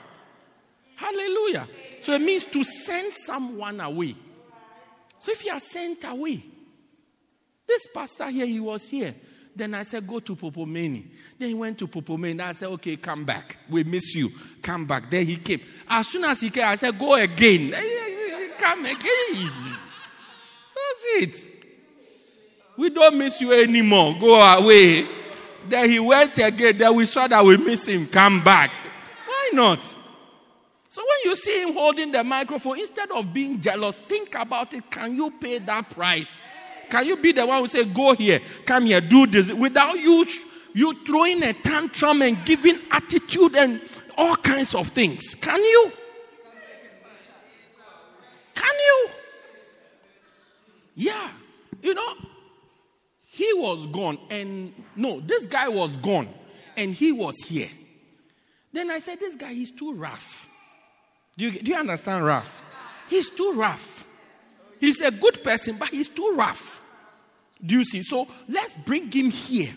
Hallelujah. 0.94 1.66
So 1.98 2.12
it 2.12 2.20
means 2.20 2.44
to 2.44 2.62
send 2.62 3.12
someone 3.12 3.81
away. 3.81 4.14
So 5.18 5.33
if 5.33 5.44
you 5.44 5.50
are 5.50 5.59
sent 5.59 6.09
away, 6.09 6.44
this 7.66 7.88
pastor 7.92 8.31
here, 8.31 8.46
he 8.46 8.61
was 8.61 8.88
here. 8.88 9.12
Then 9.57 9.74
I 9.74 9.83
said, 9.83 10.07
go 10.07 10.20
to 10.20 10.37
Mpophomeni. 10.37 11.05
Then 11.37 11.48
he 11.48 11.55
went 11.55 11.81
to 11.81 11.88
Mpophomeni. 11.88 12.42
I 12.42 12.52
said, 12.52 12.68
okay, 12.68 12.94
come 12.94 13.24
back. 13.24 13.57
We 13.68 13.83
miss 13.83 14.14
you. 14.14 14.31
Come 14.62 14.87
back. 14.87 15.11
Then 15.11 15.26
he 15.26 15.37
came. 15.37 15.62
As 15.88 16.07
soon 16.07 16.26
as 16.26 16.42
he 16.42 16.50
came, 16.50 16.64
I 16.64 16.76
said, 16.76 16.96
go 16.96 17.14
again. 17.14 17.72
Come 18.57 18.85
again. 18.85 19.50
That's 20.76 21.05
it. 21.16 21.52
We 22.79 22.88
don't 22.90 23.18
miss 23.18 23.40
you 23.40 23.52
anymore. 23.52 24.14
Go 24.20 24.40
away. 24.40 25.09
Then 25.68 25.90
he 25.90 25.98
went 25.98 26.38
again. 26.38 26.79
Then 26.79 26.94
we 26.94 27.07
saw 27.07 27.26
that 27.26 27.44
we 27.44 27.57
miss 27.57 27.87
him. 27.87 28.07
Come 28.07 28.42
back. 28.42 28.70
Why 29.26 29.50
not? 29.52 29.83
So 30.88 31.02
when 31.02 31.31
you 31.31 31.37
see 31.37 31.62
him 31.62 31.74
holding 31.74 32.11
the 32.11 32.24
microphone, 32.24 32.79
instead 32.79 33.11
of 33.11 33.33
being 33.33 33.61
jealous, 33.61 33.96
think 33.96 34.35
about 34.35 34.72
it. 34.72 34.90
Can 34.90 35.14
you 35.14 35.31
pay 35.31 35.59
that 35.59 35.90
price? 35.90 36.40
Can 36.88 37.07
you 37.07 37.16
be 37.16 37.33
the 37.33 37.46
one 37.46 37.61
who 37.61 37.66
say, 37.66 37.85
"Go 37.85 38.14
here, 38.14 38.40
come 38.64 38.87
here, 38.87 39.00
do 39.00 39.26
this," 39.26 39.52
without 39.52 39.98
you 39.98 40.24
you 40.72 40.94
throwing 41.05 41.42
a 41.42 41.52
tantrum 41.52 42.22
and 42.22 42.42
giving 42.44 42.79
attitude 42.90 43.57
and 43.57 43.81
all 44.16 44.37
kinds 44.37 44.74
of 44.74 44.88
things? 44.88 45.35
Can 45.35 45.61
you? 45.61 45.92
Can 48.55 48.74
you? 48.87 49.09
Yeah, 50.94 51.31
you 51.83 51.92
know, 51.92 52.14
he 53.37 53.53
was 53.53 53.85
gone, 53.88 54.18
and 54.31 54.72
no, 54.96 55.20
this 55.20 55.44
guy 55.44 55.68
was 55.68 55.94
gone, 55.96 56.27
and 56.75 56.94
he 56.94 57.12
was 57.12 57.37
here. 57.46 57.68
Then 58.72 58.90
I 58.90 58.99
said, 58.99 59.20
"This 59.20 59.37
guy 59.37 59.51
is 59.51 59.70
too 59.70 59.92
rough." 59.92 60.49
Do 61.37 61.51
you, 61.51 61.61
do 61.61 61.70
you 61.70 61.77
understand 61.77 62.25
rough? 62.25 62.62
He's 63.11 63.29
too 63.29 63.53
rough. 63.53 64.07
He's 64.81 65.03
a 65.03 65.11
good 65.11 65.44
person, 65.44 65.77
but 65.77 65.90
he's 65.90 66.09
too 66.09 66.33
rough. 66.35 66.81
Do 67.62 67.75
you 67.75 67.85
see? 67.85 68.03
So 68.03 68.27
let's 68.49 68.75
bring 68.75 69.12
him 69.12 69.29
here 69.29 69.75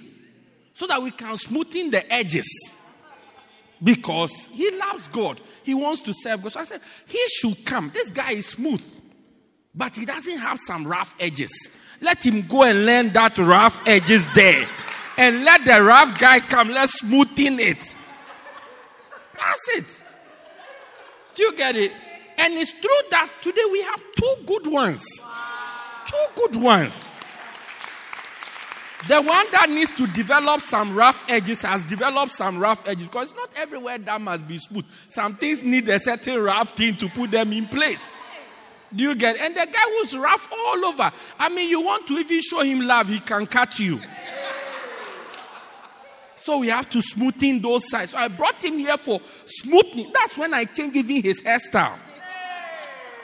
so 0.71 0.87
that 0.87 1.03
we 1.03 1.11
can 1.11 1.35
smoothen 1.35 1.91
the 1.91 2.09
edges. 2.09 2.47
Because 3.83 4.51
he 4.53 4.71
loves 4.71 5.09
God, 5.09 5.41
he 5.63 5.73
wants 5.73 5.99
to 6.01 6.13
serve 6.13 6.43
God. 6.43 6.53
So 6.53 6.61
I 6.61 6.63
said, 6.63 6.79
he 7.07 7.21
should 7.27 7.65
come. 7.65 7.91
This 7.93 8.09
guy 8.09 8.31
is 8.31 8.47
smooth, 8.47 8.81
but 9.75 9.97
he 9.97 10.05
doesn't 10.05 10.37
have 10.37 10.59
some 10.61 10.87
rough 10.87 11.13
edges. 11.19 11.51
Let 12.01 12.25
him 12.25 12.47
go 12.47 12.63
and 12.63 12.85
learn 12.85 13.09
that 13.09 13.37
rough 13.37 13.87
edges 13.87 14.29
there. 14.33 14.67
And 15.17 15.43
let 15.43 15.65
the 15.65 15.81
rough 15.81 16.17
guy 16.17 16.39
come. 16.39 16.69
Let's 16.69 17.01
smoothen 17.01 17.59
it. 17.59 17.95
That's 19.37 19.69
it. 19.69 20.03
Do 21.35 21.43
you 21.43 21.55
get 21.55 21.75
it? 21.75 21.91
And 22.37 22.53
it's 22.53 22.71
true 22.71 22.89
that 23.11 23.29
today 23.41 23.61
we 23.71 23.81
have 23.81 24.03
two 24.15 24.35
good 24.45 24.67
ones. 24.67 25.05
Two 26.07 26.25
good 26.35 26.55
ones. 26.55 27.07
The 29.07 29.21
one 29.21 29.45
that 29.51 29.69
needs 29.69 29.91
to 29.91 30.07
develop 30.07 30.59
some 30.61 30.93
rough 30.93 31.23
edges 31.29 31.61
has 31.61 31.85
developed 31.85 32.33
some 32.33 32.57
rough 32.57 32.85
edges 32.87 33.05
because 33.05 33.33
not 33.33 33.49
everywhere 33.55 33.97
that 33.97 34.19
must 34.19 34.45
be 34.47 34.57
smooth. 34.57 34.85
Some 35.07 35.37
things 35.37 35.63
need 35.63 35.87
a 35.87 35.99
certain 35.99 36.39
rough 36.39 36.71
thing 36.71 36.95
to 36.97 37.07
put 37.09 37.31
them 37.31 37.53
in 37.53 37.67
place. 37.67 38.13
Do 38.95 39.03
you 39.03 39.15
get? 39.15 39.37
And 39.37 39.55
the 39.55 39.65
guy 39.65 39.97
who's 39.97 40.17
rough 40.17 40.49
all 40.51 40.85
over. 40.85 41.11
I 41.37 41.49
mean, 41.49 41.69
you 41.69 41.81
want 41.81 42.07
to 42.07 42.17
even 42.17 42.41
show 42.41 42.61
him 42.61 42.81
love, 42.81 43.07
he 43.07 43.19
can 43.19 43.45
cut 43.45 43.79
you. 43.79 43.99
So 46.35 46.59
we 46.59 46.69
have 46.69 46.89
to 46.91 46.99
smoothen 46.99 47.61
those 47.61 47.89
sides. 47.89 48.11
So 48.11 48.17
I 48.17 48.29
brought 48.29 48.63
him 48.63 48.79
here 48.79 48.97
for 48.97 49.19
smoothing. 49.45 50.11
That's 50.13 50.37
when 50.37 50.53
I 50.53 50.63
changed 50.65 50.95
even 50.95 51.21
his 51.21 51.41
hairstyle. 51.41 51.97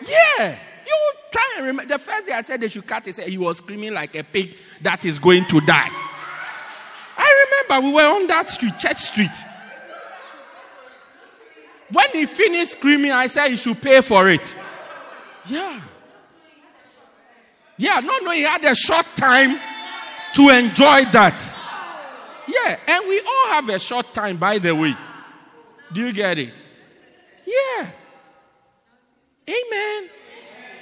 Yeah. 0.01 0.57
You 0.85 1.11
try 1.31 1.53
and 1.57 1.65
remember. 1.65 1.85
The 1.85 1.97
first 1.97 2.25
day 2.25 2.33
I 2.33 2.41
said 2.41 2.61
they 2.61 2.67
should 2.67 2.85
cut 2.85 3.05
his 3.05 3.17
hair, 3.17 3.27
he 3.27 3.37
was 3.37 3.57
screaming 3.57 3.93
like 3.93 4.15
a 4.15 4.23
pig 4.23 4.57
that 4.81 5.05
is 5.05 5.17
going 5.17 5.45
to 5.45 5.61
die. 5.61 5.89
I 7.17 7.63
remember 7.69 7.87
we 7.87 7.93
were 7.93 8.09
on 8.09 8.27
that 8.27 8.49
street, 8.49 8.77
Church 8.77 8.97
Street. 8.97 9.31
When 11.89 12.09
he 12.11 12.25
finished 12.25 12.73
screaming, 12.73 13.11
I 13.11 13.27
said 13.27 13.49
he 13.49 13.57
should 13.57 13.81
pay 13.81 14.01
for 14.01 14.29
it. 14.29 14.55
Yeah. 15.47 15.81
Yeah, 17.77 17.99
no, 17.99 18.17
no, 18.19 18.31
he 18.31 18.41
had 18.43 18.63
a 18.63 18.75
short 18.75 19.05
time 19.15 19.59
to 20.35 20.49
enjoy 20.49 21.05
that. 21.11 21.53
Yeah, 22.47 22.79
and 22.87 23.07
we 23.07 23.19
all 23.19 23.47
have 23.49 23.69
a 23.69 23.79
short 23.79 24.13
time, 24.13 24.37
by 24.37 24.59
the 24.59 24.73
way. 24.73 24.95
Do 25.93 26.01
you 26.01 26.13
get 26.13 26.37
it? 26.37 26.53
Yeah. 27.45 27.89
Amen. 29.47 30.09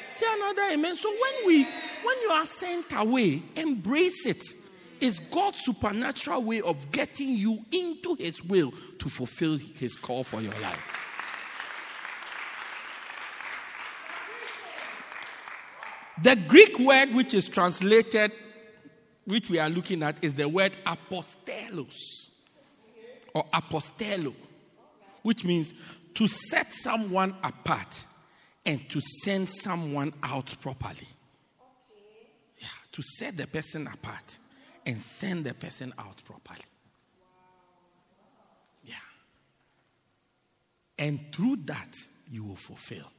Say 0.10 0.26
another 0.30 0.62
amen. 0.71 0.95
So 0.95 1.10
when 1.10 1.47
we 1.47 1.63
when 1.63 2.21
you 2.21 2.30
are 2.30 2.45
sent 2.45 2.93
away, 2.95 3.41
embrace 3.56 4.26
it. 4.26 4.43
It's 5.02 5.19
God's 5.19 5.60
supernatural 5.62 6.43
way 6.43 6.62
of 6.62 6.91
getting 6.91 7.30
you 7.30 7.60
into 7.71 8.15
his 8.15 8.43
will 8.43 8.71
to 8.99 9.10
fulfill 9.10 9.58
his 9.58 9.95
call 9.95 10.23
for 10.23 10.39
your 10.39 10.54
life. 10.62 11.03
The 16.21 16.36
Greek 16.47 16.78
word 16.80 17.13
which 17.13 17.34
is 17.34 17.47
translated, 17.47 18.32
which 19.26 19.49
we 19.49 19.58
are 19.58 19.69
looking 19.69 20.04
at, 20.04 20.23
is 20.23 20.34
the 20.36 20.47
word 20.47 20.73
apostelos 20.86 21.97
or 23.34 23.45
apostello, 23.45 24.34
which 25.23 25.43
means 25.43 25.73
to 26.13 26.28
set 26.28 26.73
someone 26.73 27.36
apart 27.43 28.04
and 28.65 28.88
to 28.89 29.02
send 29.02 29.49
someone 29.49 30.13
out 30.21 30.56
properly. 30.62 31.08
Yeah, 32.60 32.67
to 32.91 33.02
set 33.02 33.36
the 33.36 33.47
person 33.47 33.88
apart 33.88 34.38
and 34.86 34.97
send 34.97 35.45
the 35.45 35.54
person 35.54 35.93
out 35.97 36.21
properly. 36.23 36.65
Yeah. 38.86 38.93
And 40.99 41.19
through 41.34 41.58
that, 41.65 41.95
you 42.30 42.43
will 42.43 42.56
fulfill. 42.56 43.10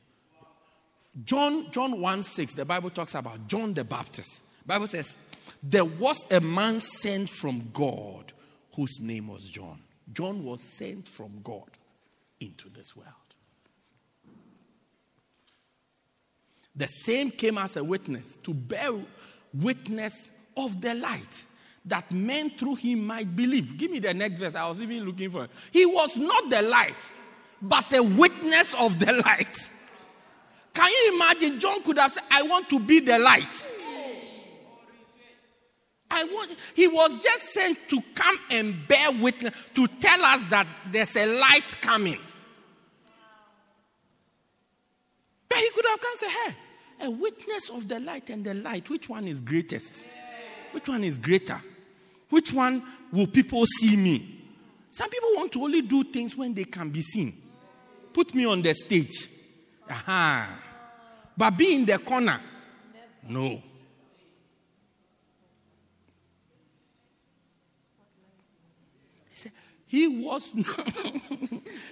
John, 1.23 1.71
John 1.71 2.01
1 2.01 2.23
6, 2.23 2.55
the 2.55 2.65
Bible 2.65 2.91
talks 2.91 3.15
about 3.15 3.47
John 3.47 3.75
the 3.75 3.85
Baptist. 3.85 4.43
Bible 4.67 4.87
says, 4.87 5.17
There 5.63 5.85
was 5.85 6.31
a 6.33 6.41
man 6.41 6.81
sent 6.81 7.31
from 7.31 7.71
God 7.73 8.33
whose 8.75 9.01
name 9.01 9.29
was 9.29 9.45
John. 9.45 9.79
John 10.13 10.45
was 10.45 10.63
sent 10.63 11.09
from 11.09 11.41
God 11.43 11.71
into 12.41 12.69
this 12.69 12.97
world. 12.97 13.09
The 16.77 16.87
same 16.87 17.31
came 17.31 17.59
as 17.59 17.77
a 17.77 17.85
witness 17.85 18.37
to 18.39 18.53
bear 18.53 18.91
witness 19.53 20.33
of 20.57 20.81
the 20.81 20.95
light 20.95 21.45
that 21.85 22.11
men 22.11 22.51
through 22.51 22.77
him 22.77 23.07
might 23.07 23.35
believe. 23.37 23.77
Give 23.77 23.91
me 23.91 24.01
the 24.01 24.15
next 24.15 24.41
verse. 24.41 24.55
I 24.55 24.67
was 24.69 24.81
even 24.81 25.05
looking 25.05 25.31
for 25.31 25.45
it. 25.45 25.51
He 25.71 25.87
was 25.87 26.17
not 26.17 26.51
the 26.51 26.63
light, 26.63 27.11
but 27.63 27.93
a 27.93 28.03
witness 28.03 28.75
of 28.75 28.99
the 28.99 29.13
light. 29.27 29.71
Can 30.75 30.91
you 30.91 31.15
imagine? 31.15 31.61
John 31.61 31.83
could 31.83 31.99
have 31.99 32.13
said, 32.13 32.25
I 32.31 32.43
want 32.43 32.69
to 32.71 32.81
be 32.81 33.01
the 33.01 33.19
light. 33.19 33.67
I 36.11 36.25
want, 36.25 36.57
he 36.75 36.87
was 36.87 37.17
just 37.19 37.53
sent 37.53 37.89
to 37.89 38.01
come 38.15 38.39
and 38.51 38.87
bear 38.87 39.11
witness, 39.13 39.55
to 39.75 39.87
tell 39.87 40.25
us 40.25 40.45
that 40.47 40.67
there's 40.91 41.17
a 41.17 41.27
light 41.27 41.77
coming. 41.81 42.19
But 45.49 45.59
he 45.59 45.71
could 45.71 45.85
have 45.87 46.01
come 46.01 46.11
and 46.11 46.19
said, 46.19 46.29
Hey, 46.29 47.07
a 47.07 47.11
witness 47.11 47.71
of 47.71 47.89
the 47.89 48.01
light 48.01 48.31
and 48.31 48.45
the 48.45 48.55
light, 48.55 48.89
which 48.91 49.09
one 49.09 49.27
is 49.27 49.41
greatest? 49.41 50.05
Which 50.73 50.89
one 50.89 51.05
is 51.05 51.19
greater? 51.19 51.61
Which 52.31 52.53
one 52.53 52.83
will 53.13 53.27
people 53.27 53.65
see 53.67 53.97
me? 53.97 54.43
Some 54.91 55.11
people 55.11 55.31
want 55.35 55.53
to 55.53 55.63
only 55.63 55.83
do 55.83 56.05
things 56.05 56.37
when 56.37 56.55
they 56.55 56.65
can 56.65 56.91
be 56.91 57.03
seen. 57.03 57.35
Put 58.13 58.35
me 58.35 58.45
on 58.45 58.63
the 58.63 58.75
stage. 58.75 59.29
Aha. 59.91 60.59
But 61.37 61.51
be 61.51 61.75
in 61.75 61.85
the 61.85 61.99
corner. 61.99 62.41
No. 63.29 63.63
He 69.87 70.09
was 70.09 70.53
not, 70.55 70.89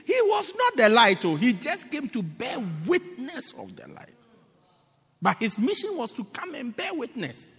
he 0.05 0.21
was 0.23 0.53
not 0.57 0.77
the 0.77 0.89
light, 0.89 1.25
oh. 1.25 1.37
he 1.37 1.53
just 1.53 1.89
came 1.89 2.09
to 2.09 2.21
bear 2.21 2.57
witness 2.85 3.53
of 3.53 3.77
the 3.77 3.87
light. 3.87 4.15
But 5.21 5.37
his 5.37 5.57
mission 5.57 5.97
was 5.97 6.11
to 6.13 6.25
come 6.25 6.57
and 6.57 6.75
bear 6.75 6.93
witness 6.95 7.53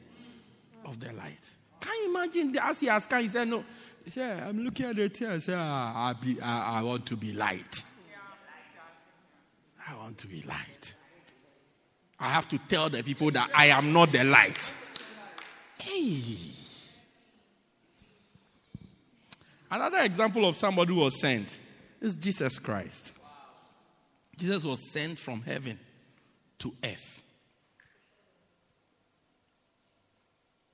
of 0.83 0.99
the 0.99 1.13
light. 1.13 1.49
Can 1.79 1.93
you 2.03 2.09
imagine 2.09 2.57
as 2.61 2.81
he 2.81 2.89
asked, 2.89 3.13
he 3.13 3.29
said, 3.29 3.47
No. 3.47 3.63
He 4.03 4.09
said, 4.09 4.43
I'm 4.43 4.59
looking 4.65 4.85
at 4.87 4.97
the 4.97 5.07
tear. 5.07 5.31
I 5.31 5.39
ah, 5.51 6.13
I, 6.41 6.79
I 6.79 6.83
want 6.83 7.05
to 7.05 7.15
be 7.15 7.31
light. 7.31 7.83
I 9.93 9.97
want 9.97 10.17
to 10.19 10.27
be 10.27 10.41
light. 10.41 10.95
I 12.19 12.29
have 12.29 12.47
to 12.49 12.57
tell 12.57 12.89
the 12.89 13.03
people 13.03 13.29
that 13.31 13.51
I 13.53 13.67
am 13.67 13.93
not 13.93 14.11
the 14.11 14.23
light. 14.23 14.73
Hey. 15.77 16.23
Another 19.69 19.99
example 19.99 20.45
of 20.45 20.57
somebody 20.57 20.93
who 20.93 21.01
was 21.01 21.19
sent 21.19 21.59
is 22.01 22.15
Jesus 22.15 22.59
Christ. 22.59 23.11
Jesus 24.37 24.63
was 24.63 24.91
sent 24.91 25.19
from 25.19 25.41
heaven 25.41 25.79
to 26.59 26.73
earth. 26.83 27.23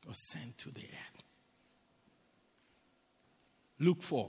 was 0.09 0.17
sent 0.31 0.57
to 0.57 0.71
the 0.71 0.81
earth. 0.81 1.23
Luke 3.79 4.01
4. 4.01 4.27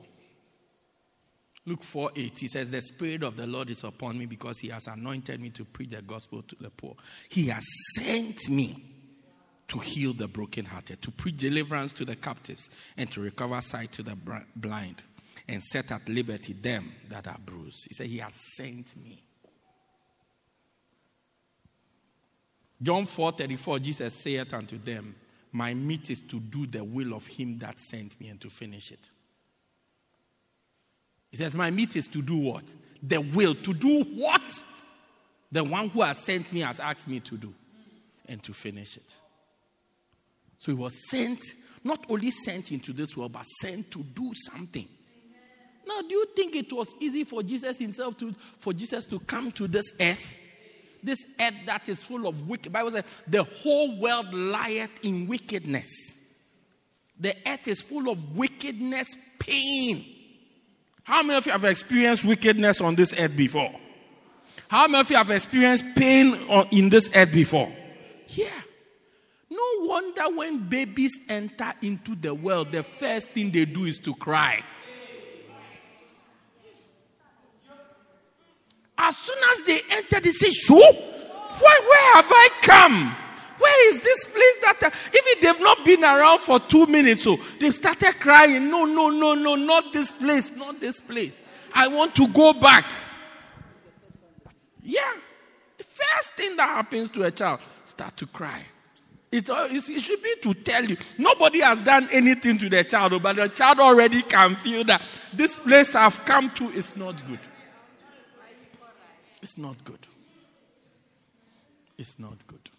Luke 1.67 1.83
4 1.83 2.13
8, 2.17 2.39
he 2.39 2.49
says, 2.49 2.71
The 2.71 2.81
Spirit 2.81 3.23
of 3.23 3.37
the 3.37 3.47
Lord 3.47 3.71
is 3.71 3.85
upon 3.85 4.19
me 4.19 4.27
because 4.27 4.59
he 4.59 4.69
has 4.69 4.87
anointed 4.87 5.41
me 5.41 5.51
to 5.51 5.65
preach 5.65 5.91
the 5.91 6.03
gospel 6.03 6.43
to 6.43 6.57
the 6.59 6.71
poor. 6.71 6.97
He 7.29 7.49
has 7.49 7.65
sent 7.95 8.49
me 8.49 8.77
to 9.69 9.79
heal 9.79 10.13
the 10.13 10.27
brokenhearted, 10.27 11.01
to 11.03 11.11
preach 11.11 11.37
deliverance 11.37 11.93
to 11.95 12.05
the 12.05 12.17
captives, 12.17 12.71
and 12.97 13.11
to 13.13 13.21
recover 13.21 13.61
sight 13.61 13.93
to 13.93 14.03
the 14.03 14.17
blind, 14.57 15.03
and 15.49 15.63
set 15.63 15.93
at 15.93 16.09
liberty 16.09 16.55
them 16.55 16.93
that 17.09 17.29
are 17.29 17.39
bruised. 17.45 17.87
He 17.89 17.95
said, 17.95 18.07
He 18.07 18.19
has 18.19 18.35
sent 18.57 18.97
me. 18.97 19.23
John 22.83 23.05
4 23.05 23.33
34, 23.33 23.79
Jesus 23.79 24.15
saith 24.15 24.55
unto 24.55 24.79
them, 24.79 25.15
my 25.53 25.75
meat 25.75 26.11
is 26.11 26.21
to 26.23 26.39
do 26.39 26.67
the 26.67 26.85
will 26.85 27.15
of 27.15 27.27
him 27.27 27.59
that 27.59 27.81
sent 27.81 28.21
me 28.21 28.29
and 28.29 28.41
to 28.41 28.49
finish 28.49 28.93
it. 28.93 29.11
He 31.31 31.37
says, 31.37 31.55
My 31.55 31.71
meat 31.71 31.97
is 31.97 32.07
to 32.09 32.23
do 32.23 32.37
what? 32.37 32.65
The 33.03 33.19
will. 33.19 33.55
To 33.55 33.75
do 33.75 34.03
what? 34.15 34.43
The 35.53 35.65
one 35.65 35.89
who 35.89 36.03
has 36.03 36.19
sent 36.19 36.53
me 36.53 36.61
has 36.61 36.81
asked 36.81 37.09
me 37.09 37.21
to 37.21 37.37
do 37.37 37.53
and 38.27 38.43
to 38.45 38.53
finish 38.53 38.97
it. 38.97 39.17
So 40.59 40.73
he 40.73 40.79
was 40.79 41.09
sent, 41.09 41.43
not 41.83 42.05
only 42.09 42.31
sent 42.31 42.71
into 42.71 42.93
this 42.93 43.17
world, 43.17 43.33
but 43.33 43.45
sent 43.45 43.91
to 43.93 44.03
do 44.03 44.33
something. 44.35 44.87
Now, 45.87 46.03
do 46.03 46.15
you 46.15 46.27
think 46.37 46.55
it 46.55 46.73
was 46.73 46.95
easy 47.01 47.25
for 47.25 47.43
Jesus 47.43 47.79
himself 47.79 48.17
to 48.19 48.33
for 48.59 48.73
Jesus 48.73 49.07
to 49.07 49.19
come 49.21 49.51
to 49.53 49.67
this 49.67 49.93
earth? 50.01 50.37
this 51.03 51.27
earth 51.41 51.55
that 51.67 51.89
is 51.89 52.03
full 52.03 52.27
of 52.27 52.49
wicked. 52.49 52.73
Bible 52.73 52.91
says 52.91 53.05
the 53.27 53.43
whole 53.43 53.99
world 53.99 54.33
lieth 54.33 54.91
in 55.03 55.27
wickedness. 55.27 56.19
The 57.19 57.35
earth 57.47 57.69
is 57.69 57.81
full 57.81 58.09
of 58.09 58.37
wickedness, 58.37 59.15
pain. 59.39 60.05
How 61.11 61.25
many 61.25 61.37
of 61.39 61.45
you 61.45 61.51
have 61.51 61.65
experienced 61.65 62.25
wickedness 62.25 62.81
on 62.81 62.95
this 62.95 63.13
earth 63.19 63.37
before? 63.37 63.73
How 64.69 64.87
many 64.87 65.01
of 65.01 65.11
you 65.11 65.17
have 65.17 65.29
experienced 65.31 65.85
pain 65.97 66.39
in 66.71 66.89
this 66.89 67.11
earth 67.17 67.33
before? 67.33 67.69
Yeah. 68.29 68.47
No 69.51 69.61
wonder 69.81 70.31
when 70.37 70.69
babies 70.69 71.19
enter 71.29 71.75
into 71.83 72.15
the 72.15 72.33
world, 72.33 72.71
the 72.71 72.85
first 72.85 73.31
thing 73.31 73.51
they 73.51 73.65
do 73.65 73.87
is 73.87 73.99
to 73.99 74.15
cry. 74.15 74.63
As 78.97 79.17
soon 79.17 79.39
as 79.53 79.63
they 79.65 79.81
enter, 79.91 80.21
they 80.21 80.31
say, 80.31 80.53
Sure, 80.53 80.93
where, 80.93 81.83
where 81.89 82.15
have 82.15 82.31
I 82.31 82.49
come? 82.63 83.17
Where 83.61 83.91
is 83.91 84.01
this 84.01 84.25
place 84.25 84.59
that, 84.63 84.83
uh, 84.85 84.91
if 85.13 85.41
they've 85.43 85.61
not 85.61 85.85
been 85.85 86.03
around 86.03 86.41
for 86.41 86.59
two 86.59 86.87
minutes, 86.87 87.25
so 87.25 87.39
they've 87.59 87.75
started 87.75 88.19
crying, 88.19 88.71
No, 88.71 88.87
no, 88.87 89.11
no, 89.11 89.35
no, 89.35 89.55
not 89.55 89.93
this 89.93 90.11
place, 90.11 90.57
not 90.57 90.81
this 90.81 90.99
place. 90.99 91.43
I 91.75 91.89
want 91.89 92.15
to 92.15 92.27
go 92.29 92.55
back. 92.55 92.91
Yeah. 94.83 95.13
The 95.77 95.85
first 95.85 96.33
thing 96.35 96.57
that 96.57 96.69
happens 96.69 97.11
to 97.11 97.23
a 97.23 97.31
child, 97.31 97.61
start 97.85 98.17
to 98.17 98.27
cry. 98.27 98.63
It, 99.31 99.49
it 99.49 100.01
should 100.01 100.23
be 100.23 100.35
to 100.43 100.55
tell 100.55 100.85
you. 100.85 100.97
Nobody 101.19 101.61
has 101.61 101.83
done 101.83 102.09
anything 102.11 102.59
to 102.59 102.69
the 102.69 102.83
child, 102.83 103.23
but 103.23 103.37
the 103.37 103.49
child 103.49 103.79
already 103.79 104.23
can 104.23 104.57
feel 104.57 104.85
that 104.85 105.03
this 105.33 105.55
place 105.55 105.95
I've 105.95 106.25
come 106.25 106.51
to 106.53 106.71
is 106.71 106.97
not 106.97 107.25
good. 107.27 107.41
It's 109.43 109.57
not 109.57 109.85
good. 109.85 110.07
It's 111.99 112.19
not 112.19 112.47
good. 112.47 112.71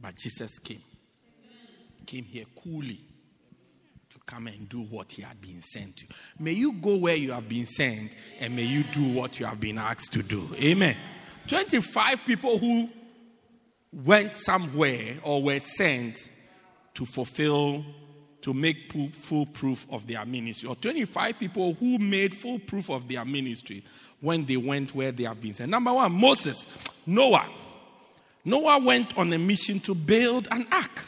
But 0.00 0.16
Jesus 0.16 0.58
came. 0.58 0.82
Came 2.06 2.24
here 2.24 2.44
coolly 2.62 3.00
to 4.08 4.18
come 4.26 4.48
and 4.48 4.68
do 4.68 4.82
what 4.82 5.12
he 5.12 5.22
had 5.22 5.40
been 5.40 5.62
sent 5.62 5.98
to. 5.98 6.06
May 6.38 6.52
you 6.52 6.72
go 6.72 6.96
where 6.96 7.14
you 7.14 7.32
have 7.32 7.48
been 7.48 7.66
sent 7.66 8.14
and 8.40 8.56
may 8.56 8.64
you 8.64 8.82
do 8.84 9.12
what 9.12 9.38
you 9.38 9.46
have 9.46 9.60
been 9.60 9.78
asked 9.78 10.12
to 10.14 10.22
do. 10.22 10.48
Amen. 10.56 10.96
25 11.46 12.24
people 12.24 12.58
who 12.58 12.88
went 13.92 14.34
somewhere 14.34 15.18
or 15.22 15.42
were 15.42 15.60
sent 15.60 16.28
to 16.94 17.04
fulfill 17.04 17.84
to 18.42 18.54
make 18.54 18.92
full 19.12 19.46
proof 19.46 19.86
of 19.90 20.06
their 20.06 20.24
ministry, 20.24 20.68
or 20.68 20.74
25 20.74 21.38
people 21.38 21.74
who 21.74 21.98
made 21.98 22.34
full 22.34 22.58
proof 22.58 22.88
of 22.90 23.06
their 23.06 23.24
ministry 23.24 23.84
when 24.20 24.44
they 24.46 24.56
went 24.56 24.94
where 24.94 25.12
they 25.12 25.24
have 25.24 25.40
been 25.40 25.52
sent. 25.52 25.70
Number 25.70 25.92
one, 25.92 26.12
Moses, 26.12 26.66
Noah. 27.06 27.46
Noah 28.44 28.78
went 28.78 29.16
on 29.18 29.32
a 29.32 29.38
mission 29.38 29.80
to 29.80 29.94
build 29.94 30.48
an 30.50 30.66
ark. 30.72 31.06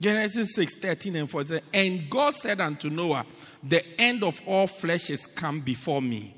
Genesis 0.00 0.54
6 0.54 0.76
13 0.76 1.16
and 1.16 1.30
14. 1.30 1.60
And 1.72 2.10
God 2.10 2.34
said 2.34 2.60
unto 2.60 2.90
Noah, 2.90 3.24
The 3.62 4.00
end 4.00 4.24
of 4.24 4.40
all 4.46 4.66
flesh 4.66 5.10
is 5.10 5.26
come 5.26 5.60
before 5.60 6.02
me, 6.02 6.34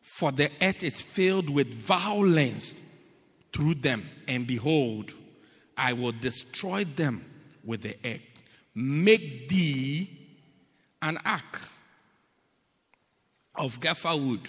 for 0.00 0.32
the 0.32 0.50
earth 0.60 0.82
is 0.82 1.00
filled 1.00 1.50
with 1.50 1.72
violence 1.74 2.74
through 3.52 3.76
them. 3.76 4.08
And 4.28 4.46
behold, 4.46 5.12
I 5.76 5.94
will 5.94 6.12
destroy 6.12 6.84
them 6.84 7.24
with 7.64 7.82
the 7.82 7.96
earth 8.04 8.20
make 8.74 9.48
thee 9.48 10.10
an 11.02 11.18
ark 11.24 11.60
of 13.54 13.80
gopher 13.80 14.16
wood. 14.16 14.48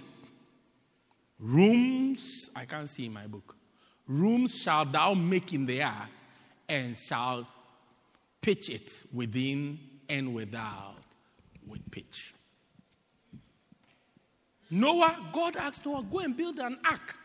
Rooms, 1.39 2.49
I 2.55 2.65
can't 2.65 2.89
see 2.89 3.05
in 3.05 3.13
my 3.13 3.27
book. 3.27 3.55
Rooms 4.11 4.61
shall 4.61 4.83
thou 4.83 5.13
make 5.13 5.53
in 5.53 5.65
the 5.65 5.83
ark, 5.83 6.09
and 6.67 6.97
shall 6.97 7.47
pitch 8.41 8.69
it 8.69 9.03
within 9.13 9.79
and 10.09 10.35
without 10.35 10.97
with 11.65 11.89
pitch. 11.89 12.33
Noah, 14.69 15.15
God 15.31 15.55
asked 15.55 15.85
Noah, 15.85 16.03
go 16.03 16.19
and 16.19 16.35
build 16.35 16.59
an 16.59 16.77
ark. 16.85 17.15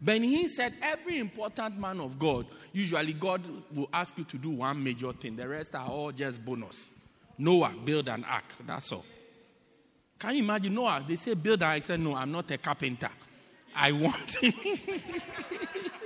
Ben 0.00 0.22
he 0.22 0.46
said, 0.46 0.72
every 0.80 1.18
important 1.18 1.76
man 1.76 1.98
of 2.00 2.16
God, 2.16 2.46
usually 2.72 3.12
God 3.12 3.42
will 3.74 3.88
ask 3.92 4.16
you 4.16 4.24
to 4.24 4.38
do 4.38 4.50
one 4.50 4.82
major 4.82 5.12
thing. 5.12 5.34
The 5.34 5.48
rest 5.48 5.74
are 5.74 5.88
all 5.88 6.12
just 6.12 6.44
bonus. 6.44 6.90
Noah, 7.38 7.74
build 7.84 8.08
an 8.08 8.22
ark. 8.22 8.44
That's 8.64 8.92
all. 8.92 9.04
Can 10.16 10.36
you 10.36 10.44
imagine 10.44 10.74
Noah? 10.74 11.04
They 11.06 11.16
say 11.16 11.34
build 11.34 11.60
an 11.60 11.68
ark. 11.68 11.76
I 11.76 11.80
said, 11.80 11.98
no, 11.98 12.14
I'm 12.14 12.30
not 12.30 12.48
a 12.52 12.58
carpenter. 12.58 13.10
I 13.74 13.90
want. 13.92 14.36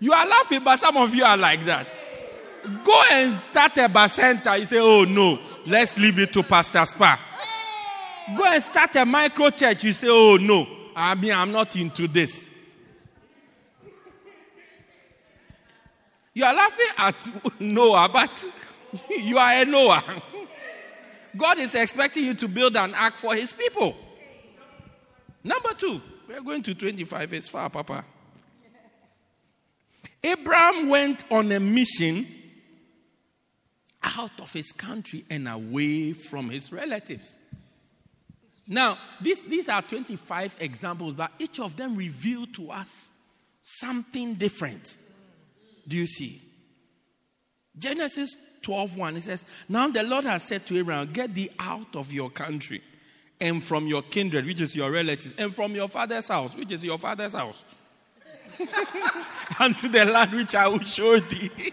you 0.00 0.12
are 0.12 0.26
laughing, 0.26 0.62
but 0.64 0.80
some 0.80 0.96
of 0.96 1.14
you 1.14 1.24
are 1.24 1.36
like 1.36 1.64
that. 1.64 1.86
Go 2.82 3.02
and 3.10 3.42
start 3.42 3.76
a 3.76 3.88
bacenta. 3.88 4.58
You 4.58 4.66
say, 4.66 4.78
oh 4.80 5.04
no, 5.04 5.38
let's 5.66 5.98
leave 5.98 6.18
it 6.18 6.32
to 6.32 6.42
Pastor 6.42 6.84
Spa. 6.84 7.20
Go 8.36 8.44
and 8.46 8.62
start 8.62 8.96
a 8.96 9.04
micro 9.04 9.50
church. 9.50 9.84
You 9.84 9.92
say, 9.92 10.08
oh 10.10 10.36
no, 10.40 10.66
I 10.96 11.14
mean, 11.14 11.32
I'm 11.32 11.52
not 11.52 11.76
into 11.76 12.08
this. 12.08 12.50
You 16.32 16.44
are 16.44 16.54
laughing 16.54 16.86
at 16.98 17.30
Noah, 17.60 18.08
but 18.12 18.48
you 19.10 19.38
are 19.38 19.62
a 19.62 19.64
Noah. 19.64 20.02
God 21.36 21.58
is 21.58 21.74
expecting 21.74 22.24
you 22.24 22.34
to 22.34 22.48
build 22.48 22.76
an 22.76 22.94
ark 22.94 23.16
for 23.16 23.34
his 23.34 23.52
people. 23.52 23.96
Number 25.42 25.74
two, 25.74 26.00
we're 26.26 26.40
going 26.40 26.62
to 26.62 26.74
25. 26.74 27.32
It's 27.32 27.48
far, 27.48 27.68
Papa. 27.68 28.04
Abraham 30.24 30.88
went 30.88 31.24
on 31.30 31.52
a 31.52 31.60
mission 31.60 32.26
out 34.02 34.40
of 34.40 34.52
his 34.52 34.72
country 34.72 35.24
and 35.28 35.46
away 35.46 36.14
from 36.14 36.48
his 36.48 36.72
relatives. 36.72 37.38
Now, 38.66 38.96
this, 39.20 39.42
these 39.42 39.68
are 39.68 39.82
25 39.82 40.56
examples, 40.60 41.12
but 41.12 41.30
each 41.38 41.60
of 41.60 41.76
them 41.76 41.94
reveal 41.94 42.46
to 42.54 42.70
us 42.70 43.06
something 43.62 44.34
different. 44.34 44.96
Do 45.86 45.98
you 45.98 46.06
see? 46.06 46.40
Genesis 47.76 48.34
12 48.62 48.96
1, 48.96 49.16
it 49.16 49.22
says, 49.22 49.44
Now 49.68 49.88
the 49.88 50.02
Lord 50.02 50.24
has 50.24 50.44
said 50.44 50.64
to 50.66 50.78
Abraham, 50.78 51.12
Get 51.12 51.34
thee 51.34 51.50
out 51.58 51.94
of 51.96 52.10
your 52.10 52.30
country 52.30 52.80
and 53.40 53.62
from 53.62 53.86
your 53.86 54.00
kindred, 54.00 54.46
which 54.46 54.62
is 54.62 54.74
your 54.74 54.90
relatives, 54.90 55.34
and 55.36 55.54
from 55.54 55.74
your 55.74 55.88
father's 55.88 56.28
house, 56.28 56.56
which 56.56 56.72
is 56.72 56.82
your 56.82 56.96
father's 56.96 57.34
house, 57.34 57.62
and 59.58 59.78
to 59.78 59.88
the 59.88 60.04
land 60.04 60.32
which 60.32 60.54
I 60.54 60.68
will 60.68 60.80
show 60.80 61.18
thee. 61.20 61.50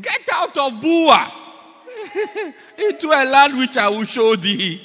Get 0.00 0.20
out 0.32 0.56
of 0.56 0.80
Bua 0.80 1.32
into 2.78 3.08
a 3.08 3.24
land 3.24 3.58
which 3.58 3.76
I 3.76 3.88
will 3.88 4.04
show 4.04 4.36
thee. 4.36 4.80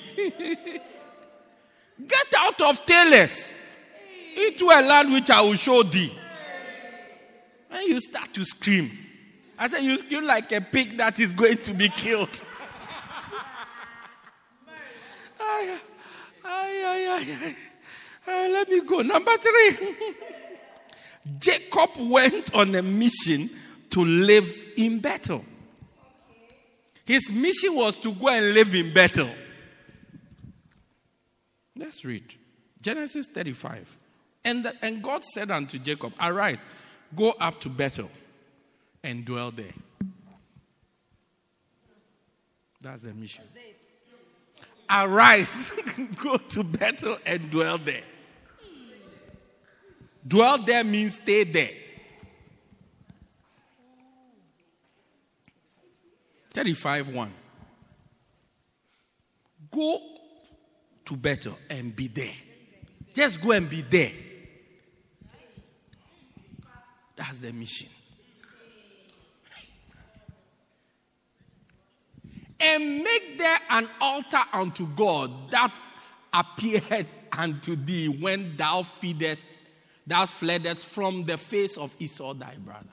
Get 2.08 2.34
out 2.39 2.60
of 2.62 2.86
Teles 2.86 3.51
into 4.36 4.66
a 4.66 4.82
land 4.82 5.12
which 5.12 5.30
I 5.30 5.41
will 5.41 5.56
show 5.56 5.84
thee. 5.84 6.12
And 7.70 7.88
you 7.88 7.99
start 8.01 8.34
to 8.34 8.45
scream. 8.45 8.97
I 9.58 9.68
said, 9.68 9.84
You 9.84 9.97
scream 9.97 10.26
like 10.26 10.51
a 10.51 10.62
pig 10.62 10.97
that 10.97 11.20
is 11.20 11.34
going 11.34 11.58
to 11.58 11.74
be 11.74 11.89
killed. 11.89 12.41
Ay, 16.45 17.06
ay, 17.10 17.56
ay, 18.28 18.47
let 18.51 18.70
me 18.70 18.82
go. 18.82 19.01
Number 19.01 19.36
three. 19.38 19.95
Jacob 21.39 21.89
went 21.97 22.54
on 22.54 22.76
a 22.76 22.82
mission 22.82 23.49
to 23.91 24.04
live 24.04 24.66
in 24.78 24.99
Bethel. 24.99 25.43
His 27.06 27.32
mission 27.32 27.76
was 27.76 27.97
to 27.97 28.14
go 28.14 28.30
and 28.30 28.54
live 28.54 28.74
in 28.76 28.93
Bethel. 28.93 29.30
Let's 31.76 32.06
read 32.06 32.24
Genesis 32.82 33.28
35. 33.28 33.97
And, 34.45 34.66
the, 34.66 34.74
and 34.82 35.01
God 35.01 35.24
said 35.24 35.51
unto 35.51 35.80
Jacob, 35.80 36.14
Arise, 36.20 36.64
go 37.16 37.32
up 37.39 37.60
to 37.62 37.70
Bethel 37.70 38.10
and 39.04 39.26
dwell 39.26 39.51
there. 39.51 39.74
That's 42.82 43.04
the 43.04 43.14
mission. 43.14 43.45
Arise, 44.95 45.73
go 46.21 46.37
to 46.37 46.63
Bethel 46.63 47.17
and 47.25 47.49
dwell 47.49 47.79
there. 47.79 48.03
Dwell 50.27 50.59
there 50.59 50.83
means 50.83 51.15
stay 51.15 51.43
there. 51.43 51.71
35 56.53 57.15
1. 57.15 57.33
Go 59.71 59.99
to 61.05 61.15
Bethel 61.17 61.57
and 61.69 61.95
be 61.95 62.07
there. 62.07 62.31
Just 63.13 63.41
go 63.41 63.51
and 63.51 63.67
be 63.67 63.81
there. 63.81 64.11
That's 67.15 67.39
the 67.39 67.51
mission. 67.51 67.89
And 72.60 73.04
make 73.04 73.38
there 73.38 73.60
an 73.70 73.89
altar 73.99 74.41
unto 74.54 74.88
God 74.88 75.51
that 75.51 75.78
appeared 76.34 77.08
unto 77.32 77.76
thee 77.76 78.08
when 78.08 78.56
thou 78.56 78.84
feedest, 78.84 79.45
thou 80.06 80.26
fleddest 80.26 80.86
from 80.86 81.26
the 81.26 81.38
face 81.38 81.78
of 81.78 81.95
Esau 81.99 82.34
thy 82.34 82.56
brother. 82.56 82.88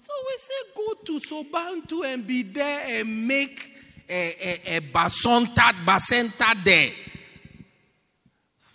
So 0.00 0.12
we 0.28 0.36
say 0.36 0.54
go 0.76 0.94
to 1.04 1.20
Sobantu 1.20 2.04
and 2.04 2.24
be 2.24 2.44
there 2.44 3.00
and 3.00 3.26
make 3.26 3.72
a, 4.08 4.68
a, 4.68 4.76
a 4.76 4.80
basonta, 4.80 5.72
bacenta 5.84 6.62
there. 6.64 6.90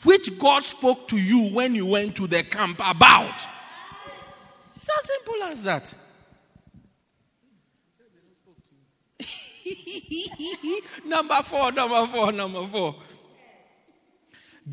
Which 0.03 0.37
God 0.37 0.63
spoke 0.63 1.07
to 1.09 1.17
you 1.17 1.53
when 1.53 1.73
you 1.75 1.85
went 1.85 2.15
to 2.17 2.27
the 2.27 2.43
camp 2.43 2.81
about. 2.85 3.47
It's 4.75 4.89
as 4.89 5.05
simple 5.05 5.43
as 5.43 5.63
that. 5.63 5.93
number 11.05 11.41
four, 11.43 11.71
number 11.71 12.07
four, 12.07 12.31
number 12.31 12.65
four. 12.65 12.95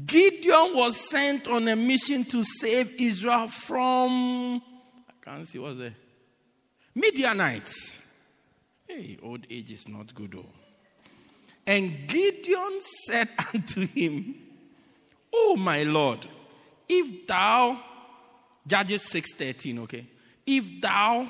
Gideon 0.07 0.75
was 0.75 0.97
sent 0.97 1.49
on 1.49 1.67
a 1.69 1.77
mission 1.77 2.25
to 2.25 2.43
save 2.43 2.95
Israel 3.01 3.49
from. 3.49 4.63
I 5.09 5.25
can't 5.25 5.47
see 5.47 5.59
what's 5.59 5.79
there. 5.79 5.95
Midianites. 6.95 8.03
Hey, 8.87 9.19
old 9.23 9.47
age 9.51 9.73
is 9.73 9.89
not 9.89 10.15
good. 10.15 10.35
Oh. 10.37 10.47
And 11.67 12.07
Gideon 12.07 12.81
said 12.81 13.29
unto 13.55 13.87
him, 13.87 14.35
Oh 15.33 15.57
my 15.57 15.83
Lord, 15.83 16.27
if 16.89 17.27
thou 17.27 17.79
Judges 18.69 19.03
6:13, 19.13 19.79
okay? 19.81 20.07
If 20.47 20.81
thou 20.81 21.27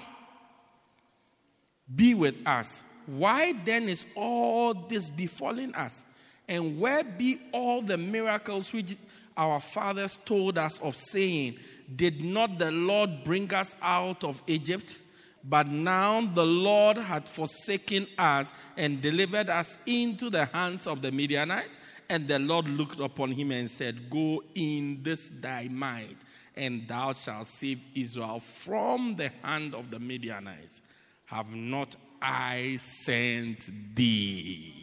be 1.95 2.14
with 2.14 2.36
us, 2.47 2.82
why 3.09 3.54
then 3.64 3.88
is 3.88 4.04
all 4.14 4.74
this 4.74 5.09
befalling 5.09 5.74
us? 5.74 6.04
And 6.46 6.78
where 6.78 7.02
be 7.02 7.40
all 7.52 7.80
the 7.80 7.96
miracles 7.96 8.72
which 8.72 8.96
our 9.34 9.61
fathers 9.61 10.18
told 10.26 10.59
us 10.59 10.78
of, 10.80 10.94
saying, 10.94 11.59
Did 11.94 12.22
not 12.22 12.59
the 12.59 12.70
Lord 12.70 13.24
bring 13.24 13.52
us 13.54 13.74
out 13.80 14.24
of 14.24 14.42
Egypt? 14.46 15.00
But 15.42 15.68
now 15.68 16.20
the 16.20 16.44
Lord 16.44 16.98
had 16.98 17.26
forsaken 17.26 18.09
us 18.18 18.52
and 18.76 19.00
delivered 19.00 19.48
us 19.48 19.78
into 19.86 20.28
the 20.28 20.44
hands 20.46 20.86
of 20.86 21.00
the 21.00 21.11
Midianites. 21.11 21.78
And 22.11 22.28
the 22.28 22.38
Lord 22.38 22.68
looked 22.68 23.00
upon 23.00 23.32
him 23.32 23.52
and 23.52 23.70
said, 23.70 24.11
Go 24.11 24.42
in 24.54 25.02
this 25.02 25.30
thy 25.30 25.68
might, 25.68 26.16
and 26.54 26.86
thou 26.86 27.12
shalt 27.12 27.46
save 27.46 27.80
Israel 27.94 28.40
from 28.40 29.16
the 29.16 29.30
hand 29.42 29.74
of 29.74 29.90
the 29.90 29.98
Midianites. 29.98 30.82
Have 31.26 31.54
not 31.54 31.96
I 32.20 32.76
sent 32.80 33.70
thee? 33.94 34.74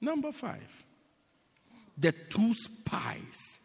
Number 0.00 0.32
five, 0.32 0.84
the 1.96 2.12
two 2.12 2.54
spies 2.54 3.60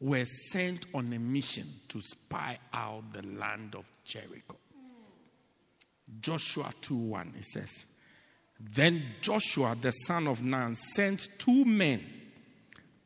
were 0.00 0.24
sent 0.24 0.86
on 0.94 1.12
a 1.12 1.18
mission 1.18 1.66
to 1.88 2.00
spy 2.00 2.58
out 2.72 3.12
the 3.12 3.22
land 3.22 3.74
of 3.74 3.84
Jericho. 4.04 4.56
Joshua 6.20 6.72
2 6.80 6.94
1, 6.94 7.34
it 7.38 7.44
says, 7.44 7.84
Then 8.58 9.02
Joshua, 9.20 9.76
the 9.80 9.90
son 9.90 10.26
of 10.26 10.42
Nun, 10.42 10.74
sent 10.74 11.28
two 11.38 11.64
men 11.64 12.02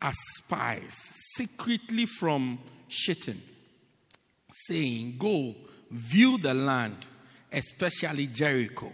as 0.01 0.15
spies 0.37 0.93
secretly 1.35 2.07
from 2.07 2.59
Shittim, 2.89 3.41
saying, 4.51 5.17
Go 5.19 5.55
view 5.91 6.39
the 6.39 6.55
land, 6.55 7.07
especially 7.53 8.27
Jericho. 8.27 8.93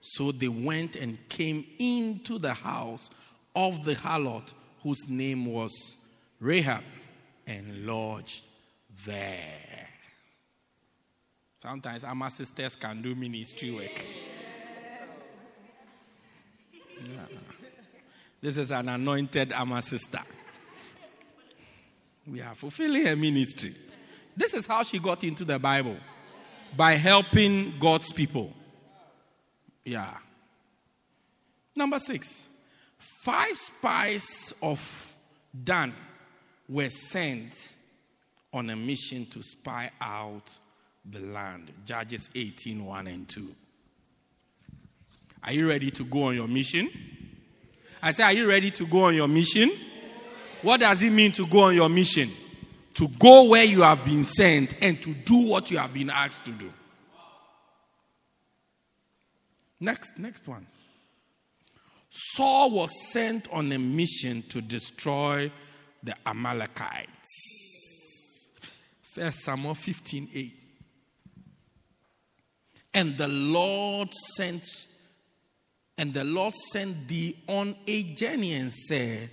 So 0.00 0.32
they 0.32 0.48
went 0.48 0.96
and 0.96 1.18
came 1.28 1.64
into 1.78 2.38
the 2.38 2.54
house 2.54 3.10
of 3.54 3.84
the 3.84 3.94
harlot 3.94 4.52
whose 4.82 5.08
name 5.08 5.46
was 5.46 5.96
Rahab 6.40 6.84
and 7.46 7.86
lodged 7.86 8.44
there. 9.04 9.88
Sometimes 11.58 12.04
our 12.04 12.30
sisters 12.30 12.74
can 12.74 13.02
do 13.02 13.14
ministry 13.14 13.70
work. 13.70 14.04
Yeah. 17.04 17.36
This 18.40 18.56
is 18.56 18.70
an 18.70 18.88
anointed 18.88 19.52
Amma 19.52 19.82
sister. 19.82 20.20
We 22.26 22.40
are 22.40 22.54
fulfilling 22.54 23.04
her 23.04 23.16
ministry. 23.16 23.74
This 24.34 24.54
is 24.54 24.66
how 24.66 24.82
she 24.82 24.98
got 24.98 25.22
into 25.24 25.44
the 25.44 25.58
Bible 25.58 25.96
by 26.76 26.92
helping 26.92 27.78
God's 27.78 28.12
people. 28.12 28.52
Yeah. 29.84 30.16
Number 31.76 31.98
six, 31.98 32.46
five 32.98 33.56
spies 33.56 34.54
of 34.62 35.12
Dan 35.64 35.92
were 36.68 36.90
sent 36.90 37.74
on 38.52 38.70
a 38.70 38.76
mission 38.76 39.26
to 39.26 39.42
spy 39.42 39.90
out 40.00 40.56
the 41.04 41.20
land. 41.20 41.72
Judges 41.84 42.28
18 42.34 42.84
1 42.84 43.06
and 43.06 43.28
2. 43.28 43.54
Are 45.42 45.52
you 45.52 45.68
ready 45.68 45.90
to 45.90 46.04
go 46.04 46.24
on 46.24 46.34
your 46.34 46.48
mission? 46.48 46.90
I 48.02 48.10
say, 48.10 48.24
Are 48.24 48.32
you 48.32 48.48
ready 48.48 48.70
to 48.72 48.86
go 48.86 49.04
on 49.04 49.14
your 49.14 49.28
mission? 49.28 49.70
What 50.62 50.80
does 50.80 51.02
it 51.02 51.10
mean 51.10 51.32
to 51.32 51.46
go 51.46 51.60
on 51.60 51.74
your 51.74 51.88
mission? 51.88 52.30
To 53.00 53.08
go 53.08 53.44
where 53.44 53.64
you 53.64 53.80
have 53.80 54.04
been 54.04 54.24
sent 54.24 54.74
and 54.82 55.00
to 55.00 55.14
do 55.14 55.48
what 55.48 55.70
you 55.70 55.78
have 55.78 55.94
been 55.94 56.10
asked 56.10 56.44
to 56.44 56.50
do. 56.50 56.70
Next, 59.80 60.18
next 60.18 60.46
one. 60.46 60.66
Saul 62.10 62.72
was 62.72 63.10
sent 63.10 63.50
on 63.50 63.72
a 63.72 63.78
mission 63.78 64.42
to 64.50 64.60
destroy 64.60 65.50
the 66.02 66.14
Amalekites. 66.26 68.50
First 69.00 69.44
Samuel 69.44 69.76
15 69.76 70.28
8. 70.34 70.52
And 72.92 73.16
the 73.16 73.28
Lord 73.28 74.12
sent 74.36 74.68
and 75.96 76.12
the 76.12 76.24
Lord 76.24 76.54
sent 76.54 77.08
thee 77.08 77.34
on 77.48 77.74
a 77.86 78.02
journey 78.12 78.56
and 78.56 78.70
said, 78.70 79.30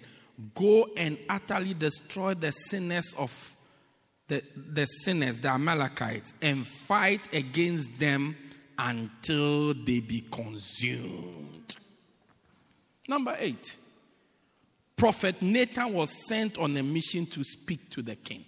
Go 0.56 0.88
and 0.96 1.18
utterly 1.28 1.74
destroy 1.74 2.34
the 2.34 2.52
sinners 2.52 3.14
of 3.18 3.57
the, 4.28 4.44
the 4.56 4.86
sinners, 4.86 5.40
the 5.40 5.50
Amalekites, 5.50 6.34
and 6.42 6.66
fight 6.66 7.34
against 7.34 8.00
them 8.00 8.36
until 8.78 9.74
they 9.74 10.00
be 10.00 10.26
consumed. 10.30 11.76
Number 13.08 13.36
eight, 13.40 13.78
Prophet 14.96 15.42
Nathan 15.42 15.94
was 15.94 16.28
sent 16.28 16.58
on 16.58 16.76
a 16.76 16.84
mission 16.84 17.26
to 17.28 17.44
speak 17.44 17.90
to 17.92 18.02
the 18.02 18.16
king. 18.16 18.44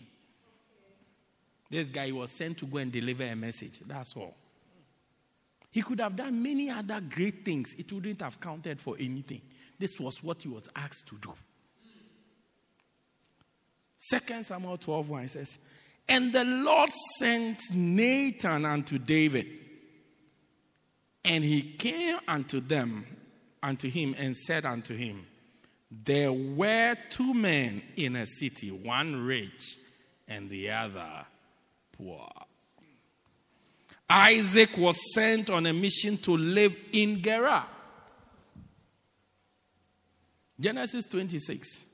This 1.70 1.88
guy 1.88 2.12
was 2.12 2.32
sent 2.32 2.58
to 2.58 2.66
go 2.66 2.80
and 2.80 2.92
deliver 2.92 3.24
a 3.24 3.36
message. 3.36 3.80
That's 3.86 4.16
all. 4.18 4.36
He 5.72 5.84
could 5.84 6.00
have 6.00 6.16
done 6.16 6.42
many 6.42 6.70
other 6.70 7.00
great 7.00 7.46
things. 7.46 7.76
It 7.78 7.92
wouldn't 7.94 8.22
have 8.22 8.40
counted 8.40 8.82
for 8.82 8.96
anything. 9.00 9.42
This 9.78 10.00
was 10.00 10.24
what 10.24 10.42
he 10.42 10.50
was 10.50 10.68
asked 10.76 11.08
to 11.08 11.16
do. 11.16 11.34
Second 13.98 14.46
Samuel 14.46 14.78
12 14.78 15.10
1 15.10 15.28
says, 15.28 15.60
And 16.10 16.34
the 16.34 16.44
Lord 16.44 16.90
sent 17.20 17.62
Nathan 17.74 18.66
unto 18.66 18.98
David, 18.98 19.46
and 21.24 21.44
he 21.44 21.62
came 21.62 22.18
unto 22.28 22.60
them, 22.60 23.06
unto 23.62 23.88
him, 23.88 24.16
and 24.18 24.36
said 24.36 24.66
unto 24.66 24.96
him, 24.98 25.28
There 25.92 26.34
were 26.34 26.96
two 27.12 27.36
men 27.36 27.84
in 27.96 28.16
a 28.16 28.26
city, 28.26 28.72
one 28.72 29.24
rich 29.24 29.78
and 30.28 30.50
the 30.50 30.72
other 30.72 31.26
poor. 31.92 32.28
Isaac 34.10 34.76
was 34.80 35.14
sent 35.14 35.52
on 35.52 35.68
a 35.68 35.74
mission 35.74 36.18
to 36.18 36.36
live 36.36 36.84
in 36.92 37.22
Gerar. 37.22 37.68
Genesis 40.60 41.06
26, 41.06 41.86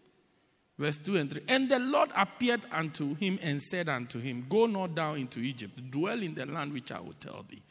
verse 0.78 0.98
2 0.98 1.18
and 1.18 1.32
3. 1.32 1.42
And 1.48 1.70
the 1.70 1.80
Lord 1.80 2.10
appeared 2.16 2.62
unto 2.72 3.16
him 3.16 3.40
and 3.42 3.62
said 3.62 3.90
unto 3.90 4.20
him, 4.20 4.46
Go 4.50 4.66
not 4.66 4.96
down 4.96 5.18
into 5.18 5.40
Egypt, 5.40 5.92
dwell 5.92 6.22
in 6.22 6.36
the 6.36 6.46
land 6.46 6.74
which 6.74 6.92
I 6.92 7.00
will 7.00 7.14
tell 7.14 7.46
thee. 7.50 7.62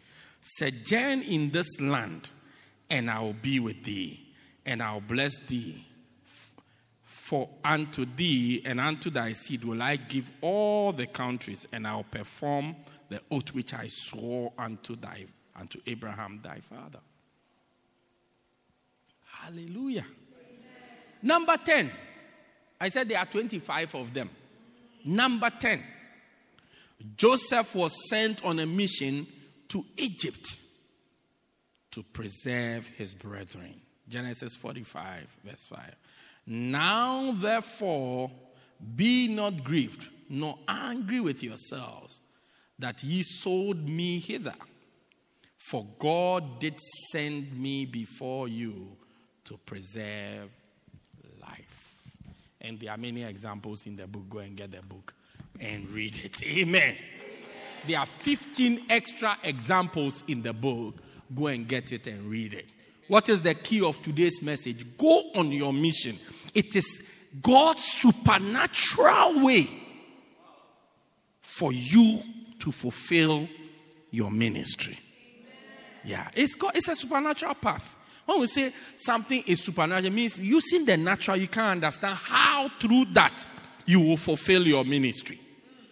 Sojourn 0.40 1.22
in 1.22 1.50
this 1.50 1.80
land, 1.80 2.30
and 2.90 3.10
I 3.10 3.20
will 3.20 3.32
be 3.32 3.60
with 3.60 3.82
thee, 3.84 4.28
and 4.66 4.82
I 4.82 4.92
will 4.92 5.00
bless 5.00 5.36
thee. 5.38 5.86
For 7.02 7.48
unto 7.64 8.04
thee 8.04 8.60
and 8.66 8.78
unto 8.78 9.08
thy 9.08 9.32
seed 9.32 9.64
will 9.64 9.82
I 9.82 9.96
give 9.96 10.30
all 10.42 10.92
the 10.92 11.06
countries, 11.06 11.66
and 11.72 11.86
I 11.86 11.96
will 11.96 12.04
perform 12.04 12.76
the 13.08 13.22
oath 13.30 13.54
which 13.54 13.72
I 13.72 13.86
swore 13.88 14.52
unto 14.58 14.96
thy 14.96 15.24
unto 15.56 15.80
Abraham 15.86 16.40
thy 16.42 16.58
father. 16.60 16.98
Hallelujah. 19.24 20.04
Amen. 20.04 21.22
Number 21.22 21.56
10. 21.56 21.90
I 22.80 22.88
said 22.88 23.08
there 23.08 23.18
are 23.18 23.26
25 23.26 23.94
of 23.94 24.14
them. 24.14 24.30
Number 25.04 25.50
10. 25.50 25.82
Joseph 27.16 27.74
was 27.74 28.08
sent 28.08 28.44
on 28.44 28.58
a 28.58 28.66
mission 28.66 29.26
to 29.68 29.84
Egypt 29.96 30.56
to 31.90 32.02
preserve 32.02 32.88
his 32.88 33.14
brethren. 33.14 33.80
Genesis 34.08 34.54
45, 34.54 35.38
verse 35.44 35.64
5. 35.68 35.96
Now, 36.46 37.32
therefore, 37.32 38.30
be 38.96 39.28
not 39.28 39.64
grieved, 39.64 40.08
nor 40.28 40.58
angry 40.68 41.20
with 41.20 41.42
yourselves 41.42 42.20
that 42.78 43.02
ye 43.02 43.22
sold 43.22 43.88
me 43.88 44.18
hither. 44.18 44.54
For 45.56 45.86
God 45.98 46.60
did 46.60 46.78
send 47.10 47.58
me 47.58 47.86
before 47.86 48.48
you 48.48 48.96
to 49.44 49.56
preserve. 49.58 50.50
And 52.64 52.80
there 52.80 52.90
are 52.90 52.96
many 52.96 53.22
examples 53.22 53.86
in 53.86 53.96
the 53.96 54.06
book. 54.06 54.28
Go 54.30 54.38
and 54.38 54.56
get 54.56 54.72
the 54.72 54.80
book 54.82 55.14
and 55.60 55.88
read 55.90 56.18
it. 56.24 56.42
Amen. 56.44 56.82
Amen. 56.82 56.96
There 57.86 57.98
are 57.98 58.06
15 58.06 58.86
extra 58.88 59.36
examples 59.42 60.24
in 60.26 60.42
the 60.42 60.54
book. 60.54 60.96
Go 61.34 61.48
and 61.48 61.68
get 61.68 61.92
it 61.92 62.06
and 62.06 62.24
read 62.30 62.54
it. 62.54 62.66
What 63.08 63.28
is 63.28 63.42
the 63.42 63.54
key 63.54 63.82
of 63.82 64.00
today's 64.00 64.42
message? 64.42 64.96
Go 64.96 65.30
on 65.34 65.52
your 65.52 65.74
mission. 65.74 66.16
It 66.54 66.74
is 66.74 67.06
God's 67.42 67.84
supernatural 67.84 69.44
way 69.44 69.68
for 71.42 71.72
you 71.72 72.20
to 72.60 72.72
fulfill 72.72 73.46
your 74.10 74.30
ministry. 74.30 74.98
Yeah, 76.02 76.28
it's, 76.34 76.54
got, 76.54 76.76
it's 76.76 76.88
a 76.88 76.96
supernatural 76.96 77.54
path. 77.54 77.94
When 78.26 78.40
we 78.40 78.46
say 78.46 78.72
something 78.96 79.42
is 79.46 79.62
supernatural, 79.62 80.12
means 80.12 80.38
using 80.38 80.84
the 80.84 80.96
natural, 80.96 81.36
you 81.36 81.48
can 81.48 81.64
understand 81.64 82.16
how 82.16 82.68
through 82.80 83.06
that 83.12 83.46
you 83.86 84.00
will 84.00 84.16
fulfill 84.16 84.66
your 84.66 84.84
ministry. 84.84 85.38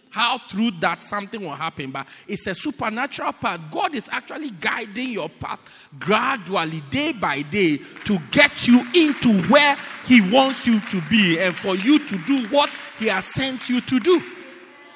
How 0.09 0.37
through 0.37 0.71
that 0.81 1.03
something 1.03 1.41
will 1.41 1.51
happen, 1.51 1.89
but 1.89 2.07
it's 2.27 2.45
a 2.45 2.53
supernatural 2.53 3.33
path. 3.33 3.59
God 3.71 3.95
is 3.95 4.07
actually 4.11 4.51
guiding 4.51 5.09
your 5.09 5.27
path 5.27 5.59
gradually, 5.97 6.81
day 6.91 7.13
by 7.13 7.41
day, 7.41 7.77
to 8.05 8.19
get 8.29 8.67
you 8.67 8.85
into 8.93 9.41
where 9.49 9.75
He 10.05 10.21
wants 10.21 10.67
you 10.67 10.79
to 10.81 11.01
be 11.09 11.39
and 11.39 11.55
for 11.55 11.75
you 11.75 11.97
to 11.97 12.17
do 12.25 12.47
what 12.49 12.69
He 12.99 13.07
has 13.07 13.25
sent 13.25 13.69
you 13.69 13.81
to 13.81 13.99
do. 13.99 14.21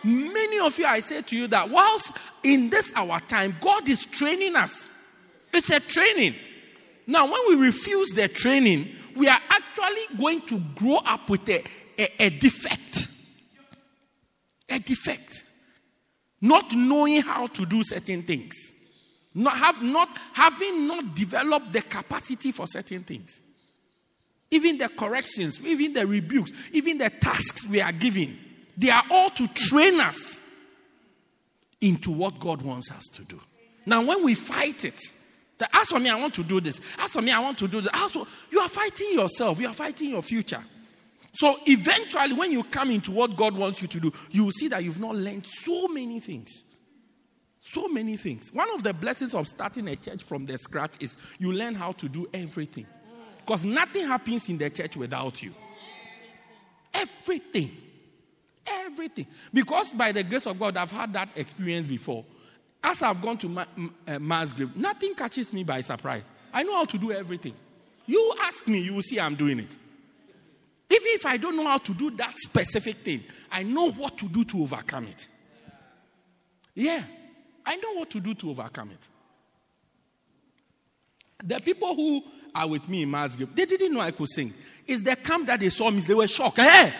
Many 0.04 0.60
of 0.60 0.78
you, 0.78 0.86
I 0.86 1.00
say 1.00 1.24
to 1.24 1.36
you 1.36 1.48
that 1.48 1.68
whilst 1.68 2.16
in 2.44 2.70
this 2.70 2.94
our 2.96 3.20
time, 3.22 3.56
God 3.60 3.90
is 3.90 4.06
training 4.06 4.56
us. 4.56 4.92
It's 5.52 5.72
a 5.72 5.80
training. 5.80 6.36
Now, 7.08 7.26
when 7.26 7.42
we 7.48 7.66
refuse 7.66 8.10
the 8.10 8.28
training, 8.28 8.90
we 9.16 9.28
are 9.28 9.40
actually 9.50 10.18
going 10.18 10.42
to 10.42 10.60
grow 10.76 10.98
up 10.98 11.30
with 11.30 11.48
a, 11.50 11.64
a, 11.98 12.26
a 12.26 12.30
defect. 12.30 13.08
A 14.70 14.80
defect. 14.80 15.46
Not 16.42 16.74
knowing 16.74 17.22
how 17.22 17.48
to 17.48 17.66
do 17.66 17.84
certain 17.84 18.24
things. 18.24 18.54
Not, 19.34 19.58
have, 19.58 19.82
not 19.82 20.10
having 20.34 20.88
not 20.88 21.16
developed 21.16 21.72
the 21.72 21.82
capacity 21.82 22.52
for 22.52 22.68
certain 22.68 23.04
things. 23.04 23.40
Even 24.52 24.78
the 24.78 24.90
corrections, 24.90 25.66
even 25.66 25.94
the 25.94 26.06
rebukes, 26.06 26.52
even 26.72 26.98
the 26.98 27.10
tasks 27.10 27.68
we 27.68 27.82
are 27.82 27.92
given 27.92 28.38
they 28.78 28.92
are 28.92 29.04
all 29.10 29.32
to 29.32 29.48
train 29.48 30.00
us 30.00 30.42
into 31.82 32.12
what 32.12 32.40
God 32.40 32.62
wants 32.62 32.92
us 32.92 33.04
to 33.16 33.24
do. 33.24 33.42
Now, 33.86 34.06
when 34.06 34.24
we 34.24 34.36
fight 34.36 34.86
it, 34.86 35.02
that 35.58 35.70
as 35.74 35.90
for 35.90 36.00
me, 36.00 36.10
I 36.10 36.16
want 36.16 36.34
to 36.36 36.44
do 36.44 36.62
this. 36.62 36.80
As 37.00 37.14
for 37.14 37.22
me, 37.22 37.32
I 37.32 37.40
want 37.40 37.58
to 37.60 37.68
do 37.68 37.82
this. 37.82 37.90
As 37.94 38.12
for, 38.12 38.28
you 38.52 38.60
are 38.60 38.70
fighting 38.70 39.14
yourself. 39.14 39.60
You 39.60 39.68
are 39.68 39.74
fighting 39.74 40.10
your 40.10 40.22
future. 40.22 40.64
So 41.34 41.56
eventually, 41.66 42.34
when 42.34 42.52
you 42.52 42.64
come 42.64 42.92
into 42.92 43.12
what 43.12 43.36
God 43.36 43.56
wants 43.56 43.82
you 43.82 43.88
to 43.90 44.00
do, 44.00 44.12
you 44.32 44.46
will 44.46 44.52
see 44.52 44.68
that 44.70 44.84
you've 44.84 45.00
not 45.00 45.16
learned 45.16 45.46
so 45.46 45.88
many 45.88 46.20
things. 46.20 46.64
So 47.60 47.88
many 47.88 48.18
things. 48.18 48.52
One 48.54 48.70
of 48.74 48.84
the 48.84 48.94
blessings 48.94 49.34
of 49.34 49.48
starting 49.48 49.88
a 49.88 49.96
church 49.96 50.24
from 50.24 50.46
the 50.46 50.58
scratch 50.58 50.96
is 51.00 51.18
you 51.38 51.52
learn 51.52 51.76
how 51.76 51.92
to 51.94 52.08
do 52.08 52.28
everything. 52.34 52.88
Because 53.40 53.66
nothing 53.66 54.08
happens 54.08 54.50
in 54.50 54.58
the 54.58 54.70
church 54.70 54.98
without 54.98 55.44
you. 55.44 55.54
Everything. 56.94 57.72
Everything. 58.66 59.28
Because 59.54 59.94
by 59.94 60.12
the 60.12 60.24
grace 60.24 60.48
of 60.48 60.60
God, 60.60 60.78
I've 60.78 60.92
had 60.92 61.14
that 61.14 61.30
experience 61.36 61.88
before. 61.88 62.26
As 62.84 63.02
I've 63.02 63.22
gone 63.22 63.38
to 63.38 63.50
ma- 63.50 63.66
uh, 64.08 64.46
grave, 64.56 64.76
nothing 64.76 65.14
catches 65.16 65.52
me 65.52 65.64
by 65.64 65.82
surprise. 65.82 66.30
I 66.54 66.64
know 66.64 66.76
how 66.76 66.86
to 66.86 66.98
do 66.98 67.12
everything. 67.12 67.54
You 68.06 68.34
ask 68.42 68.68
me, 68.68 68.80
you 68.80 68.94
will 68.94 69.02
see 69.02 69.20
I'm 69.20 69.36
doing 69.36 69.60
it. 69.60 69.76
Even 70.90 71.08
if 71.08 71.26
I 71.26 71.38
don't 71.38 71.58
know 71.58 71.68
how 71.68 71.78
to 71.78 71.94
do 71.94 72.12
that 72.12 72.38
specific 72.38 72.98
thing, 72.98 73.24
I 73.52 73.64
know 73.64 73.92
what 73.92 74.18
to 74.20 74.28
do 74.28 74.46
to 74.46 74.64
overcome 74.64 75.08
it. 75.08 75.28
Yeah, 76.74 77.04
I 77.66 77.76
know 77.76 77.94
what 77.94 78.10
to 78.12 78.20
do 78.22 78.34
to 78.36 78.50
overcome 78.52 78.92
it. 78.92 79.10
The 81.44 81.60
people 81.60 81.94
who 81.94 82.24
are 82.56 82.68
with 82.68 82.88
me 82.88 83.04
in 83.04 83.12
Mass 83.12 83.36
group, 83.36 83.56
they 83.56 83.66
didn't 83.66 83.94
know 83.94 84.00
I 84.00 84.12
could 84.12 84.30
sing. 84.30 84.54
It's 84.88 85.02
the 85.02 85.16
camp 85.16 85.48
that 85.48 85.60
they 85.60 85.70
saw 85.70 85.92
me, 85.92 86.00
they 86.00 86.14
were 86.14 86.28
shocked. 86.28 86.58
Hey! 86.58 86.94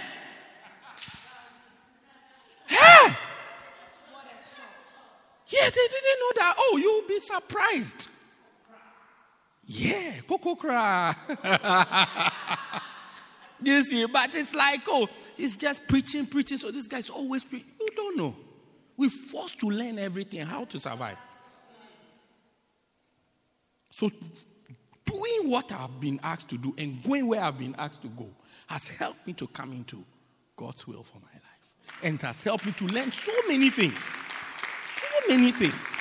Yeah, 5.50 5.64
they 5.64 5.70
didn't 5.70 6.20
know 6.20 6.32
that. 6.36 6.56
Oh, 6.58 6.78
you'll 6.78 7.08
be 7.08 7.20
surprised. 7.20 8.08
Yeah, 9.66 10.12
Coco 10.28 10.56
cry. 10.56 11.16
you 13.64 13.84
see, 13.84 14.06
but 14.06 14.34
it's 14.34 14.56
like, 14.56 14.82
oh, 14.88 15.08
he's 15.36 15.58
just 15.58 15.88
preaching, 15.88 16.26
preaching. 16.26 16.58
So 16.58 16.72
this 16.72 16.88
guy's 16.88 17.10
always 17.10 17.44
preaching. 17.44 17.68
You 17.80 17.90
don't 17.96 18.18
know. 18.18 18.36
We're 18.96 19.10
forced 19.10 19.60
to 19.60 19.70
learn 19.70 20.00
everything, 20.00 20.42
how 20.42 20.66
to 20.66 20.80
survive. 20.80 21.18
So 23.92 24.10
doing 25.06 25.50
what 25.50 25.72
I've 25.72 26.00
been 26.00 26.20
asked 26.24 26.50
to 26.50 26.58
do 26.58 26.74
and 26.78 27.02
going 27.04 27.28
where 27.28 27.42
I've 27.42 27.58
been 27.58 27.76
asked 27.78 28.02
to 28.04 28.10
go 28.10 28.28
has 28.68 28.90
helped 28.90 29.26
me 29.26 29.34
to 29.34 29.48
come 29.48 29.74
into 29.74 30.04
God's 30.56 30.88
will 30.88 31.04
for 31.04 31.20
my 31.20 31.34
life. 31.34 32.04
And 32.04 32.16
it 32.16 32.22
has 32.22 32.44
helped 32.44 32.66
me 32.66 32.74
to 32.74 32.86
learn 32.86 33.12
so 33.12 33.32
many 33.48 33.70
things. 33.70 34.14
Many 35.30 35.52
things. 35.52 35.96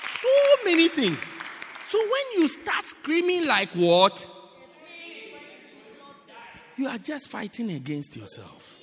So 0.00 0.28
many 0.64 0.88
things. 0.88 1.36
So 1.84 1.98
when 1.98 2.40
you 2.42 2.48
start 2.48 2.84
screaming 2.84 3.46
like 3.46 3.70
what? 3.70 4.28
You 6.76 6.86
are 6.86 6.98
just 6.98 7.28
fighting 7.28 7.72
against 7.72 8.16
yourself. 8.16 8.78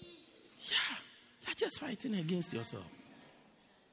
Yeah, 0.00 0.96
you're 1.46 1.54
just 1.54 1.78
fighting 1.78 2.14
against 2.14 2.52
yourself. 2.52 2.90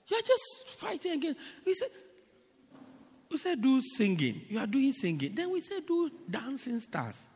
You're 0.08 0.22
just 0.22 0.68
fighting 0.78 1.12
against. 1.12 1.38
We 1.66 1.74
said, 1.74 1.90
we 3.30 3.38
said 3.38 3.62
do 3.62 3.82
singing. 3.82 4.42
You 4.48 4.60
are 4.60 4.68
doing 4.68 4.92
singing. 4.94 5.36
Then 5.36 5.52
we 5.52 5.62
said 5.62 5.86
do 5.86 6.10
dancing 6.30 6.80
stars. 6.80 7.28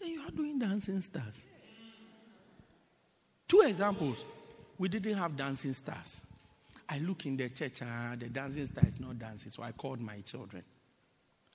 Then 0.00 0.08
you 0.10 0.22
are 0.22 0.30
doing 0.30 0.58
dancing 0.58 1.00
stars. 1.02 1.44
Two 3.46 3.60
examples. 3.60 4.24
We 4.80 4.88
didn't 4.88 5.18
have 5.18 5.36
dancing 5.36 5.74
stars. 5.74 6.22
I 6.88 7.00
look 7.00 7.26
in 7.26 7.36
the 7.36 7.50
church, 7.50 7.82
uh, 7.82 8.16
the 8.18 8.30
dancing 8.30 8.64
star 8.64 8.82
is 8.86 8.98
not 8.98 9.18
dancing. 9.18 9.50
So 9.50 9.62
I 9.62 9.72
called 9.72 10.00
my 10.00 10.20
children. 10.22 10.64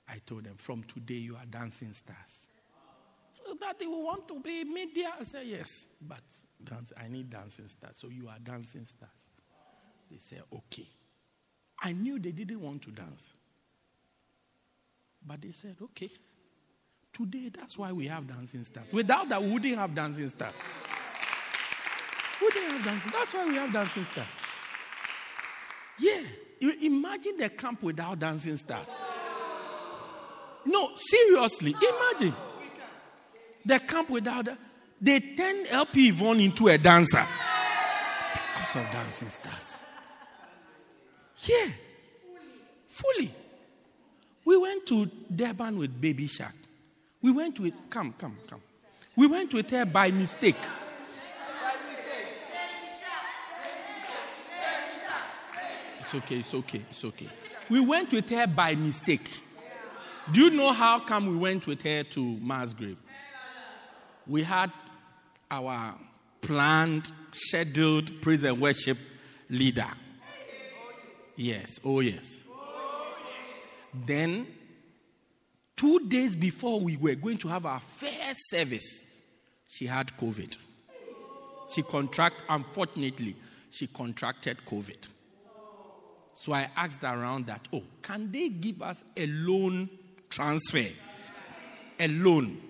I 0.08 0.18
told 0.24 0.44
them, 0.44 0.54
from 0.56 0.84
today 0.84 1.14
you 1.14 1.34
are 1.34 1.44
dancing 1.50 1.92
stars. 1.92 2.46
So 3.32 3.42
that 3.60 3.80
they 3.80 3.86
will 3.88 4.04
want 4.04 4.28
to 4.28 4.38
be 4.38 4.62
media. 4.62 5.10
I 5.20 5.24
said, 5.24 5.44
yes, 5.44 5.86
but 6.00 6.20
dance, 6.62 6.92
I 6.96 7.08
need 7.08 7.28
dancing 7.28 7.66
stars. 7.66 7.96
So 7.96 8.06
you 8.06 8.28
are 8.28 8.38
dancing 8.44 8.84
stars. 8.84 9.28
They 10.08 10.18
said, 10.18 10.42
okay. 10.54 10.86
I 11.82 11.90
knew 11.94 12.20
they 12.20 12.30
didn't 12.30 12.60
want 12.60 12.82
to 12.82 12.92
dance. 12.92 13.32
But 15.26 15.42
they 15.42 15.50
said, 15.50 15.74
okay. 15.82 16.10
Today, 17.12 17.50
that's 17.52 17.76
why 17.76 17.90
we 17.90 18.06
have 18.06 18.28
dancing 18.28 18.62
stars. 18.62 18.86
Without 18.92 19.28
that, 19.30 19.42
we 19.42 19.50
wouldn't 19.50 19.78
have 19.78 19.96
dancing 19.96 20.28
stars. 20.28 20.62
We 22.40 22.46
wouldn't 22.46 22.72
have 22.72 22.84
dancing. 22.84 23.12
That's 23.12 23.34
why 23.34 23.46
we 23.46 23.54
have 23.56 23.72
dancing 23.72 24.04
stars. 24.04 24.26
Yeah. 25.98 26.20
Imagine 26.82 27.36
the 27.38 27.48
camp 27.50 27.82
without 27.82 28.18
dancing 28.18 28.56
stars. 28.56 29.02
No, 30.64 30.90
seriously, 30.96 31.74
imagine 31.74 32.34
the 33.64 33.78
camp 33.80 34.10
without. 34.10 34.48
They 35.00 35.20
turn 35.20 35.66
LP 35.66 36.08
Yvonne 36.08 36.40
into 36.40 36.68
a 36.68 36.78
dancer 36.78 37.24
because 38.54 38.76
of 38.76 38.92
dancing 38.92 39.28
stars. 39.28 39.84
Yeah, 41.44 41.68
fully. 42.88 43.32
We 44.44 44.56
went 44.56 44.86
to 44.86 45.06
Durban 45.34 45.78
with 45.78 46.00
Baby 46.00 46.26
Shark. 46.26 46.54
We 47.20 47.30
went 47.32 47.56
to 47.56 47.66
it. 47.66 47.74
Come, 47.90 48.14
come, 48.16 48.38
come. 48.48 48.62
We 49.16 49.26
went 49.26 49.50
to 49.50 49.58
it 49.58 49.68
there 49.68 49.84
by 49.86 50.10
mistake. 50.10 50.56
It's 56.06 56.14
okay, 56.14 56.36
it's 56.36 56.54
okay, 56.54 56.82
it's 56.88 57.04
okay. 57.04 57.28
We 57.68 57.80
went 57.80 58.12
with 58.12 58.30
her 58.30 58.46
by 58.46 58.76
mistake. 58.76 59.28
Do 60.30 60.40
you 60.40 60.50
know 60.50 60.72
how 60.72 61.00
come 61.00 61.26
we 61.26 61.34
went 61.34 61.66
with 61.66 61.82
her 61.82 62.04
to 62.04 62.38
Mass 62.38 62.72
Grave? 62.72 62.98
We 64.24 64.44
had 64.44 64.70
our 65.50 65.96
planned, 66.40 67.10
scheduled 67.32 68.22
prison 68.22 68.60
worship 68.60 68.98
leader. 69.50 69.90
Yes, 71.34 71.80
oh 71.84 71.98
yes. 71.98 72.44
Then, 73.92 74.46
two 75.74 76.06
days 76.08 76.36
before 76.36 76.78
we 76.78 76.96
were 76.96 77.16
going 77.16 77.38
to 77.38 77.48
have 77.48 77.66
our 77.66 77.80
first 77.80 78.48
service, 78.50 79.04
she 79.66 79.86
had 79.86 80.16
COVID. 80.16 80.56
She 81.68 81.82
contracted, 81.82 82.44
unfortunately, 82.48 83.34
she 83.70 83.88
contracted 83.88 84.58
COVID. 84.64 85.08
So 86.36 86.52
I 86.52 86.68
asked 86.76 87.02
around 87.02 87.46
that, 87.46 87.66
oh, 87.72 87.82
can 88.02 88.30
they 88.30 88.50
give 88.50 88.82
us 88.82 89.02
a 89.16 89.26
loan 89.26 89.88
transfer? 90.28 90.84
A 91.98 92.08
loan. 92.08 92.60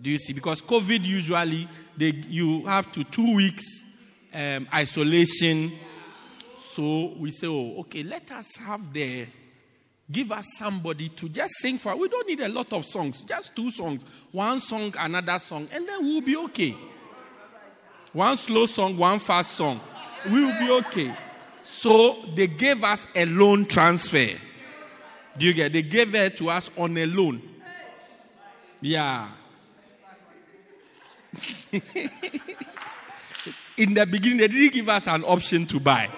Do 0.00 0.08
you 0.08 0.18
see? 0.18 0.32
Because 0.32 0.62
COVID 0.62 1.04
usually 1.04 1.68
they, 1.96 2.12
you 2.28 2.64
have 2.64 2.92
to 2.92 3.02
two 3.02 3.34
weeks 3.34 3.84
um, 4.32 4.68
isolation. 4.72 5.72
So 6.54 7.14
we 7.18 7.32
say, 7.32 7.48
oh, 7.48 7.80
okay, 7.80 8.04
let 8.04 8.30
us 8.30 8.54
have 8.56 8.92
the 8.92 9.26
give 10.10 10.30
us 10.30 10.46
somebody 10.56 11.08
to 11.08 11.28
just 11.28 11.54
sing 11.54 11.78
for. 11.78 11.96
We 11.96 12.08
don't 12.08 12.28
need 12.28 12.40
a 12.40 12.48
lot 12.48 12.72
of 12.72 12.84
songs, 12.84 13.22
just 13.22 13.56
two 13.56 13.70
songs, 13.72 14.04
one 14.30 14.60
song, 14.60 14.94
another 14.96 15.40
song, 15.40 15.66
and 15.72 15.88
then 15.88 16.04
we'll 16.04 16.20
be 16.20 16.36
okay. 16.36 16.76
One 18.12 18.36
slow 18.36 18.66
song, 18.66 18.96
one 18.96 19.18
fast 19.18 19.52
song, 19.52 19.80
we 20.30 20.44
will 20.44 20.58
be 20.60 20.70
okay. 20.70 21.12
So 21.62 22.24
they 22.34 22.46
gave 22.46 22.82
us 22.84 23.06
a 23.14 23.24
loan 23.24 23.66
transfer. 23.66 24.28
Do 25.36 25.46
you 25.46 25.54
get? 25.54 25.72
They 25.72 25.82
gave 25.82 26.14
it 26.14 26.36
to 26.38 26.50
us 26.50 26.70
on 26.76 26.96
a 26.98 27.06
loan. 27.06 27.42
Yeah. 28.80 29.28
In 33.78 33.94
the 33.94 34.06
beginning, 34.06 34.38
they 34.38 34.48
didn't 34.48 34.72
give 34.72 34.88
us 34.88 35.06
an 35.06 35.24
option 35.24 35.66
to 35.66 35.80
buy. 35.80 36.10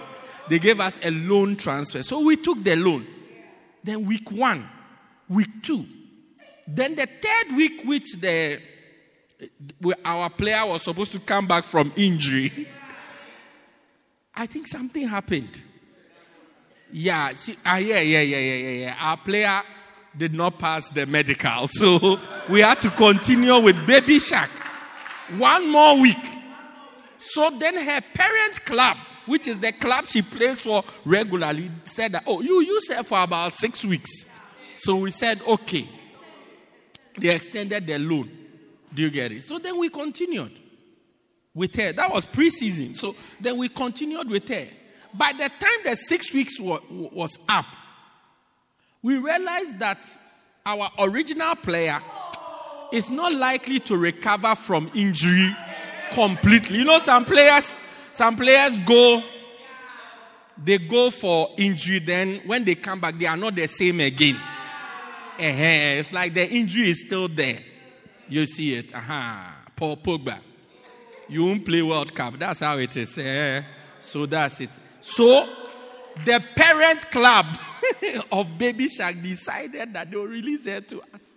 They 0.49 0.59
gave 0.59 0.80
us 0.80 0.99
a 1.03 1.11
loan 1.11 1.57
transfer. 1.57 2.03
So 2.03 2.20
we 2.20 2.36
took 2.36 2.64
the 2.64 2.76
loan. 2.76 3.07
Then 3.82 4.07
week 4.07 4.30
one, 4.32 4.68
week 5.28 5.62
two. 5.62 5.86
Then 6.66 6.95
the 6.95 7.07
third 7.07 7.57
week, 7.57 7.82
which 7.84 8.14
the 8.14 8.61
our 10.05 10.30
player 10.30 10.64
was 10.66 10.82
supposed 10.82 11.12
to 11.12 11.20
come 11.20 11.47
back 11.47 11.64
from 11.64 11.92
injury. 11.97 12.68
I 14.37 14.47
think 14.47 14.66
something 14.66 15.07
happened. 15.07 15.62
Yeah, 16.93 17.32
she, 17.35 17.57
ah, 17.64 17.76
yeah, 17.76 18.01
yeah, 18.01 18.20
yeah, 18.20 18.39
yeah, 18.39 18.55
yeah, 18.55 18.70
yeah. 18.70 18.97
Our 19.01 19.16
player 19.16 19.62
did 20.16 20.35
not 20.35 20.59
pass 20.59 20.89
the 20.91 21.07
medical, 21.07 21.66
so 21.68 22.20
we 22.49 22.61
had 22.61 22.80
to 22.80 22.91
continue 22.91 23.59
with 23.61 23.87
Baby 23.87 24.18
Shark. 24.18 24.51
One 25.39 25.70
more 25.70 25.99
week. 26.01 26.16
So 27.18 27.51
then 27.51 27.76
her 27.76 28.01
parent 28.12 28.64
club, 28.64 28.97
which 29.26 29.49
is 29.49 29.59
the 29.59 29.72
club 29.72 30.07
she 30.07 30.22
plays 30.22 30.61
for 30.61 30.85
regularly, 31.05 31.70
said 31.85 32.12
that, 32.12 32.24
oh, 32.26 32.43
you 32.43 32.61
use 32.61 32.91
her 32.91 33.03
for 33.03 33.22
about 33.22 33.53
six 33.53 33.85
weeks. 33.85 34.30
So 34.76 34.97
we 34.97 35.11
said, 35.11 35.41
okay. 35.47 35.89
They 37.16 37.35
extended 37.35 37.87
the 37.87 37.99
loan. 37.99 38.30
Do 38.93 39.03
you 39.03 39.11
get 39.11 39.32
it? 39.32 39.45
So 39.45 39.59
then 39.59 39.78
we 39.78 39.89
continued 39.89 40.53
with 41.55 41.74
her. 41.76 41.92
That 41.92 42.12
was 42.12 42.26
preseason. 42.26 42.96
So 42.96 43.14
then 43.40 43.57
we 43.59 43.68
continued 43.68 44.28
with 44.28 44.48
her. 44.48 44.66
By 45.12 45.32
the 45.32 45.48
time 45.48 45.78
the 45.84 45.94
six 45.94 46.32
weeks 46.32 46.59
was 46.61 47.38
up, 47.48 47.66
we 49.02 49.18
realized 49.18 49.78
that 49.78 50.05
our 50.66 50.90
original 50.98 51.55
player 51.57 52.00
is 52.92 53.11
not 53.11 53.32
likely 53.32 53.78
to 53.80 53.96
recover 53.96 54.55
from 54.55 54.90
injury 54.94 55.55
completely. 56.11 56.78
You 56.78 56.84
know, 56.84 56.98
some 56.98 57.24
players, 57.24 57.76
some 58.11 58.36
players 58.36 58.78
go, 58.80 59.22
they 60.57 60.78
go 60.78 61.11
for 61.11 61.50
injury, 61.59 61.98
then 62.00 62.40
when 62.46 62.64
they 62.64 62.74
come 62.74 63.00
back, 63.00 63.18
they 63.18 63.26
are 63.26 63.36
not 63.36 63.55
the 63.55 63.68
same 63.68 64.00
again. 64.00 64.36
Uh-huh. 64.36 65.98
It's 65.98 66.12
like 66.12 66.32
the 66.34 66.48
injury 66.48 66.90
is 66.90 67.00
still 67.00 67.28
there. 67.28 67.59
You 68.28 68.46
see 68.46 68.74
it. 68.74 68.94
Uh-huh. 68.94 69.50
Paul 69.76 69.96
Pogba 69.96 70.38
you 71.29 71.45
won't 71.45 71.64
play 71.64 71.83
World 71.83 72.14
Cup. 72.14 72.39
That's 72.39 72.61
how 72.61 72.79
it 72.79 72.97
is. 72.97 73.18
Eh? 73.18 73.62
So 74.01 74.27
that's 74.27 74.61
it. 74.61 74.70
So 75.01 75.49
the 76.25 76.43
parent 76.55 77.11
club 77.11 77.47
of 78.33 78.57
Baby 78.59 78.89
Shark 78.89 79.20
decided 79.22 79.93
that 79.95 80.11
they'll 80.11 80.27
release 80.27 80.66
her 80.66 80.81
to 80.81 81.03
us. 81.14 81.37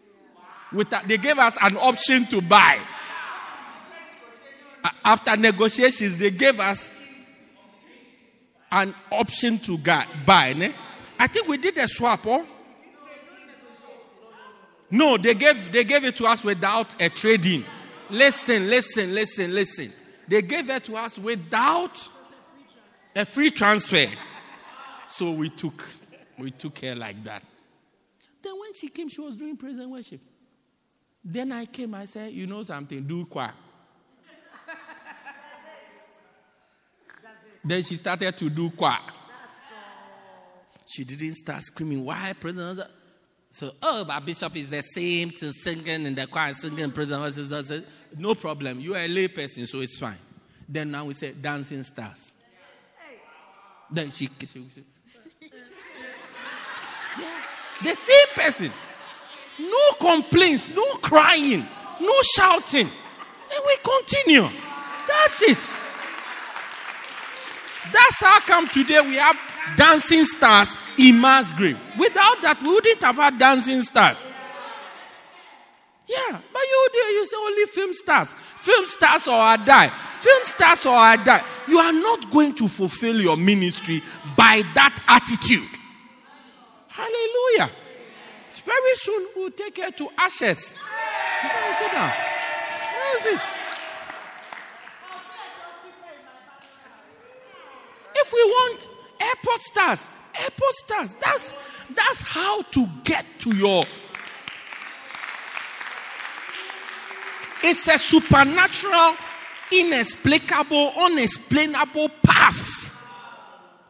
With 0.71 0.91
a, 0.91 1.01
they 1.07 1.17
gave 1.17 1.39
us 1.39 1.57
an 1.61 1.77
option 1.77 2.25
to 2.27 2.41
buy. 2.41 2.79
After 5.03 5.35
negotiations, 5.37 6.17
they 6.17 6.31
gave 6.31 6.59
us 6.59 6.93
an 8.71 8.93
option 9.11 9.57
to 9.59 9.77
buy. 9.77 10.53
Ne? 10.53 10.73
I 11.17 11.27
think 11.27 11.47
we 11.47 11.57
did 11.57 11.77
a 11.77 11.87
swap. 11.87 12.25
Oh? 12.27 12.45
No, 14.89 15.17
they 15.17 15.33
gave, 15.33 15.71
they 15.71 15.83
gave 15.83 16.05
it 16.05 16.15
to 16.17 16.25
us 16.25 16.43
without 16.43 17.01
a 17.01 17.09
trading. 17.09 17.65
Listen, 18.09 18.69
listen, 18.69 19.13
listen, 19.13 19.53
listen. 19.53 19.93
They 20.27 20.41
gave 20.41 20.69
it 20.69 20.85
to 20.85 20.95
us 20.95 21.17
without 21.17 22.07
a 23.15 23.25
free 23.25 23.51
transfer. 23.51 24.07
So 25.07 25.31
we 25.31 25.49
took, 25.49 25.83
we 26.37 26.51
took 26.51 26.79
her 26.79 26.95
like 26.95 27.23
that. 27.23 27.43
Then 28.41 28.59
when 28.59 28.73
she 28.73 28.89
came, 28.89 29.09
she 29.09 29.21
was 29.21 29.35
doing 29.35 29.57
praise 29.57 29.77
and 29.77 29.91
worship. 29.91 30.21
Then 31.23 31.51
I 31.51 31.65
came, 31.65 31.93
I 31.95 32.05
said, 32.05 32.31
You 32.31 32.47
know 32.47 32.63
something, 32.63 33.03
do 33.05 33.25
qua. 33.25 33.51
then 37.63 37.83
she 37.83 37.95
started 37.95 38.37
to 38.37 38.49
do 38.49 38.69
qua. 38.69 38.97
She 40.85 41.03
didn't 41.03 41.35
start 41.35 41.63
screaming, 41.63 42.05
Why, 42.05 42.33
President? 42.39 42.87
So, 43.51 43.71
oh, 43.81 44.05
but 44.05 44.23
Bishop 44.25 44.55
is 44.55 44.69
the 44.69 44.81
same 44.81 45.31
to 45.31 45.51
singing 45.51 46.05
in 46.05 46.13
the 46.13 46.27
choir, 46.27 46.53
singing 46.53 46.91
President. 46.91 47.85
No 48.17 48.35
problem. 48.35 48.79
You 48.79 48.95
are 48.95 48.99
a 48.99 49.07
lay 49.07 49.27
person, 49.27 49.65
so 49.65 49.79
it's 49.81 49.97
fine. 49.97 50.17
Then 50.67 50.91
now 50.91 51.05
we 51.05 51.13
say 51.13 51.31
dancing 51.33 51.83
stars. 51.83 52.33
Then 53.89 54.11
she, 54.11 54.29
she, 54.39 54.47
she 54.47 54.63
yeah, 57.19 57.41
the 57.83 57.95
same 57.95 58.27
person. 58.35 58.71
No 59.59 59.91
complaints, 59.99 60.69
no 60.75 60.83
crying, 60.95 61.65
no 62.01 62.13
shouting. 62.35 62.87
And 62.87 63.63
we 63.65 63.77
continue. 63.83 64.49
That's 65.07 65.41
it. 65.43 65.71
That's 67.93 68.21
how 68.21 68.39
come 68.41 68.67
today 68.67 68.99
we 69.01 69.15
have 69.15 69.37
dancing 69.77 70.25
stars 70.25 70.75
in 70.97 71.21
mass 71.21 71.53
grave. 71.53 71.79
Without 71.97 72.41
that, 72.41 72.61
we 72.61 72.69
wouldn't 72.69 73.01
have 73.01 73.15
had 73.15 73.39
dancing 73.39 73.81
stars. 73.81 74.27
You 77.17 77.25
say 77.25 77.35
only 77.35 77.65
film 77.65 77.93
stars. 77.95 78.35
Film 78.57 78.85
stars 78.85 79.27
or 79.27 79.33
I 79.33 79.57
die. 79.57 79.89
Film 80.17 80.43
stars 80.43 80.85
or 80.85 80.95
I 80.95 81.15
die. 81.15 81.43
You 81.67 81.79
are 81.79 81.91
not 81.91 82.29
going 82.29 82.53
to 82.55 82.67
fulfill 82.67 83.19
your 83.19 83.35
ministry 83.35 84.03
by 84.35 84.61
that 84.75 84.99
attitude. 85.07 85.79
Hallelujah. 86.87 87.71
Very 88.63 88.95
soon 88.97 89.27
we'll 89.35 89.49
take 89.49 89.77
her 89.77 89.89
to 89.91 90.09
ashes. 90.17 90.75
Sit 91.79 91.91
down. 91.91 92.11
That's 93.13 93.25
it. 93.25 93.41
If 98.15 98.33
we 98.33 98.43
want 98.43 98.89
airport 99.21 99.61
stars, 99.61 100.09
airport 100.39 100.73
stars, 100.73 101.15
that's 101.15 101.55
that's 101.95 102.21
how 102.21 102.61
to 102.61 102.87
get 103.03 103.25
to 103.39 103.55
your 103.55 103.85
It's 107.63 107.87
a 107.87 107.97
supernatural, 107.97 109.15
inexplicable, 109.71 110.93
unexplainable 110.97 112.09
path 112.23 112.93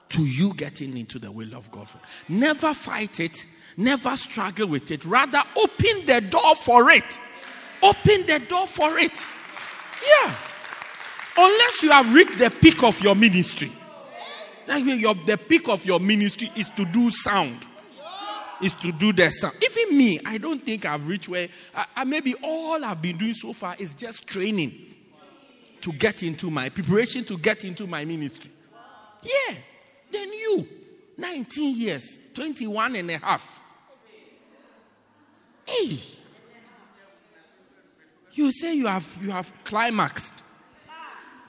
to 0.10 0.24
you 0.24 0.54
getting 0.54 0.98
into 0.98 1.20
the 1.20 1.32
will 1.32 1.54
of 1.54 1.70
God. 1.72 1.88
Never 2.30 2.74
fight 2.74 3.20
it, 3.20 3.46
never 3.76 4.16
struggle 4.16 4.68
with 4.68 4.90
it. 4.92 5.06
Rather, 5.06 5.42
open 5.56 6.06
the 6.06 6.22
door 6.22 6.56
for 6.56 6.90
it. 6.92 7.20
Open 7.84 8.26
the 8.26 8.42
door 8.48 8.66
for 8.66 8.98
it. 8.98 9.26
Yeah. 10.06 10.36
Unless 11.38 11.84
you 11.84 11.92
have 11.92 12.14
reached 12.14 12.40
the 12.40 12.50
peak 12.50 12.82
of 12.84 13.00
your 13.04 13.16
ministry. 13.16 13.72
Like 14.68 14.86
your, 14.86 15.14
the 15.14 15.38
peak 15.38 15.70
of 15.70 15.86
your 15.86 16.00
ministry 16.00 16.52
is 16.56 16.70
to 16.70 16.86
do 16.86 17.12
sound 17.12 17.67
is 18.62 18.74
to 18.76 18.92
do 18.92 19.14
the 19.14 19.30
sound. 19.32 19.56
Even 19.64 19.98
me, 19.98 20.20
I 20.26 20.38
don't 20.38 20.62
think 20.62 20.86
I've 20.86 21.08
reached 21.08 21.30
where 21.30 21.48
I, 21.76 21.86
I, 21.98 22.04
maybe 22.04 22.36
all 22.44 22.84
I've 22.84 23.02
been 23.02 23.18
doing 23.18 23.34
so 23.34 23.54
far 23.54 23.76
is 23.78 23.94
just 23.94 24.28
training 24.28 24.74
to 25.82 25.92
get 25.94 26.24
into 26.24 26.50
my 26.50 26.70
preparation 26.70 27.24
to 27.26 27.38
get 27.38 27.64
into 27.64 27.88
my 27.88 28.04
ministry. 28.06 28.52
Yeah. 29.24 29.56
Then 30.12 30.32
you, 30.32 30.68
19 31.18 31.78
years, 31.78 32.18
21 32.34 32.96
and 32.96 33.12
a 33.12 33.18
half. 33.18 33.60
Hey. 35.66 36.00
You 38.34 38.52
say 38.52 38.76
you 38.76 38.88
have 38.88 39.18
you 39.22 39.32
have 39.32 39.52
climaxed. 39.64 40.36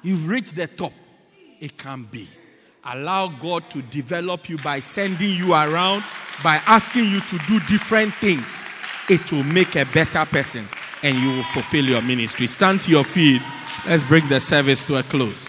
You've 0.02 0.26
reached 0.26 0.56
the 0.56 0.66
top. 0.66 0.92
It 1.60 1.76
can't 1.76 2.10
be. 2.10 2.28
Allow 2.88 3.28
God 3.28 3.68
to 3.70 3.82
develop 3.82 4.48
you 4.48 4.58
by 4.58 4.80
sending 4.80 5.30
you 5.30 5.52
around 5.52 6.04
by 6.42 6.56
asking 6.66 7.04
you 7.04 7.20
to 7.20 7.38
do 7.46 7.58
different 7.60 8.14
things, 8.14 8.64
it 9.08 9.32
will 9.32 9.44
make 9.44 9.74
a 9.76 9.84
better 9.86 10.24
person 10.24 10.68
and 11.02 11.16
you 11.18 11.28
will 11.28 11.44
fulfill 11.44 11.84
your 11.84 12.02
ministry. 12.02 12.46
Stand 12.46 12.80
to 12.82 12.90
your 12.90 13.04
feet. 13.04 13.42
Let's 13.86 14.04
bring 14.04 14.28
the 14.28 14.40
service 14.40 14.84
to 14.86 14.96
a 14.98 15.02
close. 15.02 15.48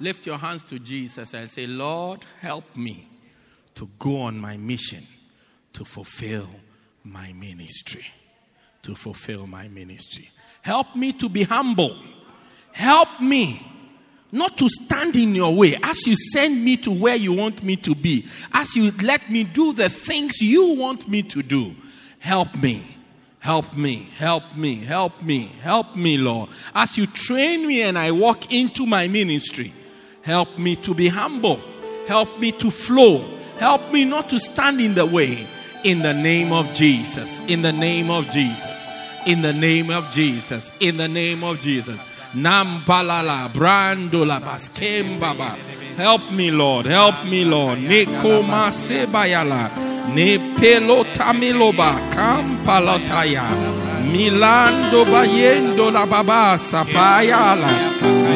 Lift 0.00 0.26
your 0.26 0.38
hands 0.38 0.64
to 0.64 0.80
Jesus 0.80 1.32
and 1.32 1.48
say, 1.48 1.66
Lord, 1.66 2.24
help 2.40 2.76
me 2.76 3.08
to 3.76 3.88
go 3.98 4.22
on 4.22 4.36
my 4.36 4.56
mission 4.56 5.06
to 5.74 5.84
fulfill 5.84 6.48
my 7.04 7.32
ministry. 7.32 8.04
To 8.82 8.94
fulfill 8.94 9.46
my 9.46 9.68
ministry. 9.68 10.30
Help 10.62 10.96
me 10.96 11.12
to 11.12 11.28
be 11.28 11.44
humble 11.44 11.96
Help 12.72 13.20
me 13.20 13.64
not 14.32 14.56
to 14.56 14.68
stand 14.68 15.14
in 15.14 15.34
your 15.34 15.54
way 15.54 15.76
as 15.82 16.06
you 16.06 16.16
send 16.16 16.64
me 16.64 16.76
to 16.78 16.90
where 16.90 17.16
you 17.16 17.34
want 17.34 17.62
me 17.62 17.76
to 17.76 17.94
be, 17.94 18.26
as 18.52 18.74
you 18.74 18.90
let 19.02 19.30
me 19.30 19.44
do 19.44 19.74
the 19.74 19.90
things 19.90 20.40
you 20.40 20.74
want 20.74 21.06
me 21.06 21.22
to 21.22 21.42
do. 21.42 21.74
Help 22.18 22.56
me. 22.56 22.96
Help 23.40 23.76
me, 23.76 24.08
help 24.16 24.56
me, 24.56 24.76
help 24.76 25.20
me, 25.20 25.46
help 25.60 25.96
me, 25.96 26.16
Lord. 26.16 26.48
As 26.76 26.96
you 26.96 27.06
train 27.06 27.66
me 27.66 27.82
and 27.82 27.98
I 27.98 28.12
walk 28.12 28.52
into 28.52 28.86
my 28.86 29.08
ministry, 29.08 29.72
help 30.22 30.58
me 30.58 30.76
to 30.76 30.94
be 30.94 31.08
humble. 31.08 31.60
Help 32.06 32.38
me 32.38 32.52
to 32.52 32.70
flow. 32.70 33.18
Help 33.58 33.92
me 33.92 34.04
not 34.04 34.28
to 34.28 34.38
stand 34.38 34.80
in 34.80 34.94
the 34.94 35.04
way. 35.04 35.44
In 35.84 35.98
the 36.00 36.14
name 36.14 36.52
of 36.52 36.72
Jesus. 36.72 37.40
In 37.48 37.62
the 37.62 37.72
name 37.72 38.08
of 38.08 38.28
Jesus. 38.28 38.86
In 39.26 39.42
the 39.42 39.52
name 39.52 39.90
of 39.90 40.08
Jesus. 40.12 40.70
In 40.78 40.96
the 40.96 41.08
name 41.08 41.42
of 41.42 41.60
Jesus. 41.60 42.00
Nampalala, 42.36 43.50
Brandola, 43.52 44.40
Baskembaba. 44.40 45.56
Help 45.96 46.30
me, 46.30 46.52
Lord. 46.52 46.86
Help 46.86 47.24
me, 47.24 47.44
Lord. 47.44 47.78
Nekoma 47.78 48.70
Sebayala. 48.70 50.14
Ne 50.14 50.38
pelotamiloba. 50.54 51.98
Kampalotaya. 52.14 53.50
Milando 54.06 55.04
bayendo 55.04 55.90
la 55.90 56.06
baba 56.06 56.56
sapayala. 56.58 57.68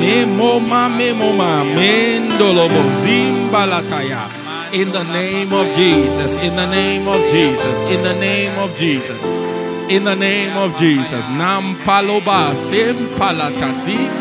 Memoma 0.01 0.88
memoma. 0.88 1.62
Mendolobo 1.64 2.90
zimbalataya. 2.90 4.45
In 4.73 4.93
the 4.93 5.05
name 5.05 5.53
of 5.53 5.75
Jesus. 5.75 6.37
In 6.37 6.57
the 6.57 6.67
name 6.67 7.09
of 7.09 7.21
Jesus. 7.31 7.81
In 7.81 8.03
the 8.03 8.14
name 8.14 8.59
of 8.59 8.77
Jesus 8.77 9.23
in 9.89 10.05
the 10.05 10.14
name 10.17 10.57
of 10.57 10.77
Jesus. 10.77 11.29
Nam 11.29 11.77
paloba 11.77 12.55
sem 12.57 12.97
Nampaloba 12.97 13.61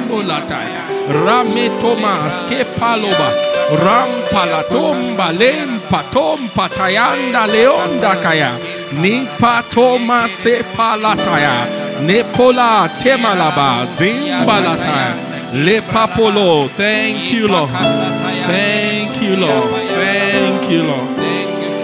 sempalatatzimbolatai. 0.06 0.70
Rame 1.26 1.70
Thomas 1.80 2.42
kepaloba. 2.50 3.30
Rampalatomba 3.86 5.32
lempatom 5.34 6.50
patayanda 6.56 7.48
leonda 7.48 8.22
kaya. 8.22 8.52
Nipa 9.02 9.64
Thomas 9.72 10.32
sepalataya. 10.32 11.68
Nepola 12.02 12.90
temalaba 13.00 13.88
zimbalataya. 13.98 15.16
Lepapolo. 15.54 16.68
Thank 16.70 17.32
you, 17.32 17.48
Lord. 17.48 17.70
Thank 17.72 19.22
you, 19.22 19.36
Lord. 19.38 19.72
Thank 19.72 20.35
you, 20.70 20.84
Lord 20.84 21.26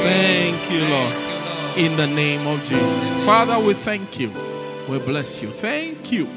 thank 0.02 0.72
you, 0.72 0.82
Lord, 0.88 1.16
in 1.78 1.96
the 1.98 2.08
name 2.08 2.46
of 2.48 2.64
Jesus. 2.66 3.16
Father, 3.26 3.60
we 3.60 3.74
thank 3.74 4.20
you. 4.20 4.32
We 4.90 5.00
bless 5.00 5.42
you. 5.42 5.50
Thank 5.50 6.12
you 6.12 6.28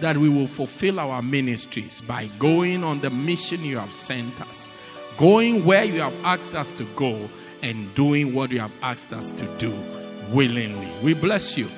that 0.00 0.16
we 0.16 0.28
will 0.28 0.46
fulfill 0.46 1.00
our 1.00 1.22
ministries 1.22 2.02
by 2.02 2.26
going 2.38 2.84
on 2.84 3.00
the 3.00 3.10
mission 3.10 3.64
you 3.64 3.78
have 3.78 3.94
sent 3.94 4.40
us, 4.42 4.70
going 5.16 5.64
where 5.64 5.84
you 5.84 6.00
have 6.00 6.14
asked 6.24 6.54
us 6.54 6.70
to 6.72 6.84
go, 6.96 7.28
and 7.62 7.92
doing 7.94 8.34
what 8.34 8.50
you 8.52 8.60
have 8.60 8.76
asked 8.82 9.12
us 9.12 9.30
to 9.30 9.46
do 9.58 9.74
willingly. 10.30 10.88
We 11.02 11.14
bless 11.14 11.56
you. 11.56 11.68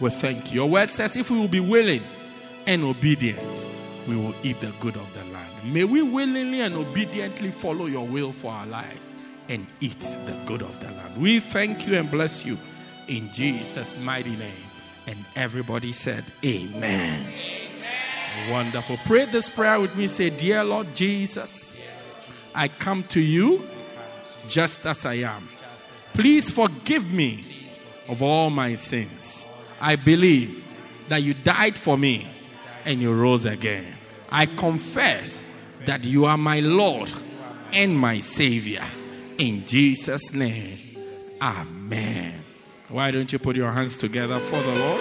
We 0.00 0.08
thank 0.10 0.52
you. 0.52 0.62
Your 0.62 0.70
word 0.70 0.90
says 0.90 1.16
if 1.16 1.30
we 1.30 1.38
will 1.38 1.48
be 1.48 1.60
willing 1.60 2.02
and 2.66 2.82
obedient, 2.82 3.66
we 4.08 4.16
will 4.16 4.34
eat 4.42 4.60
the 4.60 4.72
good 4.80 4.96
of 4.96 5.12
the 5.12 5.24
land. 5.32 5.52
May 5.64 5.84
we 5.84 6.00
willingly 6.00 6.62
and 6.62 6.74
obediently 6.74 7.50
follow 7.50 7.84
your 7.84 8.06
will 8.06 8.32
for 8.32 8.50
our 8.50 8.66
lives 8.66 9.14
and 9.50 9.66
eat 9.80 9.98
the 9.98 10.34
good 10.46 10.62
of 10.62 10.78
the 10.80 10.86
land. 10.86 11.20
We 11.20 11.40
thank 11.40 11.86
you 11.86 11.98
and 11.98 12.08
bless 12.08 12.46
you 12.46 12.56
in 13.08 13.30
Jesus' 13.32 13.98
mighty 13.98 14.36
name. 14.36 14.64
And 15.08 15.18
everybody 15.34 15.92
said, 15.92 16.24
Amen. 16.44 17.26
Amen. 17.26 18.50
Wonderful. 18.50 18.96
Pray 19.04 19.24
this 19.26 19.48
prayer 19.48 19.80
with 19.80 19.96
me. 19.96 20.06
Say, 20.06 20.30
Dear 20.30 20.62
Lord 20.62 20.94
Jesus, 20.94 21.74
I 22.54 22.68
come 22.68 23.02
to 23.04 23.20
you 23.20 23.66
just 24.48 24.86
as 24.86 25.04
I 25.04 25.14
am. 25.14 25.48
Please 26.12 26.48
forgive 26.48 27.10
me 27.10 27.44
of 28.08 28.22
all 28.22 28.50
my 28.50 28.74
sins. 28.74 29.44
I 29.80 29.96
believe 29.96 30.64
that 31.08 31.22
you 31.22 31.34
died 31.34 31.74
for 31.74 31.98
me 31.98 32.28
and 32.84 33.00
you 33.00 33.12
rose 33.12 33.46
again. 33.46 33.94
I 34.30 34.46
confess 34.46 35.44
that 35.86 36.04
you 36.04 36.26
are 36.26 36.38
my 36.38 36.60
Lord 36.60 37.10
and 37.72 37.98
my 37.98 38.20
Savior. 38.20 38.84
In 39.40 39.64
Jesus' 39.64 40.34
name, 40.34 40.76
Amen. 41.40 42.44
Why 42.90 43.10
don't 43.10 43.32
you 43.32 43.38
put 43.38 43.56
your 43.56 43.72
hands 43.72 43.96
together 43.96 44.38
for 44.38 44.60
the 44.60 44.78
Lord? 44.78 45.00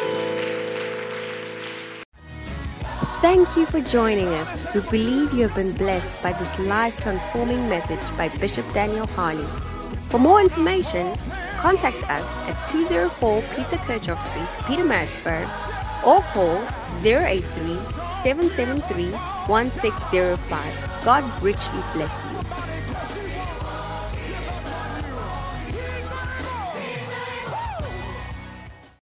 Thank 3.20 3.58
you 3.58 3.66
for 3.66 3.82
joining 3.82 4.30
us. 4.30 4.74
We 4.74 4.80
believe 4.80 5.34
you 5.34 5.46
have 5.46 5.56
been 5.56 5.76
blessed 5.76 6.24
by 6.24 6.32
this 6.32 6.58
life 6.58 7.02
transforming 7.02 7.68
message 7.68 8.00
by 8.18 8.30
Bishop 8.38 8.66
Daniel 8.72 9.08
Harley. 9.08 9.44
For 10.08 10.20
more 10.20 10.40
information, 10.40 11.14
contact 11.58 12.02
us 12.10 12.26
at 12.48 12.64
204 12.64 13.42
Peter 13.58 13.76
Kirchhoff 13.76 14.22
Street, 14.22 14.48
Pietermaritzburg, 14.64 15.50
or 16.08 16.22
call 16.32 16.64
083 17.04 17.44
773 18.24 19.12
1605. 19.48 21.04
God 21.04 21.44
richly 21.44 21.82
bless 21.92 22.32
you. 22.32 22.68